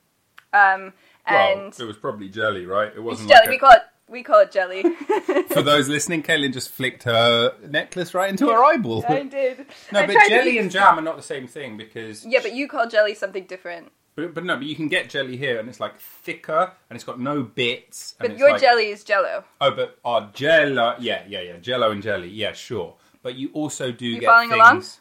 Um, 0.53 0.95
and 1.27 1.61
well, 1.61 1.73
it 1.79 1.85
was 1.85 1.97
probably 1.97 2.29
jelly, 2.29 2.67
right? 2.67 2.93
It 2.95 3.03
wasn't 3.03 3.29
jelly. 3.29 3.41
like 3.41 3.49
we 3.51 3.57
a- 3.57 3.61
call 3.61 3.73
it 3.73 3.83
we 4.09 4.23
call 4.23 4.41
it 4.41 4.53
jelly. 4.53 4.83
For 5.49 5.63
those 5.63 5.89
listening, 5.89 6.23
Caitlin 6.23 6.53
just 6.53 6.71
flicked 6.71 7.03
her 7.03 7.55
necklace 7.69 8.15
right 8.15 8.31
into 8.31 8.47
her 8.49 8.65
eyeball. 8.65 9.05
I 9.09 9.25
did. 9.25 9.67
No, 9.93 10.01
I 10.01 10.07
but 10.07 10.17
jelly 10.29 10.59
and 10.59 10.71
jam 10.71 10.99
are 10.99 11.03
not 11.03 11.17
the 11.17 11.23
same 11.23 11.49
thing 11.49 11.77
because 11.77 12.25
Yeah, 12.25 12.39
but 12.43 12.55
you 12.55 12.69
call 12.69 12.87
jelly 12.89 13.15
something 13.15 13.45
different. 13.47 13.91
but, 14.15 14.33
but 14.33 14.45
no, 14.45 14.55
but 14.57 14.65
you 14.67 14.77
can 14.77 14.87
get 14.87 15.11
jelly 15.11 15.37
here 15.37 15.59
and 15.59 15.69
it's 15.69 15.81
like 15.81 15.99
thicker 15.99 16.71
and 16.89 16.97
it's 16.97 17.05
got 17.05 17.19
no 17.19 17.43
bits. 17.43 18.15
And 18.21 18.29
But 18.29 18.31
it's 18.33 18.39
your 18.41 18.53
like, 18.53 18.61
jelly 18.61 18.91
is 18.91 19.03
jello. 19.03 19.45
Oh, 19.61 19.73
but 19.73 19.99
our 20.05 20.31
jello, 20.33 20.95
yeah, 21.01 21.25
yeah, 21.29 21.41
yeah, 21.41 21.57
jello 21.59 21.91
and 21.91 22.01
jelly, 22.01 22.29
yeah, 22.29 22.53
sure. 22.53 22.95
But 23.27 23.35
you 23.35 23.51
also 23.55 23.91
do 23.91 24.07
You 24.07 24.21
get 24.21 24.27
following 24.29 24.53
along? 24.53 24.83
things. 24.83 25.01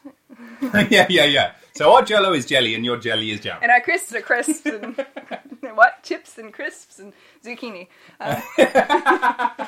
yeah, 0.90 1.06
yeah, 1.08 1.24
yeah. 1.26 1.52
So 1.76 1.94
our 1.94 2.02
jello 2.02 2.32
is 2.32 2.44
jelly 2.44 2.74
and 2.74 2.84
your 2.84 2.96
jelly 2.96 3.30
is 3.30 3.38
jam. 3.38 3.58
And 3.62 3.70
our 3.70 3.80
crisps 3.80 4.12
are 4.16 4.20
crisps 4.20 4.66
and 4.66 4.96
what? 5.76 6.02
Chips 6.02 6.36
and 6.36 6.52
crisps 6.52 6.98
and 6.98 7.12
zucchini. 7.44 7.86
Uh, 8.18 8.40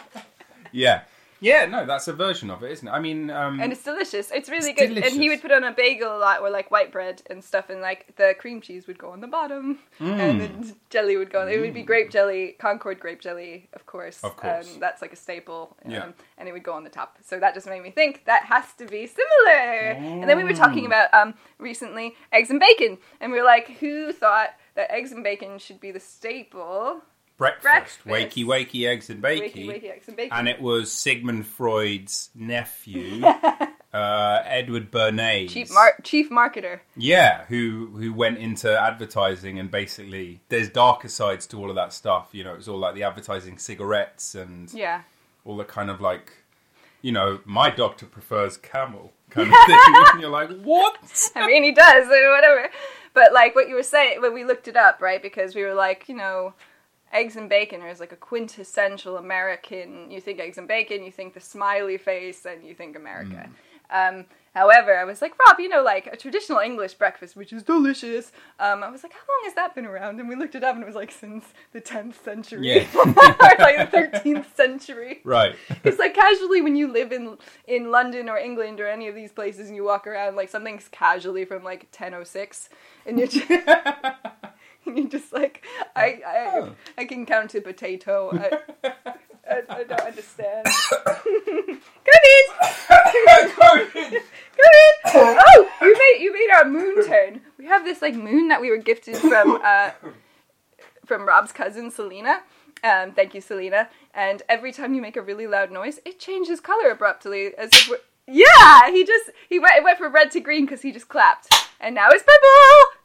Yeah, 0.73 1.03
yeah. 1.41 1.67
No, 1.67 1.87
that's 1.87 2.09
a 2.09 2.13
version 2.13 2.51
of 2.51 2.63
it, 2.63 2.73
isn't 2.73 2.89
it? 2.89 2.91
I 2.91 3.01
mean, 3.01 3.31
um, 3.31 3.61
and 3.61 3.73
it's 3.73 3.83
delicious. 3.83 4.31
It's 4.31 4.49
really 4.49 4.71
It's 4.71 4.81
good. 4.81 4.99
And 4.99 5.15
he 5.15 5.29
would 5.29 5.41
put 5.43 5.53
on 5.53 5.65
a 5.65 5.73
bagel 5.73 6.17
a 6.17 6.19
lot 6.19 6.41
or 6.41 6.51
like 6.51 6.71
white 6.71 6.93
bread 6.93 7.23
and 7.31 7.43
stuff 7.43 7.71
and 7.71 7.81
like 7.81 8.15
the 8.17 8.35
cream 8.39 8.61
cheese 8.61 8.87
would 8.87 8.99
go 8.99 9.11
on 9.11 9.21
the 9.21 9.27
bottom 9.27 9.79
and 10.01 10.41
the 10.41 10.75
jelly 10.91 11.17
would 11.17 11.31
go 11.31 11.43
on. 11.43 11.49
It 11.49 11.61
would 11.61 11.75
be 11.75 11.83
grape 11.83 12.11
jelly, 12.11 12.57
Concord 12.59 13.01
grape 13.01 13.21
jelly, 13.21 13.69
of 13.73 13.87
course. 13.87 14.23
Of 14.23 14.37
course. 14.37 14.75
Um, 14.75 14.81
that's 14.81 15.03
like 15.03 15.13
a 15.13 15.17
staple. 15.17 15.77
Um, 15.85 15.91
Yeah. 15.91 16.13
And 16.37 16.49
it 16.49 16.53
would 16.53 16.63
go 16.63 16.73
on 16.73 16.85
the 16.85 16.91
top. 16.91 17.19
So 17.25 17.39
that 17.41 17.55
just 17.55 17.67
made 17.67 17.83
me 17.83 17.91
think 17.91 18.25
that 18.27 18.45
has 18.45 18.73
to 18.79 18.87
be 18.87 19.07
similar. 19.07 19.59
And 20.21 20.29
then 20.29 20.37
we 20.37 20.45
were 20.45 20.53
talking 20.55 20.87
about 20.87 21.13
um, 21.13 21.35
recently 21.59 22.15
eggs 22.33 22.51
and 22.51 22.61
bacon. 22.61 22.99
And 23.21 23.33
we 23.33 23.39
were 23.39 23.45
like, 23.45 23.79
who 23.79 24.13
thought 24.13 24.51
that 24.75 24.91
eggs 24.93 25.13
and 25.13 25.25
bacon 25.25 25.59
should 25.59 25.81
be 25.81 25.91
the 25.91 26.01
staple? 26.01 27.03
Breakfast, 27.39 27.63
breakfast. 28.05 28.05
wakey, 28.07 28.45
wakey, 28.45 28.87
eggs 28.87 29.09
and 29.09 29.23
bakey. 29.23 29.55
Wakey, 29.55 29.67
wakey, 29.67 29.91
eggs 29.93 30.09
and 30.09 30.17
bacon. 30.17 30.37
and 30.39 30.49
it 30.49 30.61
was 30.61 30.93
Sigmund 30.93 31.47
Freud's 31.47 32.29
nephew, 32.35 33.25
uh, 33.93 34.43
Edward 34.45 34.91
Bernays. 34.91 35.49
Chief, 35.51 35.71
mar- 35.73 35.97
chief 36.03 36.29
marketer. 36.31 36.81
Yeah, 36.97 37.45
who 37.47 37.87
who 37.97 38.13
went 38.13 38.39
into 38.39 38.79
advertising 38.79 39.59
and 39.59 39.71
basically 39.71 40.41
there's 40.49 40.69
darker 40.69 41.09
sides 41.09 41.47
to 41.49 41.57
all 41.59 41.71
of 41.71 41.77
that 41.77 41.93
stuff. 41.93 42.29
You 42.33 42.45
know, 42.45 42.55
it's 42.55 42.69
all 42.69 42.79
like 42.79 42.95
the 42.95 43.05
advertising 43.05 43.59
cigarettes 43.59 44.35
and 44.35 44.73
Yeah. 44.75 45.03
all 45.45 45.57
the 45.57 45.65
kind 45.65 45.89
of 45.91 46.01
like, 46.01 46.33
you 47.03 47.13
know, 47.13 47.41
my 47.45 47.71
doctor 47.71 48.05
prefers 48.07 48.57
camel 48.57 49.13
kind 49.31 49.49
of 49.49 49.55
thing. 49.67 49.79
and 50.13 50.21
you're 50.21 50.31
like, 50.31 50.51
what? 50.63 50.99
I 51.37 51.47
mean, 51.47 51.63
he 51.63 51.73
does, 51.73 52.07
whatever. 52.09 52.69
But 53.15 53.33
like 53.33 53.55
what 53.55 53.69
you 53.69 53.75
were 53.75 53.83
saying 53.83 54.21
when 54.21 54.35
we 54.35 54.45
looked 54.45 54.69
it 54.69 54.77
up, 54.77 55.01
right? 55.01 55.23
Because 55.23 55.55
we 55.55 55.63
were 55.65 55.75
like, 55.75 56.09
you 56.09 56.15
know, 56.17 56.55
eggs 57.13 57.37
and 57.37 57.49
bacon 57.49 57.83
is 57.83 58.01
like 58.01 58.13
a 58.13 58.17
quintessential 58.17 59.17
American. 59.17 60.11
You 60.11 60.21
think 60.21 60.41
eggs 60.41 60.59
and 60.59 60.69
bacon, 60.69 61.03
you 61.03 61.11
think 61.13 61.35
the 61.35 61.41
smiley 61.41 61.97
face, 61.99 62.45
and 62.45 62.65
you 62.65 62.75
think 62.75 62.97
America. 62.97 63.49
Um, 63.91 64.27
however, 64.55 64.95
I 64.99 65.05
was 65.05 65.23
like, 65.23 65.33
Rob, 65.39 65.59
you 65.59 65.69
know, 65.71 65.83
like 65.83 66.07
a 66.09 66.17
traditional 66.17 66.59
English 66.59 66.93
breakfast, 66.95 67.35
which 67.37 67.55
is 67.55 67.63
delicious. 67.63 68.33
Um, 68.61 68.83
I 68.83 68.91
was 68.91 69.03
like, 69.03 69.13
how 69.15 69.21
long 69.21 69.41
has 69.45 69.55
that 69.55 69.75
been 69.75 69.87
around? 69.87 70.21
And 70.21 70.29
we 70.29 70.35
looked 70.37 70.55
it 70.55 70.63
up, 70.63 70.75
and 70.75 70.83
it 70.83 70.87
was 70.87 70.95
like 70.95 71.11
since 71.11 71.47
the 71.73 71.81
10th 71.81 72.23
century, 72.23 72.61
Yeah. 72.69 72.87
or 72.95 73.05
like 73.07 73.91
the 73.91 73.97
13th 73.97 74.55
century. 74.55 75.21
Right. 75.25 75.57
It's 75.85 75.99
like 75.99 76.15
casually 76.15 76.61
when 76.61 76.77
you 76.77 76.93
live 76.93 77.13
in 77.13 77.39
in 77.67 77.91
London 77.91 78.29
or 78.29 78.37
England 78.37 78.79
or 78.81 78.87
any 78.87 79.09
of 79.09 79.15
these 79.15 79.33
places 79.33 79.69
and 79.69 79.77
you 79.77 79.85
walk 79.85 80.07
around 80.07 80.37
like 80.37 80.51
something's 80.51 80.89
casually 80.89 81.47
from 81.47 81.65
like 81.65 81.85
1006 81.91 82.69
and 83.07 83.19
you're 83.19 83.29
you're 84.97 85.09
just 85.09 85.33
like 85.33 85.65
I 85.95 86.21
I, 86.27 86.51
Oh. 86.53 86.75
I 86.97 87.05
can 87.05 87.27
count 87.27 87.55
a 87.55 87.61
potato. 87.61 88.31
I, 88.33 88.89
I, 89.51 89.63
I 89.69 89.85
don't 89.85 90.01
understand. 90.01 90.67
Come 92.09 92.25
in, 92.25 93.51
come 93.51 93.79
in. 93.95 94.21
Oh, 95.15 95.69
you 95.83 95.93
made 95.93 96.23
you 96.23 96.33
made 96.33 96.51
our 96.57 96.65
moon 96.69 97.07
turn. 97.07 97.41
We 97.59 97.67
have 97.67 97.85
this 97.85 98.03
like 98.03 98.15
moon 98.15 98.49
that 98.49 98.61
we 98.61 98.71
were 98.71 98.77
gifted 98.79 99.17
from 99.17 99.61
uh, 99.63 99.91
from 101.07 101.27
Rob's 101.27 101.53
cousin 101.53 101.91
Selena. 101.91 102.43
Um, 102.83 103.13
thank 103.13 103.35
you, 103.35 103.41
Selena. 103.41 103.89
And 104.15 104.43
every 104.49 104.73
time 104.73 104.95
you 104.95 105.03
make 105.03 105.17
a 105.17 105.23
really 105.23 105.47
loud 105.47 105.71
noise, 105.71 106.01
it 106.05 106.19
changes 106.19 106.61
color 106.61 106.91
abruptly, 106.91 107.55
as 107.57 107.71
if 107.73 107.89
we're... 107.89 107.99
yeah. 108.27 108.91
He 108.91 109.05
just 109.05 109.31
he 109.49 109.59
went 109.59 109.77
it 109.77 109.85
went 109.85 109.99
from 109.99 110.13
red 110.13 110.31
to 110.33 110.41
green 110.41 110.65
because 110.65 110.83
he 110.83 110.93
just 110.93 111.09
clapped, 111.09 111.55
and 111.81 111.95
now 111.95 112.09
it's 112.11 112.23
purple. 112.23 112.98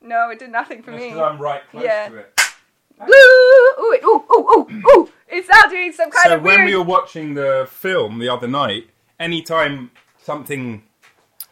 No, 0.00 0.30
it 0.30 0.38
did 0.38 0.50
nothing 0.50 0.82
for 0.82 0.90
That's 0.92 1.02
me. 1.02 1.10
'cause 1.10 1.18
I'm 1.18 1.38
right 1.40 1.62
close 1.70 1.84
Yeah. 1.84 2.08
to 2.08 2.16
it. 2.16 2.40
Blue. 2.98 3.06
Ooh, 3.08 3.92
it, 3.92 4.02
ooh, 4.04 4.24
ooh, 4.32 4.50
ooh, 4.72 4.82
ooh. 5.00 5.12
It's 5.28 5.48
now 5.48 5.66
doing 5.68 5.92
some 5.92 6.10
kind 6.10 6.30
So 6.30 6.36
of 6.36 6.42
when 6.42 6.60
weird. 6.60 6.66
we 6.70 6.76
were 6.76 6.82
watching 6.84 7.34
the 7.34 7.68
film 7.70 8.18
the 8.18 8.28
other 8.28 8.48
night, 8.48 8.90
anytime 9.20 9.90
something 10.22 10.82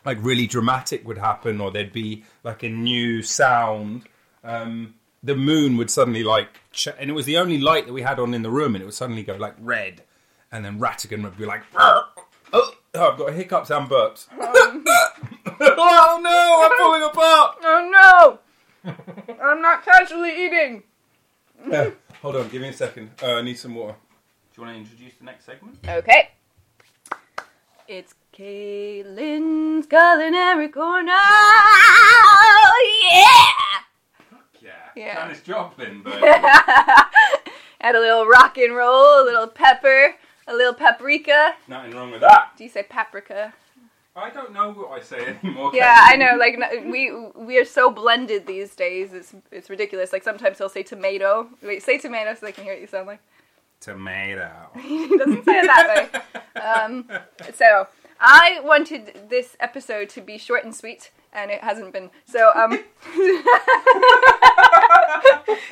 like 0.04 0.18
really 0.20 0.46
dramatic 0.46 1.06
would 1.06 1.18
happen, 1.18 1.60
or 1.60 1.70
there'd 1.70 1.92
be 1.92 2.24
like 2.42 2.62
a 2.62 2.68
new 2.68 3.22
sound, 3.22 4.04
um, 4.44 4.94
the 5.22 5.34
moon 5.36 5.76
would 5.76 5.90
suddenly 5.90 6.22
like, 6.24 6.48
ch- 6.72 6.88
and 6.98 7.10
it 7.10 7.12
was 7.12 7.26
the 7.26 7.36
only 7.36 7.58
light 7.58 7.86
that 7.86 7.92
we 7.92 8.02
had 8.02 8.18
on 8.18 8.32
in 8.34 8.42
the 8.42 8.50
room, 8.50 8.74
and 8.74 8.82
it 8.82 8.84
would 8.84 8.94
suddenly 8.94 9.22
go 9.24 9.34
like 9.36 9.54
red, 9.60 10.02
and 10.52 10.64
then 10.64 10.78
Ratigan 10.78 11.22
would 11.24 11.36
be 11.36 11.44
like, 11.46 11.62
oh, 11.76 12.72
oh, 12.96 13.10
I've 13.12 13.18
got 13.18 13.32
hiccups 13.32 13.70
and 13.70 13.88
burps. 13.88 14.26
oh 15.60 16.20
no, 16.22 16.62
I'm 16.64 16.78
falling 16.78 17.02
apart. 17.02 17.56
Oh 17.62 18.38
no! 18.84 18.94
I'm 19.42 19.62
not 19.62 19.84
casually 19.84 20.46
eating. 20.46 20.82
Uh, 21.72 21.90
hold 22.22 22.36
on, 22.36 22.48
give 22.48 22.62
me 22.62 22.68
a 22.68 22.72
second. 22.72 23.10
Uh, 23.22 23.34
I 23.34 23.42
need 23.42 23.58
some 23.58 23.74
water. 23.74 23.96
Do 24.54 24.62
you 24.62 24.66
want 24.66 24.76
to 24.76 24.80
introduce 24.80 25.14
the 25.18 25.24
next 25.24 25.44
segment? 25.44 25.78
Okay. 25.88 26.30
It's 27.88 28.14
Kaylin's 28.32 29.86
culinary 29.86 30.68
corner. 30.68 31.12
Yeah. 33.10 33.22
Yeah. 34.60 34.70
Yeah. 34.96 35.14
Janis 35.14 35.42
Joplin, 35.42 36.02
but 36.02 36.22
Add 37.80 37.94
a 37.94 38.00
little 38.00 38.26
rock 38.26 38.58
and 38.58 38.74
roll, 38.74 39.22
a 39.22 39.24
little 39.24 39.46
pepper, 39.46 40.16
a 40.46 40.54
little 40.54 40.74
paprika. 40.74 41.54
nothing 41.68 41.92
wrong 41.92 42.10
with 42.10 42.20
that. 42.20 42.52
Do 42.56 42.64
you 42.64 42.70
say 42.70 42.82
paprika? 42.82 43.52
I 44.14 44.30
don't 44.30 44.52
know 44.54 44.72
what 44.72 44.92
I 44.92 45.02
say 45.02 45.36
anymore. 45.42 45.72
Yeah, 45.74 45.94
I 45.94 46.16
know. 46.16 46.36
Like 46.38 46.58
no- 46.58 46.90
we 46.90 47.12
we 47.34 47.58
are 47.58 47.66
so 47.66 47.90
blended 47.90 48.46
these 48.46 48.74
days. 48.74 49.12
It's 49.12 49.34
it's 49.52 49.68
ridiculous. 49.68 50.10
Like 50.12 50.22
sometimes 50.22 50.56
he'll 50.56 50.70
say 50.70 50.82
tomato. 50.82 51.48
Wait, 51.62 51.82
say 51.82 51.98
tomato 51.98 52.32
so 52.34 52.46
they 52.46 52.52
can 52.52 52.64
hear 52.64 52.72
what 52.72 52.80
you 52.80 52.86
sound 52.86 53.08
like. 53.08 53.20
Tomato. 53.80 54.50
he 54.80 55.18
doesn't 55.18 55.44
say 55.44 55.58
it 55.58 55.66
that 55.66 56.10
way. 56.14 56.60
Um, 56.60 57.10
so 57.54 57.88
I 58.18 58.60
wanted 58.64 59.28
this 59.28 59.54
episode 59.60 60.08
to 60.10 60.22
be 60.22 60.38
short 60.38 60.64
and 60.64 60.74
sweet, 60.74 61.10
and 61.34 61.50
it 61.50 61.62
hasn't 61.62 61.92
been. 61.92 62.08
So 62.24 62.52
um, 62.54 62.72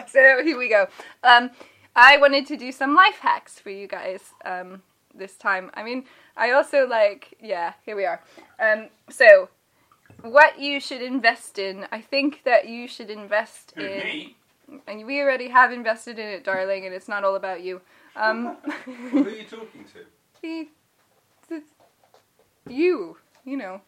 so 0.06 0.42
here 0.44 0.58
we 0.58 0.68
go. 0.68 0.86
Um, 1.22 1.50
I 1.96 2.16
wanted 2.16 2.46
to 2.46 2.56
do 2.56 2.72
some 2.72 2.94
life 2.94 3.18
hacks 3.18 3.58
for 3.58 3.70
you 3.70 3.86
guys 3.86 4.32
um, 4.44 4.82
this 5.14 5.36
time. 5.36 5.70
I 5.74 5.82
mean, 5.82 6.04
I 6.36 6.50
also 6.52 6.86
like 6.86 7.34
yeah. 7.40 7.74
Here 7.84 7.96
we 7.96 8.04
are. 8.04 8.20
Um, 8.58 8.88
so 9.08 9.48
what 10.22 10.58
you 10.60 10.80
should 10.80 11.02
invest 11.02 11.58
in? 11.58 11.86
I 11.92 12.00
think 12.00 12.42
that 12.44 12.68
you 12.68 12.88
should 12.88 13.10
invest 13.10 13.72
Who, 13.76 13.84
in 13.84 13.98
me? 13.98 14.36
and 14.86 15.06
we 15.06 15.20
already 15.20 15.48
have 15.48 15.72
invested 15.72 16.18
in 16.18 16.26
it, 16.26 16.44
darling, 16.44 16.86
and 16.86 16.94
it's 16.94 17.08
not 17.08 17.24
all 17.24 17.36
about 17.36 17.62
you. 17.62 17.80
Um, 18.16 18.56
Who 18.84 19.24
are 19.24 19.30
you 19.30 19.44
talking 19.44 19.84
to? 19.92 20.04
the, 20.42 20.68
the, 21.48 21.62
you, 22.72 23.16
you 23.44 23.56
know. 23.56 23.80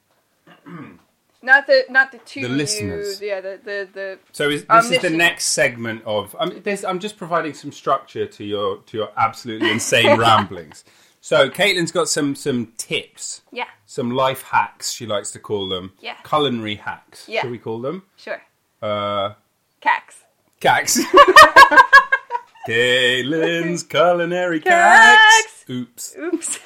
Not 1.46 1.68
the 1.68 1.84
not 1.88 2.10
the 2.10 2.18
two 2.18 2.42
The 2.42 2.48
listeners. 2.48 3.20
You, 3.20 3.28
yeah, 3.28 3.40
the 3.40 3.60
the 3.62 3.88
the. 3.92 4.18
So 4.32 4.48
is, 4.50 4.64
this 4.64 4.90
is 4.90 5.00
the 5.00 5.10
next 5.10 5.44
segment 5.44 6.02
of. 6.04 6.34
I'm, 6.40 6.60
this, 6.64 6.82
I'm 6.84 6.98
just 6.98 7.16
providing 7.16 7.54
some 7.54 7.70
structure 7.70 8.26
to 8.26 8.44
your 8.44 8.78
to 8.78 8.96
your 8.96 9.10
absolutely 9.16 9.70
insane 9.70 10.18
ramblings. 10.26 10.84
So 11.20 11.48
Caitlin's 11.48 11.92
got 11.92 12.08
some 12.08 12.34
some 12.34 12.72
tips, 12.76 13.42
Yeah, 13.52 13.68
some 13.86 14.10
life 14.10 14.42
hacks. 14.42 14.90
She 14.90 15.06
likes 15.06 15.30
to 15.32 15.38
call 15.38 15.68
them. 15.68 15.92
Yeah. 16.00 16.16
Culinary 16.24 16.74
hacks. 16.74 17.28
Yeah. 17.28 17.42
Shall 17.42 17.50
we 17.50 17.58
call 17.58 17.80
them? 17.80 18.02
sure. 18.16 18.42
Uh, 18.82 19.34
Cax. 19.80 20.24
Cax. 20.60 20.98
Caitlin's 22.68 23.82
culinary 23.94 24.60
cax. 24.60 25.16
Cax. 25.16 25.70
Oops. 25.70 26.16
Oops. 26.18 26.58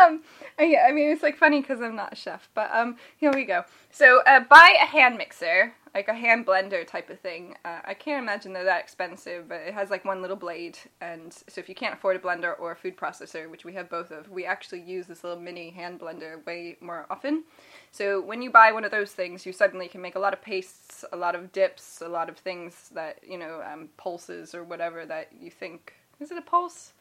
um, 0.00 0.20
yeah, 0.62 0.86
I 0.88 0.92
mean 0.92 1.10
it's 1.10 1.22
like 1.22 1.36
funny 1.36 1.60
because 1.60 1.80
I'm 1.80 1.96
not 1.96 2.12
a 2.12 2.16
chef, 2.16 2.48
but 2.54 2.70
um, 2.72 2.96
here 3.16 3.32
we 3.32 3.44
go. 3.44 3.64
So 3.90 4.22
uh, 4.26 4.40
buy 4.40 4.76
a 4.82 4.86
hand 4.86 5.16
mixer, 5.16 5.72
like 5.94 6.08
a 6.08 6.14
hand 6.14 6.46
blender 6.46 6.86
type 6.86 7.10
of 7.10 7.20
thing. 7.20 7.56
Uh, 7.64 7.80
I 7.84 7.94
can't 7.94 8.22
imagine 8.22 8.52
they're 8.52 8.64
that 8.64 8.80
expensive, 8.80 9.48
but 9.48 9.60
it 9.60 9.74
has 9.74 9.90
like 9.90 10.04
one 10.04 10.20
little 10.20 10.36
blade, 10.36 10.78
and 11.00 11.32
so 11.32 11.60
if 11.60 11.68
you 11.68 11.74
can't 11.74 11.94
afford 11.94 12.16
a 12.16 12.18
blender 12.18 12.58
or 12.58 12.72
a 12.72 12.76
food 12.76 12.96
processor, 12.96 13.50
which 13.50 13.64
we 13.64 13.72
have 13.74 13.88
both 13.88 14.10
of, 14.10 14.30
we 14.30 14.44
actually 14.44 14.82
use 14.82 15.06
this 15.06 15.24
little 15.24 15.40
mini 15.40 15.70
hand 15.70 16.00
blender 16.00 16.44
way 16.46 16.76
more 16.80 17.06
often. 17.10 17.44
So 17.90 18.20
when 18.20 18.42
you 18.42 18.50
buy 18.50 18.72
one 18.72 18.84
of 18.84 18.90
those 18.90 19.12
things, 19.12 19.44
you 19.44 19.52
suddenly 19.52 19.88
can 19.88 20.00
make 20.00 20.16
a 20.16 20.20
lot 20.20 20.32
of 20.32 20.42
pastes, 20.42 21.04
a 21.12 21.16
lot 21.16 21.34
of 21.34 21.52
dips, 21.52 22.02
a 22.04 22.08
lot 22.08 22.28
of 22.28 22.36
things 22.36 22.90
that 22.94 23.18
you 23.26 23.38
know, 23.38 23.62
um, 23.70 23.88
pulses 23.96 24.54
or 24.54 24.64
whatever 24.64 25.06
that 25.06 25.28
you 25.38 25.50
think. 25.50 25.94
Is 26.20 26.30
it 26.30 26.38
a 26.38 26.42
pulse? 26.42 26.92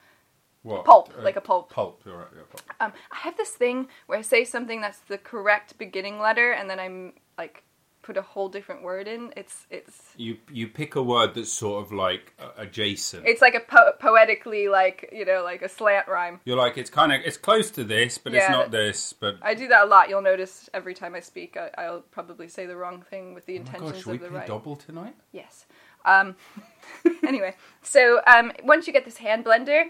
What? 0.64 0.86
Pulp, 0.86 1.14
Uh, 1.18 1.24
like 1.24 1.36
a 1.36 1.41
pulp. 1.41 1.72
Pulp. 1.72 2.03
All 2.05 2.14
right, 2.14 2.28
yeah, 2.36 2.43
pulp. 2.49 2.62
Um, 2.80 2.93
I 3.12 3.18
have 3.18 3.38
this 3.38 3.49
thing 3.51 3.88
where 4.05 4.20
I 4.20 4.22
say 4.22 4.43
something 4.43 4.82
that's 4.82 4.99
the 4.99 5.18
correct 5.18 5.78
beginning 5.78 6.20
letter, 6.20 6.51
and 6.51 6.70
then 6.70 6.80
I'm 6.80 7.14
like 7.38 7.64
put 8.01 8.18
a 8.18 8.22
whole 8.22 8.49
different 8.49 8.84
word 8.84 9.07
in. 9.07 9.32
It's 9.38 9.66
it's 9.70 10.14
You 10.18 10.38
you 10.51 10.68
pick 10.68 10.95
a 10.95 11.03
word 11.03 11.36
that's 11.36 11.51
sort 11.51 11.86
of 11.86 11.91
like 11.91 12.34
adjacent. 12.57 13.26
it's 13.28 13.41
like 13.41 13.55
a 13.55 13.59
po- 13.59 13.93
poetically 13.99 14.68
like 14.68 15.09
you 15.12 15.26
know 15.26 15.43
like 15.43 15.62
a 15.62 15.70
slant 15.70 16.07
rhyme. 16.07 16.39
You're 16.45 16.57
like 16.57 16.78
it's 16.78 16.89
kind 16.89 17.12
of 17.12 17.22
it's 17.26 17.38
close 17.38 17.72
to 17.72 17.84
this, 17.84 18.18
but 18.18 18.34
it's 18.34 18.49
not 18.49 18.72
this. 18.72 19.14
But 19.14 19.38
I 19.41 19.53
do 19.53 19.68
that 19.68 19.86
a 19.86 19.88
lot. 19.88 20.09
You'll 20.09 20.22
notice 20.22 20.70
every 20.74 20.93
time 20.93 21.16
I 21.16 21.20
speak, 21.20 21.57
I, 21.57 21.70
I'll 21.78 22.01
probably 22.01 22.47
say 22.47 22.66
the 22.66 22.76
wrong 22.76 23.03
thing 23.09 23.34
with 23.34 23.45
the 23.45 23.53
oh 23.53 23.62
intentions 23.62 23.91
gosh, 23.91 23.99
should 24.03 24.07
we 24.07 24.16
of 24.16 24.22
the 24.22 24.28
play 24.30 24.39
right. 24.39 24.47
double 24.47 24.76
tonight? 24.76 25.16
Yes. 25.32 25.66
Um, 26.03 26.36
anyway, 27.28 27.55
so 27.84 28.22
um, 28.26 28.51
once 28.64 28.88
you 28.88 28.93
get 28.93 29.05
this 29.05 29.18
hand 29.18 29.45
blender, 29.45 29.86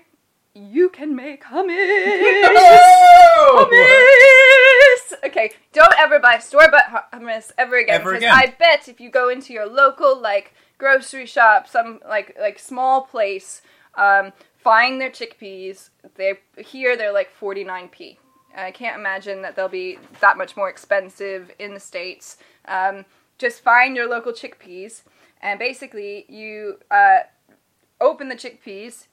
you 0.54 0.90
can 0.90 1.16
make 1.16 1.44
hummus. 1.46 2.44
hummus. 3.56 5.14
Okay, 5.26 5.52
don't 5.72 5.94
ever 5.98 6.20
buy 6.20 6.40
store 6.40 6.70
bought 6.70 7.12
hummus 7.14 7.52
ever 7.58 7.78
again. 7.78 8.02
Ever 8.02 8.14
because 8.14 8.24
again. 8.24 8.34
I 8.36 8.56
bet 8.58 8.88
if 8.88 9.00
you 9.00 9.10
go 9.10 9.30
into 9.30 9.54
your 9.54 9.68
local 9.68 10.20
like 10.20 10.54
grocery 10.78 11.26
shop, 11.26 11.68
some 11.68 12.00
like 12.08 12.36
like 12.40 12.60
small 12.60 13.02
place, 13.04 13.62
um, 13.96 14.34
find 14.58 15.00
their 15.00 15.10
chickpeas. 15.10 15.90
They 16.16 16.40
here 16.58 16.98
they're 16.98 17.14
like 17.14 17.32
forty 17.32 17.64
nine 17.64 17.88
p. 17.88 18.20
I 18.56 18.72
can't 18.72 19.00
imagine 19.00 19.42
that 19.44 19.56
they'll 19.56 19.70
be 19.70 19.98
that 20.20 20.38
much 20.38 20.58
more 20.58 20.70
expensive 20.70 21.52
in 21.58 21.74
the 21.74 21.80
states. 21.80 22.38
Um, 22.68 23.06
just 23.38 23.62
find 23.64 23.96
your 23.96 24.10
local 24.10 24.34
chickpeas, 24.34 25.04
and 25.42 25.58
basically 25.58 26.26
you 26.28 26.80
uh, 26.90 27.20
open 28.02 28.28
the 28.28 28.36
chickpeas, 28.36 29.08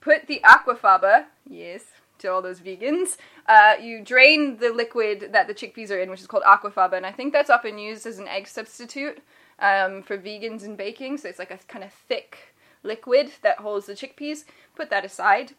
put 0.00 0.26
the 0.26 0.40
aquafaba, 0.44 1.26
yes, 1.48 1.84
to 2.18 2.28
all 2.28 2.42
those 2.42 2.60
vegans. 2.60 3.16
Uh, 3.46 3.74
you 3.80 4.02
drain 4.02 4.58
the 4.58 4.70
liquid 4.70 5.30
that 5.32 5.46
the 5.46 5.54
chickpeas 5.54 5.90
are 5.90 5.98
in, 5.98 6.10
which 6.10 6.20
is 6.20 6.26
called 6.26 6.44
aquafaba, 6.44 6.94
and 6.94 7.06
I 7.06 7.12
think 7.12 7.32
that's 7.32 7.50
often 7.50 7.78
used 7.78 8.06
as 8.06 8.18
an 8.18 8.28
egg 8.28 8.46
substitute 8.46 9.22
um, 9.58 10.02
for 10.02 10.16
vegans 10.16 10.64
in 10.64 10.76
baking. 10.76 11.18
So 11.18 11.28
it's 11.28 11.38
like 11.38 11.50
a 11.50 11.58
kind 11.68 11.84
of 11.84 11.92
thick 11.92 12.54
liquid 12.82 13.32
that 13.42 13.58
holds 13.58 13.86
the 13.86 13.94
chickpeas. 13.94 14.44
Put 14.74 14.90
that 14.90 15.04
aside. 15.04 15.54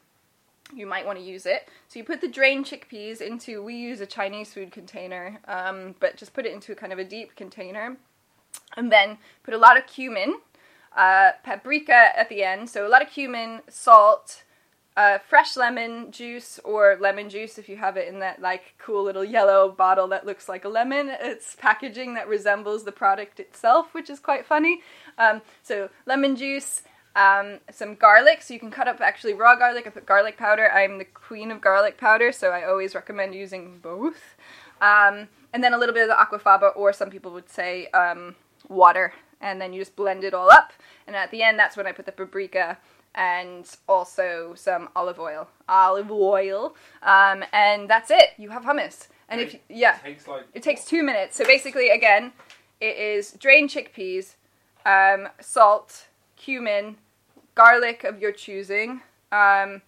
You 0.74 0.86
might 0.86 1.06
want 1.06 1.20
to 1.20 1.26
use 1.26 1.46
it. 1.46 1.68
So 1.88 2.00
you 2.00 2.06
put 2.06 2.22
the 2.22 2.30
drained 2.30 2.66
chickpeas 2.66 3.20
into. 3.20 3.62
We 3.62 3.76
use 3.76 4.00
a 4.00 4.06
Chinese 4.06 4.54
food 4.54 4.72
container, 4.72 5.39
um, 5.48 5.96
but 6.00 6.16
just 6.16 6.34
put 6.34 6.46
it 6.46 6.54
into 6.54 6.76
kind 6.76 6.94
of 6.94 7.00
a 7.00 7.04
deep 7.04 7.36
container, 7.36 7.98
and 8.78 8.92
then 8.92 9.18
put 9.44 9.54
a 9.54 9.58
lot 9.58 9.78
of 9.78 9.88
cumin, 9.88 10.36
uh, 10.96 11.32
paprika 11.44 12.18
at 12.18 12.30
the 12.30 12.44
end. 12.44 12.70
So 12.70 12.86
a 12.86 12.89
lot 12.89 13.02
of 13.02 13.10
cumin, 13.10 13.62
salt, 13.70 14.44
uh, 14.98 15.18
fresh 15.20 15.56
lemon 15.56 16.12
juice 16.12 16.60
or 16.66 16.98
lemon 17.00 17.30
juice 17.30 17.58
if 17.58 17.70
you 17.70 17.78
have 17.78 17.96
it 17.96 18.08
in 18.10 18.20
that 18.20 18.42
like 18.42 18.76
cool 18.78 19.04
little 19.04 19.24
yellow 19.24 19.72
bottle 19.72 20.08
that 20.10 20.26
looks 20.26 20.50
like 20.50 20.66
a 20.66 20.70
lemon. 20.70 21.10
It's 21.22 21.56
packaging 21.56 22.14
that 22.16 22.28
resembles 22.28 22.84
the 22.84 22.92
product 22.92 23.39
itself, 23.39 23.94
which 23.94 24.10
is 24.10 24.20
quite 24.20 24.46
funny. 24.46 24.82
Um, 25.18 25.42
so 25.64 25.89
lemon 26.06 26.36
juice. 26.36 26.84
Um, 27.14 27.60
some 27.70 27.96
garlic, 27.96 28.42
so 28.42 28.54
you 28.54 28.60
can 28.62 28.72
cut 28.72 28.88
up 28.88 29.02
actually 29.02 29.34
raw 29.34 29.58
garlic. 29.58 29.86
I 29.86 29.89
put 29.89 30.06
garlic 30.06 30.38
powder. 30.38 30.72
I'm 30.72 30.98
the 30.98 31.04
queen 31.04 31.52
of 31.52 31.60
garlic 31.60 31.98
powder, 31.98 32.32
so 32.32 32.52
I 32.52 32.64
always 32.64 32.96
recommend 32.96 33.36
using 33.36 33.80
both. 33.80 34.38
Um, 34.80 35.28
and 35.52 35.62
then 35.62 35.74
a 35.74 35.78
little 35.78 35.94
bit 35.94 36.04
of 36.04 36.08
the 36.08 36.16
aquafaba, 36.16 36.72
or 36.74 36.94
some 36.94 37.10
people 37.10 37.34
would 37.34 37.50
say 37.50 37.88
um, 37.88 38.36
water, 38.70 39.14
and 39.42 39.60
then 39.60 39.74
you 39.74 39.82
just 39.82 39.96
blend 39.96 40.24
it 40.24 40.34
all 40.34 40.52
up. 40.52 40.72
And 41.08 41.16
at 41.16 41.32
the 41.32 41.44
end, 41.44 41.60
that's 41.60 41.76
when 41.76 41.88
I 41.88 41.92
put 41.92 42.06
the 42.06 42.12
paprika 42.12 42.78
and 43.14 43.70
also 43.89 44.54
some 44.56 44.89
olive 44.96 45.20
oil, 45.20 45.50
olive 45.68 46.12
oil, 46.12 46.76
um, 47.04 47.44
and 47.52 47.89
that's 47.89 48.10
it. 48.10 48.30
You 48.38 48.50
have 48.52 48.64
hummus. 48.64 49.08
And 49.28 49.42
if 49.42 49.54
you, 49.54 49.60
yeah, 49.70 49.98
takes 50.04 50.28
like 50.28 50.44
it 50.54 50.64
takes 50.64 50.86
two 50.86 51.04
minutes. 51.04 51.38
So 51.38 51.46
basically, 51.46 51.89
again, 51.89 52.34
it 52.80 52.98
is 52.98 53.32
drained 53.34 53.70
chickpeas, 53.70 54.36
um, 54.86 55.30
salt, 55.39 56.08
cumin, 56.36 56.98
garlic 57.56 58.04
of 58.04 58.20
your 58.22 58.32
choosing, 58.32 59.02
um, 59.32 59.82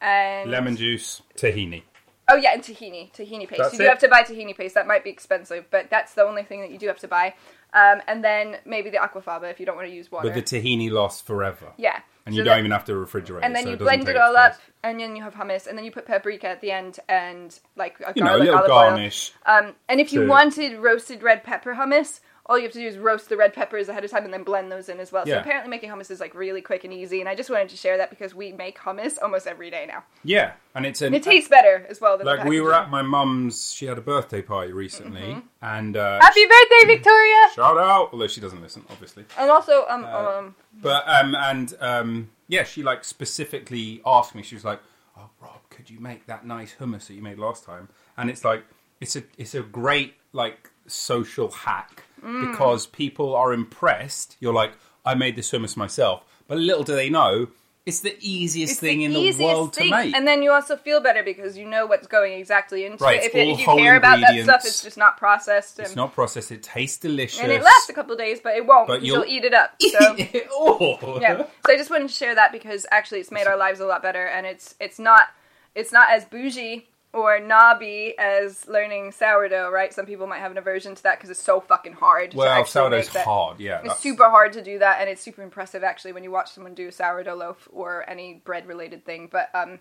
and 0.00 0.50
lemon 0.50 0.76
juice, 0.76 1.22
tahini. 1.36 1.82
Oh 2.28 2.36
yeah, 2.36 2.54
and 2.54 2.62
tahini, 2.62 3.12
tahini 3.12 3.48
paste. 3.48 3.58
That's 3.58 3.72
you 3.72 3.78
do 3.78 3.84
it? 3.84 3.88
have 3.88 3.98
to 4.00 4.08
buy 4.08 4.22
tahini 4.22 4.56
paste. 4.56 4.74
That 4.74 4.86
might 4.86 5.04
be 5.04 5.10
expensive, 5.10 5.66
but 5.70 5.90
that's 5.90 6.14
the 6.14 6.24
only 6.24 6.42
thing 6.42 6.60
that 6.60 6.70
you 6.70 6.78
do 6.78 6.86
have 6.88 6.98
to 7.00 7.08
buy. 7.08 7.34
Um, 7.76 8.00
and 8.06 8.24
then 8.24 8.56
maybe 8.64 8.88
the 8.88 8.96
aquafaba 8.96 9.50
if 9.50 9.60
you 9.60 9.66
don't 9.66 9.76
want 9.76 9.86
to 9.86 9.94
use 9.94 10.10
water. 10.10 10.30
But 10.30 10.34
the 10.34 10.42
tahini 10.42 10.90
lasts 10.90 11.20
forever, 11.20 11.72
yeah, 11.76 12.00
and 12.24 12.34
So 12.34 12.38
you 12.38 12.44
don't 12.44 12.58
even 12.58 12.70
have 12.70 12.86
to 12.86 12.92
refrigerate. 12.92 13.40
And 13.42 13.54
then 13.54 13.64
so 13.64 13.70
you 13.70 13.76
blend 13.76 14.08
it 14.08 14.16
all 14.16 14.34
up, 14.34 14.54
and 14.82 14.98
then 14.98 15.14
you 15.14 15.22
have 15.22 15.34
hummus, 15.34 15.66
and 15.66 15.76
then 15.76 15.84
you 15.84 15.92
put 15.92 16.06
paprika 16.06 16.48
at 16.48 16.62
the 16.62 16.70
end, 16.70 16.98
and 17.06 17.58
like 17.76 18.00
a 18.00 18.14
You 18.16 18.24
know, 18.24 18.36
a 18.36 18.38
little 18.38 18.66
garnish. 18.66 19.32
Um, 19.44 19.74
and 19.90 20.00
if 20.00 20.12
you 20.14 20.22
to- 20.22 20.26
wanted 20.26 20.78
roasted 20.78 21.22
red 21.22 21.44
pepper 21.44 21.74
hummus, 21.74 22.20
all 22.48 22.56
you 22.56 22.62
have 22.64 22.72
to 22.72 22.78
do 22.78 22.86
is 22.86 22.96
roast 22.96 23.28
the 23.28 23.36
red 23.36 23.52
peppers 23.52 23.88
ahead 23.88 24.04
of 24.04 24.10
time 24.10 24.24
and 24.24 24.32
then 24.32 24.44
blend 24.44 24.70
those 24.70 24.88
in 24.88 25.00
as 25.00 25.10
well. 25.10 25.26
So 25.26 25.36
apparently 25.38 25.68
making 25.68 25.90
hummus 25.90 26.10
is 26.12 26.20
like 26.20 26.34
really 26.34 26.60
quick 26.62 26.84
and 26.84 26.92
easy, 26.92 27.18
and 27.20 27.28
I 27.28 27.34
just 27.34 27.50
wanted 27.50 27.68
to 27.70 27.76
share 27.76 27.96
that 27.98 28.08
because 28.10 28.34
we 28.34 28.52
make 28.52 28.78
hummus 28.78 29.18
almost 29.20 29.46
every 29.48 29.68
day 29.70 29.84
now. 29.86 30.04
Yeah, 30.22 30.52
and 30.74 30.86
it's 30.86 31.00
an 31.02 31.08
And 31.08 31.16
it 31.16 31.22
tastes 31.24 31.48
better 31.50 31.84
as 31.90 32.00
well 32.00 32.18
like 32.22 32.44
we 32.44 32.60
were 32.60 32.72
at 32.74 32.88
my 32.90 33.02
mum's. 33.02 33.72
She 33.72 33.86
had 33.86 33.98
a 33.98 34.00
birthday 34.02 34.42
party 34.42 34.72
recently, 34.72 35.20
Mm-hmm. 35.22 35.40
and 35.62 35.96
uh, 35.96 36.20
Happy 36.20 36.44
birthday, 36.46 36.94
Victoria! 36.94 37.36
shout 37.54 37.76
out. 37.78 38.10
Although 38.12 38.28
she 38.28 38.40
doesn't 38.40 38.62
listen, 38.62 38.84
obviously. 38.90 39.24
And 39.38 39.50
also, 39.50 39.84
um, 39.88 40.04
Uh, 40.04 40.38
um, 40.38 40.54
But 40.80 41.04
um 41.08 41.34
and 41.34 41.74
um 41.80 42.30
yeah, 42.48 42.62
she 42.62 42.82
like 42.84 43.04
specifically 43.04 44.00
asked 44.06 44.34
me. 44.34 44.42
She 44.42 44.54
was 44.54 44.64
like, 44.64 44.80
"Oh, 45.18 45.28
Rob, 45.40 45.60
could 45.68 45.90
you 45.90 45.98
make 46.00 46.26
that 46.26 46.46
nice 46.46 46.74
hummus 46.80 47.08
that 47.08 47.14
you 47.14 47.22
made 47.22 47.38
last 47.38 47.64
time?" 47.64 47.88
And 48.16 48.30
it's 48.30 48.44
like 48.44 48.64
it's 49.00 49.16
a 49.16 49.24
it's 49.36 49.54
a 49.54 49.62
great 49.62 50.14
like 50.32 50.70
social 50.86 51.50
hack 51.50 52.04
Mm. 52.24 52.50
because 52.50 52.86
people 52.86 53.34
are 53.34 53.52
impressed. 53.52 54.36
You're 54.40 54.54
like, 54.54 54.72
"I 55.04 55.14
made 55.14 55.36
this 55.36 55.50
hummus 55.50 55.76
myself," 55.76 56.24
but 56.48 56.58
little 56.58 56.82
do 56.84 56.94
they 56.94 57.10
know. 57.10 57.48
It's 57.84 58.00
the 58.00 58.16
easiest 58.20 58.72
it's 58.72 58.80
thing 58.80 58.98
the 58.98 59.04
in 59.04 59.12
the 59.12 59.44
world 59.44 59.72
thing. 59.72 59.90
to 59.92 59.96
make. 59.96 60.12
And 60.16 60.26
then 60.26 60.42
you 60.42 60.50
also 60.50 60.76
feel 60.76 60.98
better 61.00 61.22
because 61.22 61.56
you 61.56 61.64
know 61.68 61.86
what's 61.86 62.08
going 62.08 62.32
exactly 62.32 62.84
into 62.84 63.04
Right, 63.04 63.20
it. 63.22 63.26
If, 63.26 63.34
it, 63.36 63.46
if 63.46 63.60
you 63.60 63.64
care 63.64 63.96
about 63.96 64.18
that 64.18 64.42
stuff, 64.42 64.62
it's 64.64 64.82
just 64.82 64.96
not 64.98 65.16
processed. 65.18 65.78
And, 65.78 65.86
it's 65.86 65.94
not 65.94 66.12
processed. 66.12 66.50
It 66.50 66.64
tastes 66.64 66.98
delicious. 66.98 67.38
and 67.38 67.52
it 67.52 67.62
lasts 67.62 67.88
a 67.88 67.92
couple 67.92 68.10
of 68.14 68.18
days, 68.18 68.40
but 68.42 68.56
it 68.56 68.66
won't 68.66 68.88
But 68.88 69.02
you'll- 69.02 69.18
you'll 69.24 69.26
eat 69.26 69.44
it 69.44 69.54
up. 69.54 69.76
So 69.80 70.16
oh. 70.50 71.20
yeah. 71.20 71.44
So 71.64 71.72
I 71.72 71.76
just 71.76 71.88
wanted 71.90 72.08
to 72.08 72.14
share 72.14 72.34
that 72.34 72.50
because 72.50 72.86
actually 72.90 73.20
it's 73.20 73.30
made 73.30 73.46
our 73.46 73.56
lives 73.56 73.78
a 73.78 73.86
lot 73.86 74.02
better, 74.02 74.26
and 74.26 74.46
it's 74.46 74.74
it's 74.80 74.98
not 74.98 75.28
it's 75.76 75.92
not 75.92 76.10
as 76.10 76.24
bougie 76.24 76.88
or 77.16 77.40
knobby 77.40 78.14
as 78.18 78.66
learning 78.68 79.12
sourdough. 79.12 79.70
Right? 79.70 79.92
Some 79.92 80.06
people 80.06 80.26
might 80.26 80.38
have 80.40 80.50
an 80.52 80.58
aversion 80.58 80.94
to 80.94 81.02
that 81.04 81.18
because 81.18 81.30
it's 81.30 81.42
so 81.42 81.60
fucking 81.60 81.94
hard. 81.94 82.34
Well, 82.34 82.64
sourdough's 82.66 83.12
make 83.14 83.24
hard. 83.24 83.58
Yeah, 83.60 83.76
It's 83.76 83.82
that's- 83.84 84.00
super 84.02 84.28
hard 84.30 84.52
to 84.52 84.62
do 84.62 84.78
that, 84.80 85.00
and 85.00 85.08
it's 85.10 85.22
super 85.22 85.42
impressive 85.42 85.82
actually 85.82 86.12
when 86.12 86.22
you 86.24 86.30
watch 86.30 86.50
someone 86.52 86.74
do 86.74 86.88
a 86.88 86.92
sourdough 86.92 87.34
loaf 87.34 87.68
or 87.72 88.08
any 88.08 88.42
bread 88.44 88.66
related 88.66 89.04
thing. 89.04 89.28
But 89.32 89.50
um, 89.54 89.78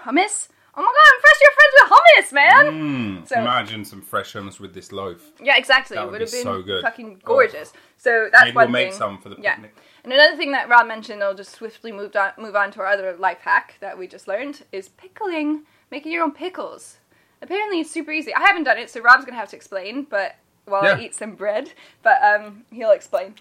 hummus. 0.00 0.48
Oh 0.76 0.82
my 0.82 0.86
god, 0.86 1.08
I'm 1.12 1.20
fresh. 1.20 1.38
You're 1.42 1.52
friends 1.58 1.74
with 1.80 1.90
hummus, 1.90 2.32
man. 2.32 3.24
Mm, 3.24 3.28
So- 3.28 3.40
imagine 3.40 3.84
some 3.84 4.00
fresh 4.00 4.32
hummus 4.34 4.60
with 4.60 4.74
this 4.74 4.92
loaf. 4.92 5.20
Yeah, 5.42 5.56
exactly. 5.56 5.96
That 5.96 6.02
it 6.02 6.04
would 6.06 6.12
would 6.12 6.30
be 6.30 6.36
have 6.36 6.44
been 6.44 6.54
so 6.54 6.62
good. 6.62 6.82
fucking 6.82 7.20
gorgeous. 7.24 7.72
So 7.96 8.28
that's 8.30 8.44
Maybe 8.44 8.54
one 8.54 8.64
we'll 8.66 8.72
make 8.72 8.90
thing. 8.90 8.98
some 8.98 9.18
for 9.18 9.28
the 9.30 9.36
Yeah. 9.40 9.56
And 10.04 10.12
another 10.12 10.36
thing 10.36 10.52
that 10.52 10.68
Rob 10.68 10.86
mentioned, 10.86 11.22
I'll 11.24 11.34
just 11.34 11.50
swiftly 11.52 11.90
move 11.90 12.14
on, 12.14 12.30
move 12.38 12.54
on 12.54 12.70
to 12.72 12.80
our 12.80 12.86
other 12.86 13.16
life 13.18 13.38
hack 13.40 13.74
that 13.80 13.98
we 13.98 14.06
just 14.06 14.28
learned, 14.28 14.64
is 14.70 14.88
pickling. 14.88 15.62
Making 15.90 16.12
your 16.12 16.24
own 16.24 16.32
pickles. 16.32 16.98
Apparently, 17.40 17.80
it's 17.80 17.90
super 17.90 18.10
easy. 18.10 18.34
I 18.34 18.40
haven't 18.40 18.64
done 18.64 18.78
it, 18.78 18.90
so 18.90 19.00
Rob's 19.00 19.24
gonna 19.24 19.38
have 19.38 19.50
to 19.50 19.56
explain. 19.56 20.04
But 20.04 20.36
while 20.64 20.84
I 20.84 21.00
eat 21.00 21.14
some 21.14 21.34
bread, 21.34 21.72
but 22.02 22.22
um, 22.22 22.64
he'll 22.70 22.90
explain. 22.90 23.34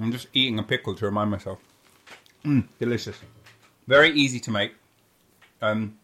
I'm 0.00 0.12
just 0.12 0.28
eating 0.32 0.58
a 0.58 0.62
pickle 0.62 0.94
to 0.94 1.04
remind 1.04 1.30
myself. 1.30 1.58
Mm, 2.44 2.68
delicious. 2.78 3.18
Very 3.86 4.10
easy 4.10 4.40
to 4.40 4.50
make. 4.50 4.74
Um, 5.60 5.98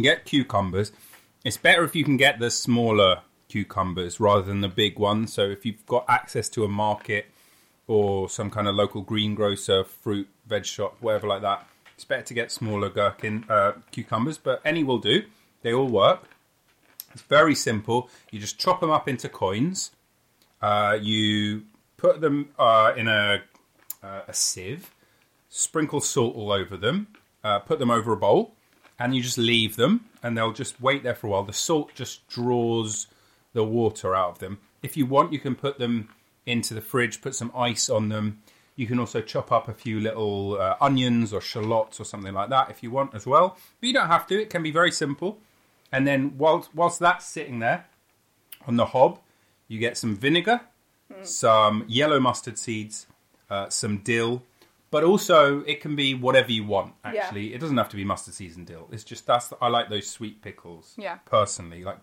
get 0.00 0.24
cucumbers. 0.24 0.92
It's 1.44 1.56
better 1.56 1.84
if 1.84 1.94
you 1.94 2.04
can 2.04 2.16
get 2.16 2.38
the 2.38 2.50
smaller 2.50 3.22
cucumbers 3.48 4.20
rather 4.20 4.42
than 4.42 4.60
the 4.60 4.68
big 4.68 4.98
ones. 4.98 5.32
So 5.32 5.42
if 5.42 5.64
you've 5.64 5.84
got 5.86 6.04
access 6.08 6.48
to 6.50 6.64
a 6.64 6.68
market 6.68 7.26
or 7.86 8.28
some 8.28 8.50
kind 8.50 8.68
of 8.68 8.74
local 8.74 9.02
greengrocer, 9.02 9.84
fruit, 9.84 10.28
veg 10.46 10.66
shop, 10.66 10.96
whatever 11.00 11.26
like 11.28 11.42
that, 11.42 11.66
it's 11.96 12.04
better 12.04 12.22
to 12.22 12.34
get 12.34 12.52
smaller 12.52 12.88
gherkin 12.88 13.44
uh, 13.48 13.72
cucumbers. 13.90 14.38
But 14.38 14.60
any 14.64 14.84
will 14.84 14.98
do. 14.98 15.24
They 15.62 15.72
all 15.72 15.88
work. 15.88 16.28
It's 17.12 17.22
very 17.22 17.54
simple. 17.54 18.08
You 18.30 18.38
just 18.38 18.58
chop 18.58 18.80
them 18.80 18.90
up 18.90 19.08
into 19.08 19.28
coins. 19.28 19.90
Uh, 20.60 20.98
you 21.00 21.62
put 21.96 22.20
them 22.20 22.50
uh, 22.58 22.92
in 22.96 23.08
a, 23.08 23.42
uh, 24.02 24.20
a 24.28 24.34
sieve, 24.34 24.90
sprinkle 25.48 26.00
salt 26.00 26.36
all 26.36 26.52
over 26.52 26.76
them, 26.76 27.08
uh, 27.42 27.58
put 27.60 27.78
them 27.78 27.90
over 27.90 28.12
a 28.12 28.16
bowl, 28.16 28.54
and 28.98 29.14
you 29.14 29.22
just 29.22 29.38
leave 29.38 29.76
them, 29.76 30.04
and 30.22 30.36
they'll 30.36 30.52
just 30.52 30.80
wait 30.80 31.02
there 31.02 31.14
for 31.14 31.26
a 31.26 31.30
while. 31.30 31.42
The 31.42 31.52
salt 31.52 31.94
just 31.94 32.26
draws 32.28 33.06
the 33.52 33.64
water 33.64 34.14
out 34.14 34.32
of 34.32 34.38
them. 34.38 34.58
If 34.82 34.96
you 34.96 35.06
want, 35.06 35.32
you 35.32 35.38
can 35.38 35.54
put 35.54 35.78
them 35.78 36.08
into 36.44 36.74
the 36.74 36.80
fridge, 36.80 37.20
put 37.20 37.34
some 37.34 37.52
ice 37.56 37.88
on 37.88 38.08
them. 38.08 38.42
You 38.76 38.86
can 38.86 38.98
also 38.98 39.22
chop 39.22 39.50
up 39.50 39.68
a 39.68 39.74
few 39.74 40.00
little 40.00 40.60
uh, 40.60 40.76
onions 40.80 41.32
or 41.32 41.40
shallots 41.40 41.98
or 41.98 42.04
something 42.04 42.34
like 42.34 42.50
that 42.50 42.70
if 42.70 42.82
you 42.82 42.90
want 42.90 43.14
as 43.14 43.26
well. 43.26 43.56
But 43.80 43.86
you 43.86 43.94
don't 43.94 44.08
have 44.08 44.26
to. 44.28 44.40
It 44.40 44.50
can 44.50 44.62
be 44.62 44.70
very 44.70 44.92
simple. 44.92 45.38
And 45.90 46.06
then 46.06 46.36
whilst 46.36 46.74
whilst 46.74 46.98
that's 47.00 47.24
sitting 47.24 47.60
there 47.60 47.86
on 48.66 48.76
the 48.76 48.86
hob, 48.86 49.18
you 49.66 49.78
get 49.78 49.96
some 49.96 50.14
vinegar, 50.14 50.60
some 51.22 51.84
yellow 51.88 52.20
mustard 52.20 52.58
seeds, 52.58 53.06
uh, 53.48 53.68
some 53.70 53.98
dill, 53.98 54.42
but 54.90 55.04
also 55.04 55.60
it 55.60 55.80
can 55.80 55.96
be 55.96 56.14
whatever 56.14 56.52
you 56.52 56.64
want. 56.64 56.94
Yeah. 57.04 57.22
Actually, 57.22 57.54
it 57.54 57.60
doesn't 57.60 57.76
have 57.76 57.88
to 57.90 57.96
be 57.96 58.04
mustard 58.04 58.34
seeds 58.34 58.56
and 58.56 58.66
dill. 58.66 58.88
It's 58.92 59.04
just 59.04 59.26
that's 59.26 59.52
I 59.60 59.68
like 59.68 59.88
those 59.88 60.06
sweet 60.06 60.42
pickles. 60.42 60.94
Yeah. 60.98 61.16
Personally, 61.24 61.82
like 61.82 61.98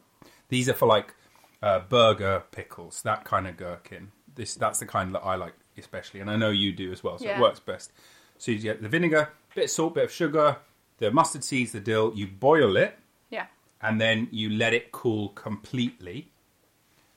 these 0.50 0.70
are 0.70 0.74
for 0.74 0.88
like 0.88 1.14
uh, 1.62 1.80
burger 1.80 2.44
pickles, 2.52 3.02
that 3.04 3.26
kind 3.26 3.48
of 3.48 3.58
gherkin. 3.58 4.12
This 4.34 4.56
that's 4.56 4.80
the 4.80 4.86
kind 4.86 5.14
that 5.14 5.22
I 5.22 5.36
like 5.36 5.54
especially, 5.78 6.20
and 6.20 6.30
I 6.30 6.36
know 6.36 6.50
you 6.50 6.72
do 6.74 6.92
as 6.92 7.04
well. 7.04 7.18
So 7.18 7.26
Yeah. 7.26 7.38
it 7.38 7.42
works 7.42 7.60
best. 7.60 7.92
So 8.38 8.52
you 8.52 8.60
get 8.60 8.82
the 8.82 8.90
vinegar, 8.90 9.30
bit 9.56 9.66
of 9.66 9.70
salt, 9.70 9.96
bit 9.96 10.04
of 10.06 10.12
sugar, 10.12 10.58
the 10.98 11.12
mustard 11.12 11.44
seeds, 11.44 11.72
the 11.72 11.80
dill. 11.80 12.12
You 12.16 12.28
boil 12.28 12.76
it 12.78 12.98
Yeah. 13.30 13.48
and 13.82 14.00
then 14.02 14.28
you 14.32 14.50
let 14.50 14.74
it 14.74 14.92
cool 14.92 15.30
completely. 15.30 16.30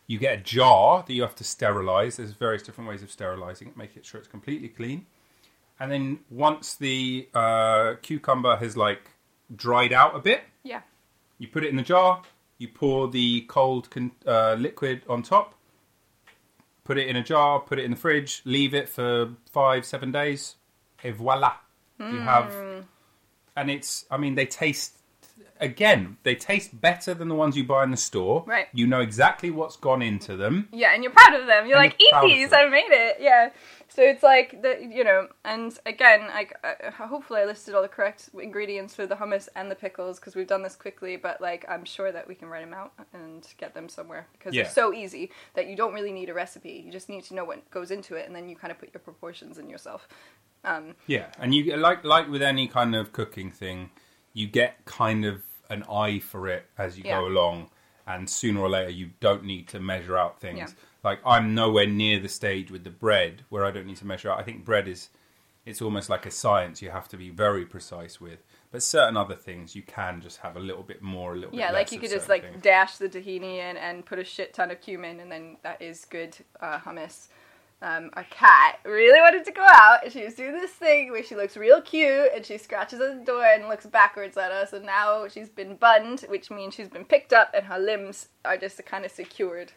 You 0.07 0.19
get 0.19 0.39
a 0.39 0.43
jar 0.43 1.03
that 1.07 1.13
you 1.13 1.23
have 1.23 1.35
to 1.37 1.45
sterilize. 1.45 2.17
There's 2.17 2.31
various 2.33 2.63
different 2.63 2.89
ways 2.89 3.03
of 3.03 3.11
sterilizing 3.11 3.69
it, 3.69 3.77
make 3.77 3.97
it 3.97 4.07
sure 4.07 4.19
it's 4.21 4.29
completely 4.29 4.69
clean. 4.69 5.07
And 5.81 5.91
then 5.91 6.21
once 6.31 6.75
the 6.75 7.29
uh, 7.35 7.95
cucumber 8.03 8.57
has 8.57 8.77
like 8.77 9.11
dried 9.55 9.93
out 9.93 10.15
a 10.15 10.21
bit, 10.21 10.45
Yeah. 10.63 10.83
you 11.39 11.49
put 11.49 11.65
it 11.65 11.69
in 11.71 11.77
the 11.77 11.83
jar. 11.83 12.23
You 12.59 12.69
pour 12.69 13.09
the 13.09 13.43
cold 13.43 13.91
con- 13.91 14.13
uh, 14.27 14.55
liquid 14.55 15.03
on 15.09 15.23
top. 15.23 15.55
Put 16.87 16.99
it 16.99 17.09
in 17.09 17.17
a 17.17 17.23
jar. 17.23 17.61
Put 17.61 17.79
it 17.79 17.85
in 17.85 17.91
the 17.91 17.97
fridge. 17.97 18.43
Leave 18.45 18.73
it 18.73 18.89
for 18.89 19.31
five, 19.51 19.85
seven 19.85 20.13
days. 20.13 20.55
Et 21.03 21.13
voila! 21.13 21.53
You 21.99 22.19
have, 22.19 22.53
hmm. 22.53 22.81
and 23.57 23.71
it's. 23.71 24.07
I 24.11 24.17
mean, 24.17 24.35
they 24.35 24.47
taste. 24.47 24.96
Again, 25.61 26.17
they 26.23 26.35
taste 26.35 26.81
better 26.81 27.15
than 27.15 27.29
the 27.29 27.35
ones 27.35 27.57
you 27.57 27.65
buy 27.65 27.85
in 27.85 27.91
the 27.91 27.97
store. 27.97 28.45
Right. 28.47 28.67
You 28.73 28.87
know 28.87 29.01
exactly 29.01 29.51
what's 29.51 29.77
gone 29.77 30.03
into 30.03 30.37
them. 30.37 30.69
Yeah, 30.73 30.93
and 30.95 31.03
you're 31.03 31.13
proud 31.13 31.39
of 31.41 31.47
them. 31.47 31.67
You're 31.67 31.79
And 31.79 31.87
like, 31.87 32.01
eat 32.01 32.13
these. 32.23 32.53
I 32.53 32.69
made 32.69 32.91
it. 32.91 33.17
Yeah. 33.21 33.51
So 33.89 34.03
it's 34.03 34.23
like 34.23 34.61
the 34.63 34.87
you 34.91 35.05
know, 35.05 35.29
and 35.45 35.77
again, 35.87 36.27
like 36.29 36.53
uh, 36.65 36.91
hopefully 36.91 37.41
I 37.41 37.45
listed 37.47 37.75
all 37.75 37.83
the 37.83 37.89
correct 37.89 38.29
ingredients 38.39 38.95
for 38.95 39.07
the 39.07 39.15
hummus 39.15 39.49
and 39.57 39.71
the 39.71 39.75
pickles 39.77 40.19
because 40.19 40.35
we've 40.35 40.47
done 40.49 40.63
this 40.63 40.75
quickly. 40.77 41.17
But 41.17 41.41
like, 41.41 41.65
I'm 41.69 41.85
sure 41.85 42.11
that 42.13 42.27
we 42.29 42.35
can 42.35 42.49
write 42.49 42.65
them 42.65 42.75
out 42.75 42.93
and 43.15 43.47
get 43.59 43.75
them 43.75 43.89
somewhere 43.89 44.27
because 44.33 44.55
Yeah. 44.55 44.65
they're 44.65 44.73
so 44.73 44.93
easy 44.93 45.31
that 45.55 45.69
you 45.69 45.77
don't 45.77 45.95
really 45.95 46.13
need 46.13 46.29
a 46.29 46.35
recipe. 46.35 46.83
You 46.85 46.93
just 46.93 47.09
need 47.09 47.25
to 47.25 47.35
know 47.35 47.45
what 47.45 47.71
goes 47.71 47.91
into 47.91 48.17
it, 48.17 48.27
and 48.27 48.35
then 48.37 48.49
you 48.49 48.57
kind 48.57 48.71
of 48.73 48.79
put 48.79 48.91
your 48.93 49.01
proportions 49.01 49.57
in 49.57 49.71
yourself. 49.71 50.09
Um, 50.65 50.97
Yeah, 51.07 51.27
and 51.39 51.55
you 51.55 51.77
like 51.77 52.05
like 52.05 52.29
with 52.29 52.43
any 52.43 52.67
kind 52.67 52.95
of 52.97 53.13
cooking 53.13 53.53
thing, 53.53 53.91
you 54.37 54.47
get 54.47 54.85
kind 54.85 55.25
of 55.25 55.43
an 55.71 55.83
eye 55.91 56.19
for 56.19 56.47
it 56.47 56.67
as 56.77 56.97
you 56.99 57.05
Yeah. 57.07 57.19
go 57.21 57.27
along, 57.27 57.71
and 58.07 58.29
sooner 58.29 58.61
or 58.61 58.69
later 58.69 58.91
you 58.91 59.11
don't 59.19 59.43
need 59.45 59.67
to 59.69 59.81
measure 59.81 60.17
out 60.17 60.41
things. 60.41 60.59
Yeah. 60.59 60.69
Like 61.03 61.21
I'm 61.25 61.55
nowhere 61.55 61.87
near 61.87 62.21
the 62.21 62.29
stage 62.29 62.71
with 62.71 62.85
the 62.85 62.91
bread 62.91 63.43
where 63.49 63.65
I 63.65 63.71
don't 63.71 63.87
need 63.87 63.97
to 63.97 64.07
measure 64.07 64.31
out. 64.31 64.39
I 64.39 64.43
think 64.43 64.65
bread 64.65 64.87
is 64.87 65.09
it's 65.65 65.83
almost 65.83 66.09
like 66.09 66.25
a 66.27 66.31
science 66.31 66.81
you 66.81 66.91
have 66.91 67.09
to 67.09 67.17
be 67.17 67.29
very 67.31 67.65
precise 67.65 68.21
with. 68.21 68.41
But 68.71 68.83
certain 68.83 69.17
other 69.17 69.35
things 69.35 69.75
you 69.75 69.83
can 69.83 70.21
just 70.21 70.39
have 70.39 70.55
a 70.57 70.61
little 70.61 70.83
bit 70.85 71.01
more, 71.03 71.33
a 71.33 71.35
little 71.37 71.51
bit 71.51 71.57
less. 71.57 71.69
yeah, 71.71 71.73
like 71.73 71.91
you 71.91 71.99
could 71.99 72.11
just 72.11 72.29
like 72.29 72.43
things. 72.43 72.63
dash 72.63 72.99
the 72.99 73.09
tahini 73.09 73.57
in 73.59 73.77
and 73.77 74.05
put 74.05 74.19
a 74.19 74.25
shit 74.25 74.53
ton 74.55 74.71
of 74.71 74.81
cumin, 74.81 75.19
and 75.21 75.33
then 75.33 75.57
that 75.63 75.81
is 75.83 76.05
good 76.05 76.37
uh, 76.61 76.79
hummus. 76.79 77.29
Um, 77.83 78.09
our 78.15 78.25
cat 78.31 78.79
really 78.87 79.21
wanted 79.21 79.45
to 79.45 79.53
go 79.53 79.63
out, 79.71 80.03
and 80.03 80.11
she 80.13 80.25
was 80.25 80.35
doing 80.35 80.53
this 80.53 80.71
thing 80.71 81.11
where 81.11 81.23
she 81.23 81.37
looks 81.37 81.57
real 81.59 81.83
cute, 81.83 82.31
and 82.35 82.45
she 82.45 82.57
scratches 82.57 83.01
at 83.01 83.19
the 83.19 83.25
door 83.25 83.45
and 83.45 83.69
looks 83.69 83.85
backwards 83.85 84.37
at 84.39 84.51
us, 84.51 84.73
and 84.73 84.87
now 84.87 85.29
she's 85.29 85.51
been 85.51 85.77
bunned, 85.77 86.21
which 86.29 86.51
means 86.51 86.73
she's 86.75 86.89
been 86.89 87.05
picked 87.05 87.35
up, 87.35 87.51
and 87.53 87.67
her 87.67 87.79
limbs 87.79 88.29
are 88.47 88.57
just 88.57 88.83
kind 88.87 89.05
of 89.05 89.11
secured. 89.11 89.73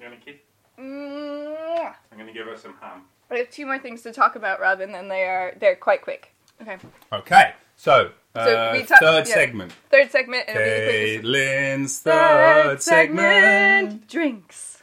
You 0.00 0.06
want 0.08 0.20
a 0.20 0.24
kid? 0.24 0.38
Mwah. 0.78 1.94
I'm 2.12 2.18
going 2.18 2.26
to 2.28 2.32
give 2.32 2.46
her 2.46 2.56
some 2.56 2.74
ham. 2.80 3.02
I 3.30 3.38
have 3.38 3.50
two 3.50 3.66
more 3.66 3.78
things 3.78 4.02
to 4.02 4.12
talk 4.12 4.36
about, 4.36 4.60
Robin, 4.60 4.94
and 4.94 5.10
they 5.10 5.24
are 5.24 5.54
they're 5.58 5.76
quite 5.76 6.02
quick. 6.02 6.32
Okay, 6.60 6.76
Okay, 7.12 7.52
so, 7.76 8.10
uh, 8.36 8.44
So 8.44 8.72
we 8.72 8.84
ta- 8.84 8.96
third 9.00 9.26
yeah. 9.26 9.34
segment. 9.34 9.72
third 9.90 10.10
segment. 10.12 10.48
It'll 10.48 10.62
be 10.62 11.16
the. 11.16 11.22
Caitlin's 11.28 11.98
third 11.98 12.80
segment. 12.82 14.06
Drinks. 14.08 14.81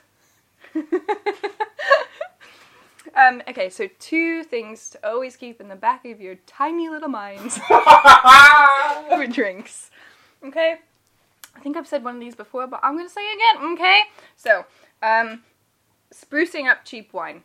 um, 3.16 3.42
okay, 3.48 3.70
so 3.70 3.88
two 4.00 4.44
things 4.44 4.90
to 4.92 5.08
always 5.08 5.36
keep 5.36 5.60
in 5.62 5.68
the 5.68 5.76
back 5.76 6.06
of 6.06 6.22
your 6.22 6.36
tiny 6.48 6.90
little 6.90 7.10
minds 7.10 7.58
for 9.10 9.28
drinks. 9.28 9.92
Okay? 10.46 10.76
I 11.56 11.60
think 11.60 11.78
I've 11.78 11.88
said 11.88 12.04
one 12.04 12.16
of 12.16 12.22
these 12.22 12.36
before, 12.36 12.68
but 12.68 12.80
I'm 12.84 12.96
gonna 12.96 13.10
say 13.10 13.22
it 13.22 13.36
again, 13.36 13.74
okay? 13.74 14.02
So, 14.36 14.66
um, 15.02 15.44
sprucing 16.14 16.70
up 16.70 16.86
cheap 16.86 17.14
wine. 17.14 17.44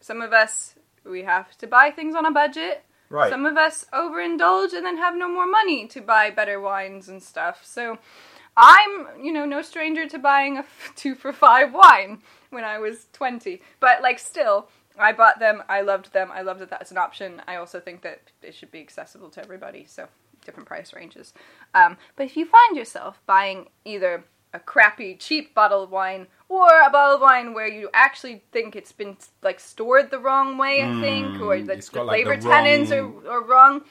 Some 0.00 0.22
of 0.22 0.32
us, 0.32 0.74
we 1.04 1.24
have 1.24 1.56
to 1.58 1.66
buy 1.66 1.90
things 1.90 2.14
on 2.14 2.24
a 2.24 2.30
budget. 2.30 2.84
Right. 3.10 3.30
Some 3.30 3.46
of 3.46 3.56
us 3.56 3.86
overindulge 3.92 4.74
and 4.74 4.84
then 4.84 4.98
have 4.98 5.16
no 5.16 5.28
more 5.28 5.46
money 5.46 5.86
to 5.88 6.00
buy 6.00 6.30
better 6.30 6.60
wines 6.60 7.08
and 7.08 7.22
stuff. 7.22 7.64
So 7.64 7.98
I'm, 8.60 9.06
you 9.22 9.32
know, 9.32 9.44
no 9.46 9.62
stranger 9.62 10.06
to 10.08 10.18
buying 10.18 10.56
a 10.56 10.60
f- 10.60 10.92
two 10.96 11.14
for 11.14 11.32
five 11.32 11.72
wine 11.72 12.20
when 12.50 12.64
I 12.64 12.78
was 12.78 13.06
20. 13.12 13.62
But, 13.78 14.02
like, 14.02 14.18
still, 14.18 14.68
I 14.98 15.12
bought 15.12 15.38
them. 15.38 15.62
I 15.68 15.80
loved 15.82 16.12
them. 16.12 16.30
I 16.32 16.42
love 16.42 16.58
that 16.58 16.68
that's 16.68 16.90
an 16.90 16.98
option. 16.98 17.40
I 17.46 17.54
also 17.56 17.78
think 17.78 18.02
that 18.02 18.20
it 18.42 18.54
should 18.54 18.72
be 18.72 18.80
accessible 18.80 19.30
to 19.30 19.40
everybody. 19.42 19.84
So, 19.86 20.08
different 20.44 20.66
price 20.68 20.92
ranges. 20.92 21.32
Um, 21.74 21.96
but 22.16 22.26
if 22.26 22.36
you 22.36 22.46
find 22.46 22.76
yourself 22.76 23.20
buying 23.26 23.68
either 23.84 24.24
a 24.54 24.58
crappy, 24.58 25.14
cheap 25.14 25.54
bottle 25.54 25.82
of 25.82 25.90
wine 25.92 26.26
or 26.48 26.66
a 26.80 26.90
bottle 26.90 27.16
of 27.16 27.20
wine 27.20 27.52
where 27.52 27.68
you 27.68 27.90
actually 27.92 28.42
think 28.50 28.74
it's 28.74 28.92
been 28.92 29.16
like 29.42 29.60
stored 29.60 30.10
the 30.10 30.18
wrong 30.18 30.56
way, 30.56 30.82
I 30.82 31.00
think, 31.02 31.40
or 31.40 31.54
Mm, 31.54 31.66
the, 31.66 31.76
the 31.76 31.90
got, 31.92 32.06
like, 32.06 32.24
flavor 32.24 32.40
the 32.40 32.48
tannins 32.48 32.90
wrong- 32.90 33.22
are, 33.26 33.30
are 33.30 33.44
wrong. 33.44 33.82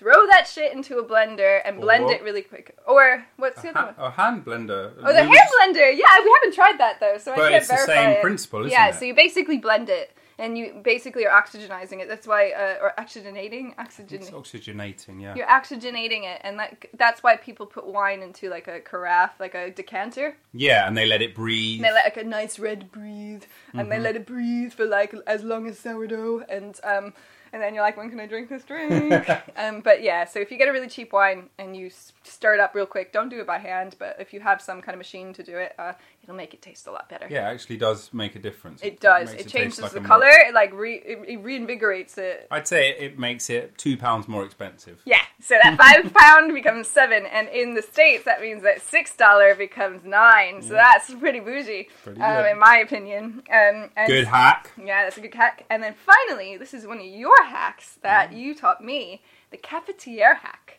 Throw 0.00 0.26
that 0.32 0.48
shit 0.48 0.72
into 0.72 0.96
a 0.98 1.04
blender 1.04 1.60
and 1.64 1.78
blend 1.80 2.06
what? 2.06 2.16
it 2.16 2.22
really 2.24 2.40
quick. 2.42 2.74
Or 2.88 3.24
what's 3.36 3.60
the 3.60 3.68
other 3.68 3.78
ha- 3.78 3.94
one? 3.96 4.06
a 4.06 4.10
hand 4.10 4.44
blender. 4.46 4.92
Oh, 5.04 5.12
the 5.12 5.22
You 5.28 5.34
just- 5.34 5.52
blender. 5.54 5.88
Yeah, 5.94 6.24
we 6.24 6.32
haven't 6.40 6.54
tried 6.54 6.78
that 6.78 6.98
though, 7.00 7.18
so 7.18 7.32
I 7.32 7.36
can't 7.36 7.54
it's 7.56 7.68
the 7.68 7.74
verify 7.74 7.94
same 7.94 8.10
it. 8.12 8.22
principle, 8.22 8.60
isn't 8.60 8.72
yeah, 8.72 8.88
it? 8.88 8.94
so 8.94 9.04
you 9.04 9.14
basically 9.14 9.58
blend 9.58 9.90
it, 9.90 10.16
and 10.38 10.56
you 10.56 10.80
basically 10.82 11.26
are 11.26 11.42
oxygenizing 11.42 12.00
it. 12.00 12.08
That's 12.08 12.26
why, 12.26 12.52
uh, 12.52 12.76
or 12.82 12.94
oxygenating, 12.98 13.74
oxygen. 13.78 14.22
It's 14.22 14.30
oxygenating, 14.30 15.20
yeah. 15.20 15.34
You're 15.34 15.46
oxygenating 15.46 16.24
it, 16.24 16.40
and 16.44 16.58
that, 16.58 16.86
that's 16.96 17.22
why 17.22 17.36
people 17.36 17.66
put 17.66 17.86
wine 17.86 18.22
into 18.22 18.48
like 18.48 18.66
a 18.68 18.80
carafe, 18.80 19.32
like 19.38 19.54
a 19.54 19.70
decanter. 19.70 20.34
Yeah, 20.54 20.86
and 20.88 20.96
they 20.96 21.04
let 21.04 21.20
it 21.20 21.34
breathe. 21.34 21.80
And 21.80 21.84
they 21.84 21.92
let 21.92 22.04
like 22.04 22.16
a 22.16 22.24
nice 22.24 22.58
red 22.58 22.90
breathe, 22.90 23.44
and 23.74 23.82
Mm-hmm. 23.82 23.90
they 23.90 23.98
let 24.00 24.16
it 24.16 24.24
breathe 24.26 24.72
for 24.72 24.86
like 24.86 25.14
as 25.26 25.42
long 25.44 25.66
as 25.68 25.78
sourdough, 25.78 26.44
and 26.48 26.80
um, 26.84 27.12
and 27.52 27.60
then 27.62 27.74
you're 27.74 27.82
like, 27.82 27.96
when 27.96 28.10
can 28.10 28.20
I 28.20 28.26
drink 28.26 28.48
this 28.48 28.64
drink? 28.64 29.12
um, 29.56 29.80
but 29.80 30.02
yeah, 30.02 30.24
so 30.24 30.38
if 30.40 30.50
you 30.50 30.58
get 30.58 30.68
a 30.68 30.72
really 30.72 30.88
cheap 30.88 31.12
wine 31.12 31.48
and 31.58 31.76
you 31.76 31.90
stir 32.22 32.54
it 32.54 32.60
up 32.60 32.74
real 32.74 32.86
quick, 32.86 33.12
don't 33.12 33.28
do 33.28 33.40
it 33.40 33.46
by 33.46 33.58
hand, 33.58 33.96
but 33.98 34.16
if 34.18 34.32
you 34.32 34.40
have 34.40 34.60
some 34.60 34.80
kind 34.80 34.94
of 34.94 34.98
machine 34.98 35.32
to 35.34 35.42
do 35.42 35.56
it, 35.56 35.74
uh, 35.78 35.92
it'll 36.22 36.34
make 36.34 36.54
it 36.54 36.62
taste 36.62 36.86
a 36.86 36.90
lot 36.92 37.08
better. 37.08 37.26
yeah, 37.30 37.48
it 37.48 37.54
actually 37.54 37.76
does 37.76 38.12
make 38.12 38.36
a 38.36 38.38
difference. 38.38 38.82
It 38.82 39.00
does. 39.00 39.32
It, 39.32 39.38
taste 39.40 39.48
changes 39.50 39.80
like 39.80 39.92
the 39.92 39.98
a 39.98 40.00
more- 40.00 40.08
color. 40.08 40.28
It 40.28 40.54
like 40.54 40.72
re- 40.72 41.02
it, 41.04 41.18
it 41.26 41.42
reinvigorates 41.44 42.18
it. 42.18 42.46
I'd 42.50 42.68
say 42.68 42.90
it 42.90 43.18
makes 43.18 43.50
it 43.50 43.76
two 43.78 43.96
pounds 43.96 44.28
more 44.28 44.44
expensive. 44.44 45.00
Yeah, 45.04 45.20
So 45.40 45.56
that 45.62 45.76
five 45.76 46.12
pound 46.14 46.52
becomes 46.54 46.88
seven, 46.88 47.26
and 47.26 47.48
in 47.48 47.74
the 47.74 47.82
states 47.82 48.24
that 48.24 48.40
means 48.40 48.62
that 48.62 48.80
six 48.82 49.16
dollar 49.16 49.54
becomes 49.54 50.04
nine. 50.04 50.62
So 50.62 50.74
that's 50.74 51.12
pretty 51.14 51.40
bougie, 51.40 51.88
Pretty 52.04 52.20
um, 52.20 52.44
in 52.46 52.58
my 52.58 52.76
opinion. 52.78 53.42
Um, 53.50 53.90
and 53.96 54.06
Good 54.06 54.26
hack. 54.26 54.70
yeah, 54.78 55.04
that's 55.04 55.16
a 55.16 55.20
good 55.20 55.34
hack. 55.34 55.64
And 55.70 55.82
then 55.82 55.94
finally, 55.94 56.56
this 56.56 56.74
is 56.74 56.86
one 56.86 56.98
of 56.98 57.04
your 57.06 57.34
hacks 57.46 57.90
Mm-hmm. 57.90 58.00
that 58.02 58.32
you 58.32 58.54
taught 58.54 58.82
me, 58.84 59.22
the 59.50 59.56
cafetiere 59.58 60.36
hack. 60.38 60.78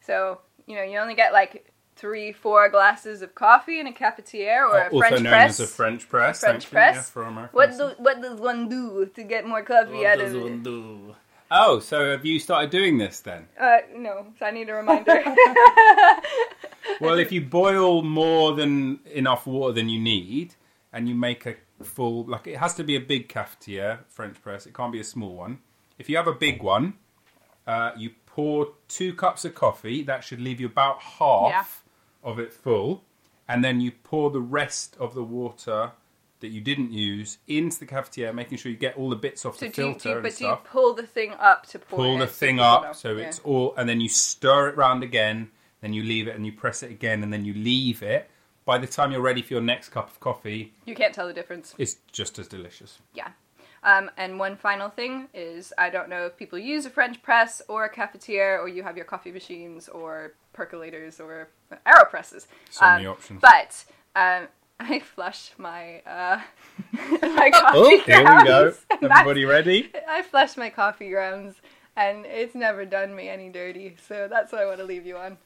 So, 0.00 0.40
you 0.66 0.76
know, 0.76 0.82
you 0.82 0.98
only 0.98 1.14
get 1.14 1.32
like 1.32 1.70
three, 1.96 2.32
four 2.32 2.68
glasses 2.68 3.22
of 3.22 3.34
coffee 3.34 3.80
in 3.80 3.86
a 3.86 3.92
cafetiere 3.92 4.60
or 4.68 4.78
a 4.78 4.84
also 4.84 4.98
French 5.00 5.22
known 5.22 5.32
press. 5.32 5.60
as 5.60 5.68
a 5.68 5.72
French 5.72 6.08
press. 6.08 6.40
French 6.40 6.70
press. 6.70 7.12
yeah, 7.14 7.48
what, 7.52 7.76
do, 7.76 7.90
what 7.98 8.22
does 8.22 8.40
one 8.40 8.68
do 8.68 9.06
to 9.14 9.22
get 9.24 9.46
more 9.46 9.62
coffee 9.62 9.92
What 9.98 10.06
out 10.06 10.18
does 10.18 10.32
of 10.34 10.42
one 10.42 10.52
it? 10.52 10.62
do? 10.62 11.14
Oh, 11.50 11.78
so 11.80 12.10
have 12.10 12.24
you 12.26 12.38
started 12.38 12.70
doing 12.70 12.98
this 12.98 13.20
then? 13.20 13.48
Uh, 13.58 13.78
no, 13.96 14.26
so 14.38 14.46
I 14.46 14.50
need 14.50 14.68
a 14.68 14.74
reminder. 14.74 15.24
Well, 17.00 17.18
if 17.18 17.30
you 17.30 17.42
boil 17.42 18.02
more 18.02 18.54
than 18.54 19.00
enough 19.12 19.46
water 19.46 19.72
than 19.74 19.88
you 19.88 20.00
need, 20.00 20.54
and 20.92 21.08
you 21.08 21.14
make 21.14 21.46
a 21.46 21.54
full, 21.82 22.24
like 22.24 22.46
it 22.46 22.58
has 22.58 22.74
to 22.74 22.84
be 22.84 22.96
a 22.96 23.00
big 23.00 23.28
cafetiere 23.28 24.00
French 24.08 24.40
press. 24.42 24.66
It 24.66 24.74
can't 24.74 24.92
be 24.92 25.00
a 25.00 25.04
small 25.04 25.34
one. 25.34 25.58
If 25.98 26.08
you 26.08 26.16
have 26.16 26.26
a 26.26 26.34
big 26.34 26.62
one, 26.62 26.94
uh, 27.66 27.92
you 27.96 28.10
pour 28.26 28.68
two 28.88 29.14
cups 29.14 29.44
of 29.44 29.54
coffee. 29.54 30.02
That 30.02 30.24
should 30.24 30.40
leave 30.40 30.60
you 30.60 30.66
about 30.66 31.00
half 31.00 31.84
of 32.22 32.38
it 32.38 32.52
full, 32.52 33.04
and 33.46 33.64
then 33.64 33.80
you 33.80 33.92
pour 33.92 34.30
the 34.30 34.40
rest 34.40 34.96
of 34.98 35.14
the 35.14 35.22
water 35.24 35.92
that 36.40 36.48
you 36.48 36.60
didn't 36.60 36.92
use 36.92 37.38
into 37.48 37.80
the 37.80 37.86
cafetiere, 37.86 38.32
making 38.32 38.58
sure 38.58 38.70
you 38.70 38.78
get 38.78 38.96
all 38.96 39.10
the 39.10 39.16
bits 39.16 39.44
off 39.44 39.58
so 39.58 39.66
the 39.66 39.72
do 39.72 39.82
you, 39.82 39.88
filter 39.88 40.02
do 40.02 40.08
you, 40.08 40.14
and 40.14 40.22
but 40.22 40.36
do 40.36 40.44
you 40.44 40.50
stuff. 40.50 40.64
pull 40.64 40.94
the 40.94 41.06
thing 41.06 41.32
up 41.32 41.66
to 41.66 41.78
pour 41.78 41.98
pull 41.98 42.16
it? 42.16 42.18
the 42.20 42.26
thing 42.26 42.60
up 42.60 42.94
so 42.94 43.16
it's 43.16 43.40
all 43.40 43.74
and 43.76 43.88
then 43.88 44.00
you 44.00 44.08
stir 44.08 44.68
it 44.68 44.76
round 44.76 45.02
again 45.02 45.50
then 45.80 45.92
you 45.92 46.02
leave 46.02 46.28
it 46.28 46.36
and 46.36 46.46
you 46.46 46.52
press 46.52 46.82
it 46.82 46.90
again 46.90 47.22
and 47.22 47.32
then 47.32 47.44
you 47.44 47.54
leave 47.54 48.02
it 48.02 48.30
by 48.68 48.76
the 48.76 48.86
time 48.86 49.10
you're 49.12 49.22
ready 49.22 49.40
for 49.40 49.54
your 49.54 49.62
next 49.62 49.88
cup 49.88 50.08
of 50.10 50.20
coffee 50.20 50.74
You 50.84 50.94
can't 50.94 51.14
tell 51.14 51.26
the 51.26 51.32
difference. 51.32 51.74
it's 51.78 51.96
just 52.12 52.38
as 52.38 52.46
delicious 52.46 52.98
Yeah. 53.14 53.28
Um, 53.82 54.10
and 54.18 54.38
one 54.38 54.56
final 54.56 54.90
thing 54.90 55.28
is 55.32 55.72
I 55.78 55.88
don't 55.88 56.10
know 56.10 56.26
if 56.26 56.36
people 56.36 56.58
use 56.58 56.84
a 56.84 56.90
French 56.90 57.22
press 57.22 57.62
or 57.68 57.84
a 57.86 57.90
cafetiere 57.98 58.60
or 58.60 58.68
you 58.68 58.82
have 58.82 58.96
your 58.96 59.06
coffee 59.06 59.32
machines 59.32 59.88
or 59.88 60.34
percolators 60.54 61.18
or 61.18 61.48
aeropresses. 61.86 62.46
So 62.70 62.84
um, 62.84 62.94
many 62.96 63.06
options. 63.06 63.40
But 63.40 63.84
um, 64.14 64.48
I 64.80 64.98
flush 64.98 65.52
my 65.56 66.00
uh, 66.00 66.40
my 67.22 67.50
coffee 67.50 67.78
oh 67.78 68.02
here 68.04 68.18
we 68.18 68.24
go 68.24 68.42
grounds, 68.44 68.84
and 68.90 69.00
that's- 69.02 69.20
everybody 69.20 69.44
ready 69.46 69.90
I 70.08 70.20
flush 70.22 70.56
my 70.58 70.68
coffee 70.68 71.08
grounds 71.08 71.54
and 71.96 72.26
it's 72.26 72.54
never 72.54 72.84
done 72.84 73.14
me 73.16 73.28
any 73.28 73.48
dirty. 73.48 73.96
So 74.08 74.28
that's 74.28 74.52
what 74.52 74.60
I 74.60 74.66
want 74.66 74.78
to 74.78 74.84
leave 74.84 75.06
you 75.06 75.16
on. 75.16 75.38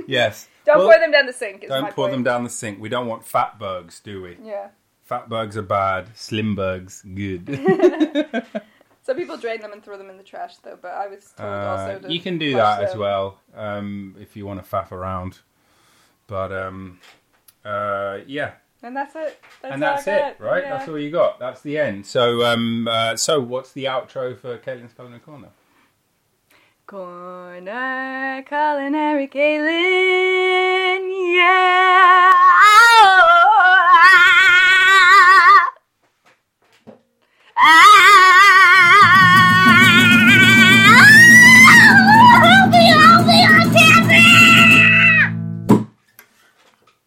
yes 0.06 0.48
Don't 0.66 0.78
Well, 0.78 0.88
pour 0.90 0.98
them 1.00 1.10
down 1.10 1.24
the 1.26 1.32
sink. 1.32 1.62
Don't 1.66 1.84
pour 1.84 2.04
point. 2.06 2.12
them 2.12 2.22
down 2.22 2.44
the 2.44 2.50
sink 2.50 2.80
we 2.80 2.88
don't 2.88 3.06
want 3.06 3.24
fat 3.24 3.58
bugs 3.58 4.00
do 4.00 4.22
we 4.22 4.36
Yeah. 4.42 4.68
fat 5.04 5.28
bugs 5.28 5.56
are 5.56 5.62
bad 5.62 6.08
slim 6.16 6.54
bugs 6.54 7.02
good 7.02 7.48
Some 9.02 9.16
people 9.16 9.38
drain 9.38 9.60
them 9.60 9.72
and 9.72 9.82
throw 9.82 9.96
them 9.96 10.10
in 10.10 10.18
the 10.18 10.22
trash, 10.22 10.56
though. 10.58 10.78
But 10.80 10.92
I 10.92 11.06
was 11.08 11.32
told 11.36 11.48
Uh, 11.50 11.66
also 11.68 11.98
to 12.06 12.12
you 12.12 12.20
can 12.20 12.36
do 12.38 12.54
that 12.54 12.82
as 12.84 12.94
well 12.94 13.40
um, 13.56 14.14
if 14.20 14.36
you 14.36 14.44
want 14.46 14.62
to 14.62 14.70
faff 14.70 14.92
around 14.92 15.38
but 16.26 16.52
um, 16.52 17.00
uh, 17.64 18.18
yeah 18.26 18.52
And 18.82 18.94
that's 18.94 19.16
it. 19.16 19.40
That's 19.62 19.72
and 19.74 19.82
that's 19.82 20.06
it, 20.06 20.36
right? 20.38 20.62
Yeah. 20.62 20.76
That's 20.76 20.88
all 20.88 20.98
you 20.98 21.10
got. 21.10 21.38
That's 21.38 21.60
the 21.62 21.76
end. 21.78 22.06
So, 22.06 22.44
um, 22.46 22.86
uh, 22.88 23.16
so 23.16 23.40
what's 23.40 23.72
the 23.72 23.84
outro 23.86 24.38
for 24.38 24.56
Caitlin's 24.58 24.92
Culinary 24.94 25.20
Corner? 25.20 25.48
Corner 26.90 28.42
culinary 28.48 29.28
Kaylin, 29.28 31.06
yeah. 31.36 32.32
Ah! 32.34 32.90
Ah! 37.56 38.10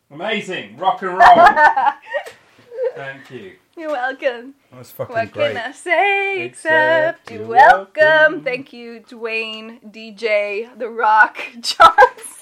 Amazing, 0.10 0.78
rock 0.78 1.02
and 1.02 1.18
roll. 1.18 1.20
Thank 2.96 3.32
you. 3.32 3.58
You're 3.76 3.90
welcome. 3.90 4.54
That 4.72 4.80
was 4.80 4.92
fucking 4.92 5.16
What 5.16 5.32
great. 5.32 5.56
can 5.56 5.58
I 5.58 5.72
say 5.72 6.42
Except 6.46 7.20
except 7.26 7.32
you're 7.32 7.48
welcome. 7.48 8.04
welcome. 8.06 8.44
Thank 8.44 8.72
you, 8.72 9.02
Dwayne, 9.02 9.82
DJ, 9.92 10.78
The 10.78 10.90
Rock, 10.90 11.38
Johnson. 11.60 12.40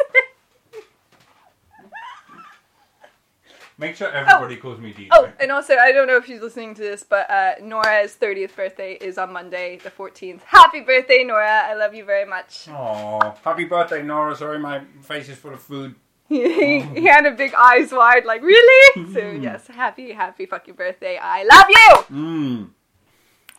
Make 3.78 3.96
sure 3.96 4.12
everybody 4.12 4.58
calls 4.58 4.80
me 4.80 4.94
DJ. 4.94 5.08
Oh, 5.12 5.32
and 5.40 5.52
also, 5.52 5.76
I 5.76 5.92
don't 5.92 6.06
know 6.06 6.18
if 6.18 6.26
she's 6.28 6.42
listening 6.42 6.76
to 6.76 6.82
this, 6.82 7.02
but 7.02 7.28
uh, 7.32 7.54
Nora's 7.64 8.16
30th 8.16 8.56
birthday 8.56 8.94
is 8.94 9.18
on 9.18 9.34
Monday, 9.34 9.80
the 9.84 9.90
14th. 9.90 10.42
Happy 10.44 10.82
birthday, 10.82 11.24
Nora. 11.24 11.64
I 11.66 11.74
love 11.74 11.96
you 11.96 12.06
very 12.06 12.26
much. 12.26 12.68
Aw, 12.70 13.34
happy 13.44 13.64
birthday, 13.64 14.04
Nora. 14.04 14.36
Sorry, 14.36 14.60
my 14.60 14.82
face 15.02 15.30
is 15.30 15.38
full 15.38 15.54
of 15.54 15.62
food. 15.62 15.96
He, 16.32 16.80
he 17.02 17.06
had 17.06 17.26
a 17.26 17.32
big 17.32 17.54
eyes 17.54 17.92
wide, 17.92 18.26
like, 18.26 18.42
really? 18.42 19.14
So, 19.14 19.20
yes, 19.20 19.68
happy, 19.68 20.14
happy 20.14 20.46
fucking 20.46 20.76
birthday. 20.76 21.18
I 21.22 21.44
love 21.44 21.66
you! 21.70 22.16
Mm. 22.16 22.70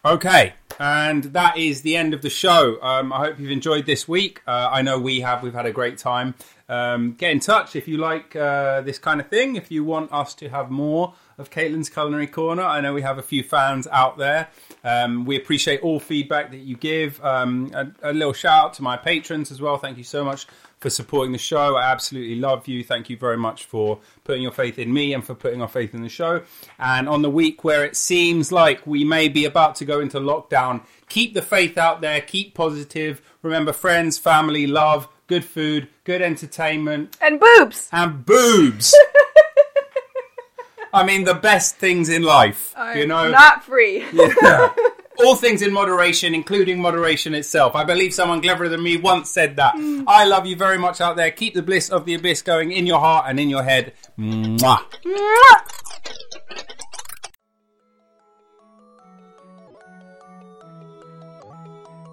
Okay, 0.04 0.54
and 0.80 1.24
that 1.24 1.56
is 1.56 1.82
the 1.82 1.96
end 1.96 2.12
of 2.12 2.22
the 2.22 2.30
show. 2.30 2.82
Um, 2.82 3.12
I 3.12 3.18
hope 3.18 3.38
you've 3.38 3.52
enjoyed 3.52 3.86
this 3.86 4.08
week. 4.08 4.42
Uh, 4.48 4.68
I 4.72 4.82
know 4.82 4.98
we 4.98 5.20
have. 5.20 5.44
We've 5.44 5.54
had 5.54 5.66
a 5.66 5.72
great 5.72 5.96
time. 5.96 6.34
Um, 6.68 7.12
get 7.12 7.30
in 7.30 7.38
touch 7.38 7.76
if 7.76 7.86
you 7.86 7.98
like 7.98 8.34
uh, 8.34 8.80
this 8.80 8.98
kind 8.98 9.20
of 9.20 9.28
thing. 9.28 9.54
If 9.54 9.70
you 9.70 9.84
want 9.84 10.12
us 10.12 10.34
to 10.36 10.48
have 10.48 10.70
more 10.70 11.14
of 11.38 11.50
Caitlin's 11.50 11.88
Culinary 11.88 12.26
Corner, 12.26 12.64
I 12.64 12.80
know 12.80 12.92
we 12.92 13.02
have 13.02 13.18
a 13.18 13.22
few 13.22 13.44
fans 13.44 13.86
out 13.92 14.18
there. 14.18 14.48
Um, 14.82 15.24
we 15.24 15.36
appreciate 15.36 15.82
all 15.82 16.00
feedback 16.00 16.50
that 16.50 16.60
you 16.60 16.76
give. 16.76 17.22
Um, 17.24 17.70
a, 17.72 18.10
a 18.10 18.12
little 18.12 18.32
shout 18.32 18.64
out 18.64 18.74
to 18.74 18.82
my 18.82 18.96
patrons 18.96 19.52
as 19.52 19.60
well. 19.60 19.78
Thank 19.78 19.98
you 19.98 20.04
so 20.04 20.24
much 20.24 20.48
for 20.82 20.90
supporting 20.90 21.30
the 21.32 21.38
show. 21.38 21.76
I 21.76 21.90
absolutely 21.90 22.34
love 22.34 22.66
you. 22.66 22.82
Thank 22.82 23.08
you 23.08 23.16
very 23.16 23.36
much 23.36 23.64
for 23.64 24.00
putting 24.24 24.42
your 24.42 24.50
faith 24.52 24.78
in 24.78 24.92
me 24.92 25.14
and 25.14 25.24
for 25.24 25.34
putting 25.34 25.62
our 25.62 25.68
faith 25.68 25.94
in 25.94 26.02
the 26.02 26.08
show. 26.08 26.42
And 26.78 27.08
on 27.08 27.22
the 27.22 27.30
week 27.30 27.62
where 27.64 27.84
it 27.84 27.96
seems 27.96 28.50
like 28.50 28.84
we 28.86 29.04
may 29.04 29.28
be 29.28 29.44
about 29.44 29.76
to 29.76 29.84
go 29.84 30.00
into 30.00 30.18
lockdown, 30.18 30.82
keep 31.08 31.34
the 31.34 31.40
faith 31.42 31.78
out 31.78 32.00
there, 32.00 32.20
keep 32.20 32.54
positive. 32.54 33.22
Remember, 33.42 33.72
friends, 33.72 34.18
family, 34.18 34.66
love, 34.66 35.08
good 35.28 35.44
food, 35.44 35.88
good 36.04 36.20
entertainment, 36.20 37.16
And 37.20 37.38
boobs! 37.40 37.88
and 37.92 38.26
boobs. 38.26 38.92
I 40.94 41.04
mean, 41.06 41.24
the 41.24 41.34
best 41.34 41.76
things 41.76 42.10
in 42.10 42.22
life, 42.22 42.74
you 42.94 43.06
know. 43.06 43.30
Not 43.30 43.64
free. 43.64 44.04
Yeah. 44.12 44.74
All 45.18 45.36
things 45.36 45.62
in 45.62 45.72
moderation, 45.72 46.34
including 46.34 46.80
moderation 46.80 47.34
itself. 47.34 47.76
I 47.76 47.84
believe 47.84 48.14
someone 48.14 48.40
cleverer 48.40 48.68
than 48.68 48.82
me 48.82 48.96
once 48.96 49.30
said 49.30 49.56
that. 49.56 49.74
Hmm. 49.74 50.02
I 50.06 50.24
love 50.24 50.46
you 50.46 50.56
very 50.56 50.78
much 50.78 51.00
out 51.00 51.16
there. 51.16 51.30
Keep 51.30 51.54
the 51.54 51.62
bliss 51.62 51.90
of 51.90 52.06
the 52.06 52.14
abyss 52.14 52.42
going 52.42 52.72
in 52.72 52.86
your 52.86 52.98
heart 52.98 53.26
and 53.28 53.38
in 53.38 53.50
your 53.50 53.62
head. 53.62 53.92
Mwah. 54.18 54.80
Mwah! 55.04 55.81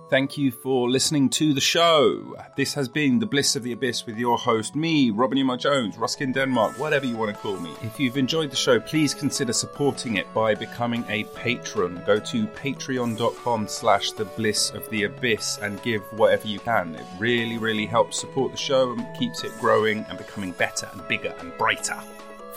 Thank 0.10 0.40
you 0.40 0.50
for 0.50 0.90
listening 0.90 1.30
to 1.32 1.54
the 1.54 1.62
show. 1.62 2.36
This 2.58 2.74
has 2.74 2.90
been 2.90 3.20
The 3.20 3.28
Bliss 3.28 3.56
of 3.56 3.62
the 3.62 3.74
Abyss 3.74 4.08
with 4.08 4.18
your 4.18 4.40
host, 4.40 4.76
me, 4.76 5.12
Robin 5.12 5.38
Emo 5.38 5.56
Jones, 5.56 6.00
Ruskin 6.00 6.32
Denmark, 6.32 6.80
whatever 6.80 7.06
you 7.06 7.16
want 7.16 7.32
to 7.32 7.40
call 7.40 7.60
me. 7.60 7.72
If 7.84 8.00
you've 8.00 8.18
enjoyed 8.18 8.50
the 8.50 8.56
show, 8.56 8.80
please 8.80 9.14
consider 9.14 9.54
supporting 9.54 10.18
it 10.18 10.26
by 10.34 10.56
becoming 10.56 11.06
a 11.10 11.26
patron. 11.36 12.02
Go 12.08 12.20
to 12.22 12.48
patreon.com 12.48 13.68
slash 13.68 14.12
the 14.14 14.26
bliss 14.26 14.72
of 14.72 14.90
the 14.90 15.04
abyss 15.04 15.60
and 15.62 15.80
give 15.84 16.02
whatever 16.18 16.48
you 16.48 16.58
can. 16.60 16.96
It 16.96 17.06
really, 17.20 17.60
really 17.60 17.86
helps 17.86 18.20
support 18.20 18.52
the 18.52 18.58
show 18.58 18.94
and 18.94 19.06
keeps 19.16 19.44
it 19.44 19.52
growing 19.60 20.08
and 20.10 20.18
becoming 20.18 20.54
better 20.54 20.90
and 20.92 21.08
bigger 21.08 21.36
and 21.38 21.56
brighter. 21.60 22.02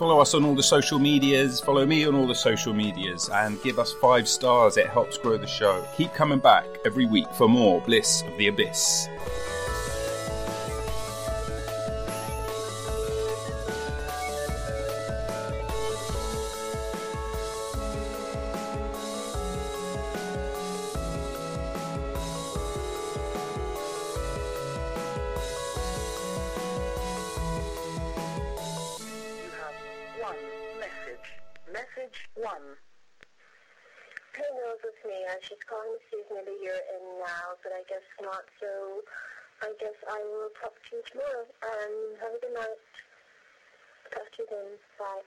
Follow 0.03 0.19
us 0.19 0.35
on 0.35 0.45
all 0.45 0.57
the 0.57 0.63
social 0.65 0.99
medias, 0.99 1.61
follow 1.61 1.87
me 1.87 2.05
on 2.05 2.17
all 2.17 2.27
the 2.27 2.35
social 2.35 2.75
medias, 2.75 3.29
and 3.29 3.63
give 3.63 3.79
us 3.79 3.93
five 3.93 4.27
stars. 4.27 4.77
It 4.77 4.89
helps 4.89 5.17
grow 5.17 5.39
the 5.39 5.47
show. 5.47 5.87
Keep 5.97 6.13
coming 6.13 6.41
back 6.41 6.67
every 6.85 7.07
week 7.07 7.33
for 7.35 7.49
more 7.49 7.81
Bliss 7.83 8.23
of 8.23 8.37
the 8.37 8.49
Abyss. 8.49 9.07
She's 35.41 35.63
calling 35.65 35.97
to 35.97 36.01
see 36.11 36.21
if 36.21 36.29
maybe 36.29 36.53
you're 36.61 36.85
in 36.93 37.05
now, 37.25 37.57
but 37.65 37.73
I 37.73 37.83
guess 37.89 38.05
not. 38.21 38.45
So 38.61 38.69
I 39.63 39.73
guess 39.81 39.97
I 40.05 40.21
will 40.29 40.53
talk 40.61 40.75
to 40.77 40.91
you 40.97 41.03
tomorrow. 41.09 41.47
Um, 41.65 41.95
have 42.21 42.35
a 42.37 42.41
good 42.43 42.55
night. 42.55 42.81
Talk 44.13 44.29
to 44.37 44.39
you 44.43 44.47
then. 44.51 44.69
Bye. 44.99 45.25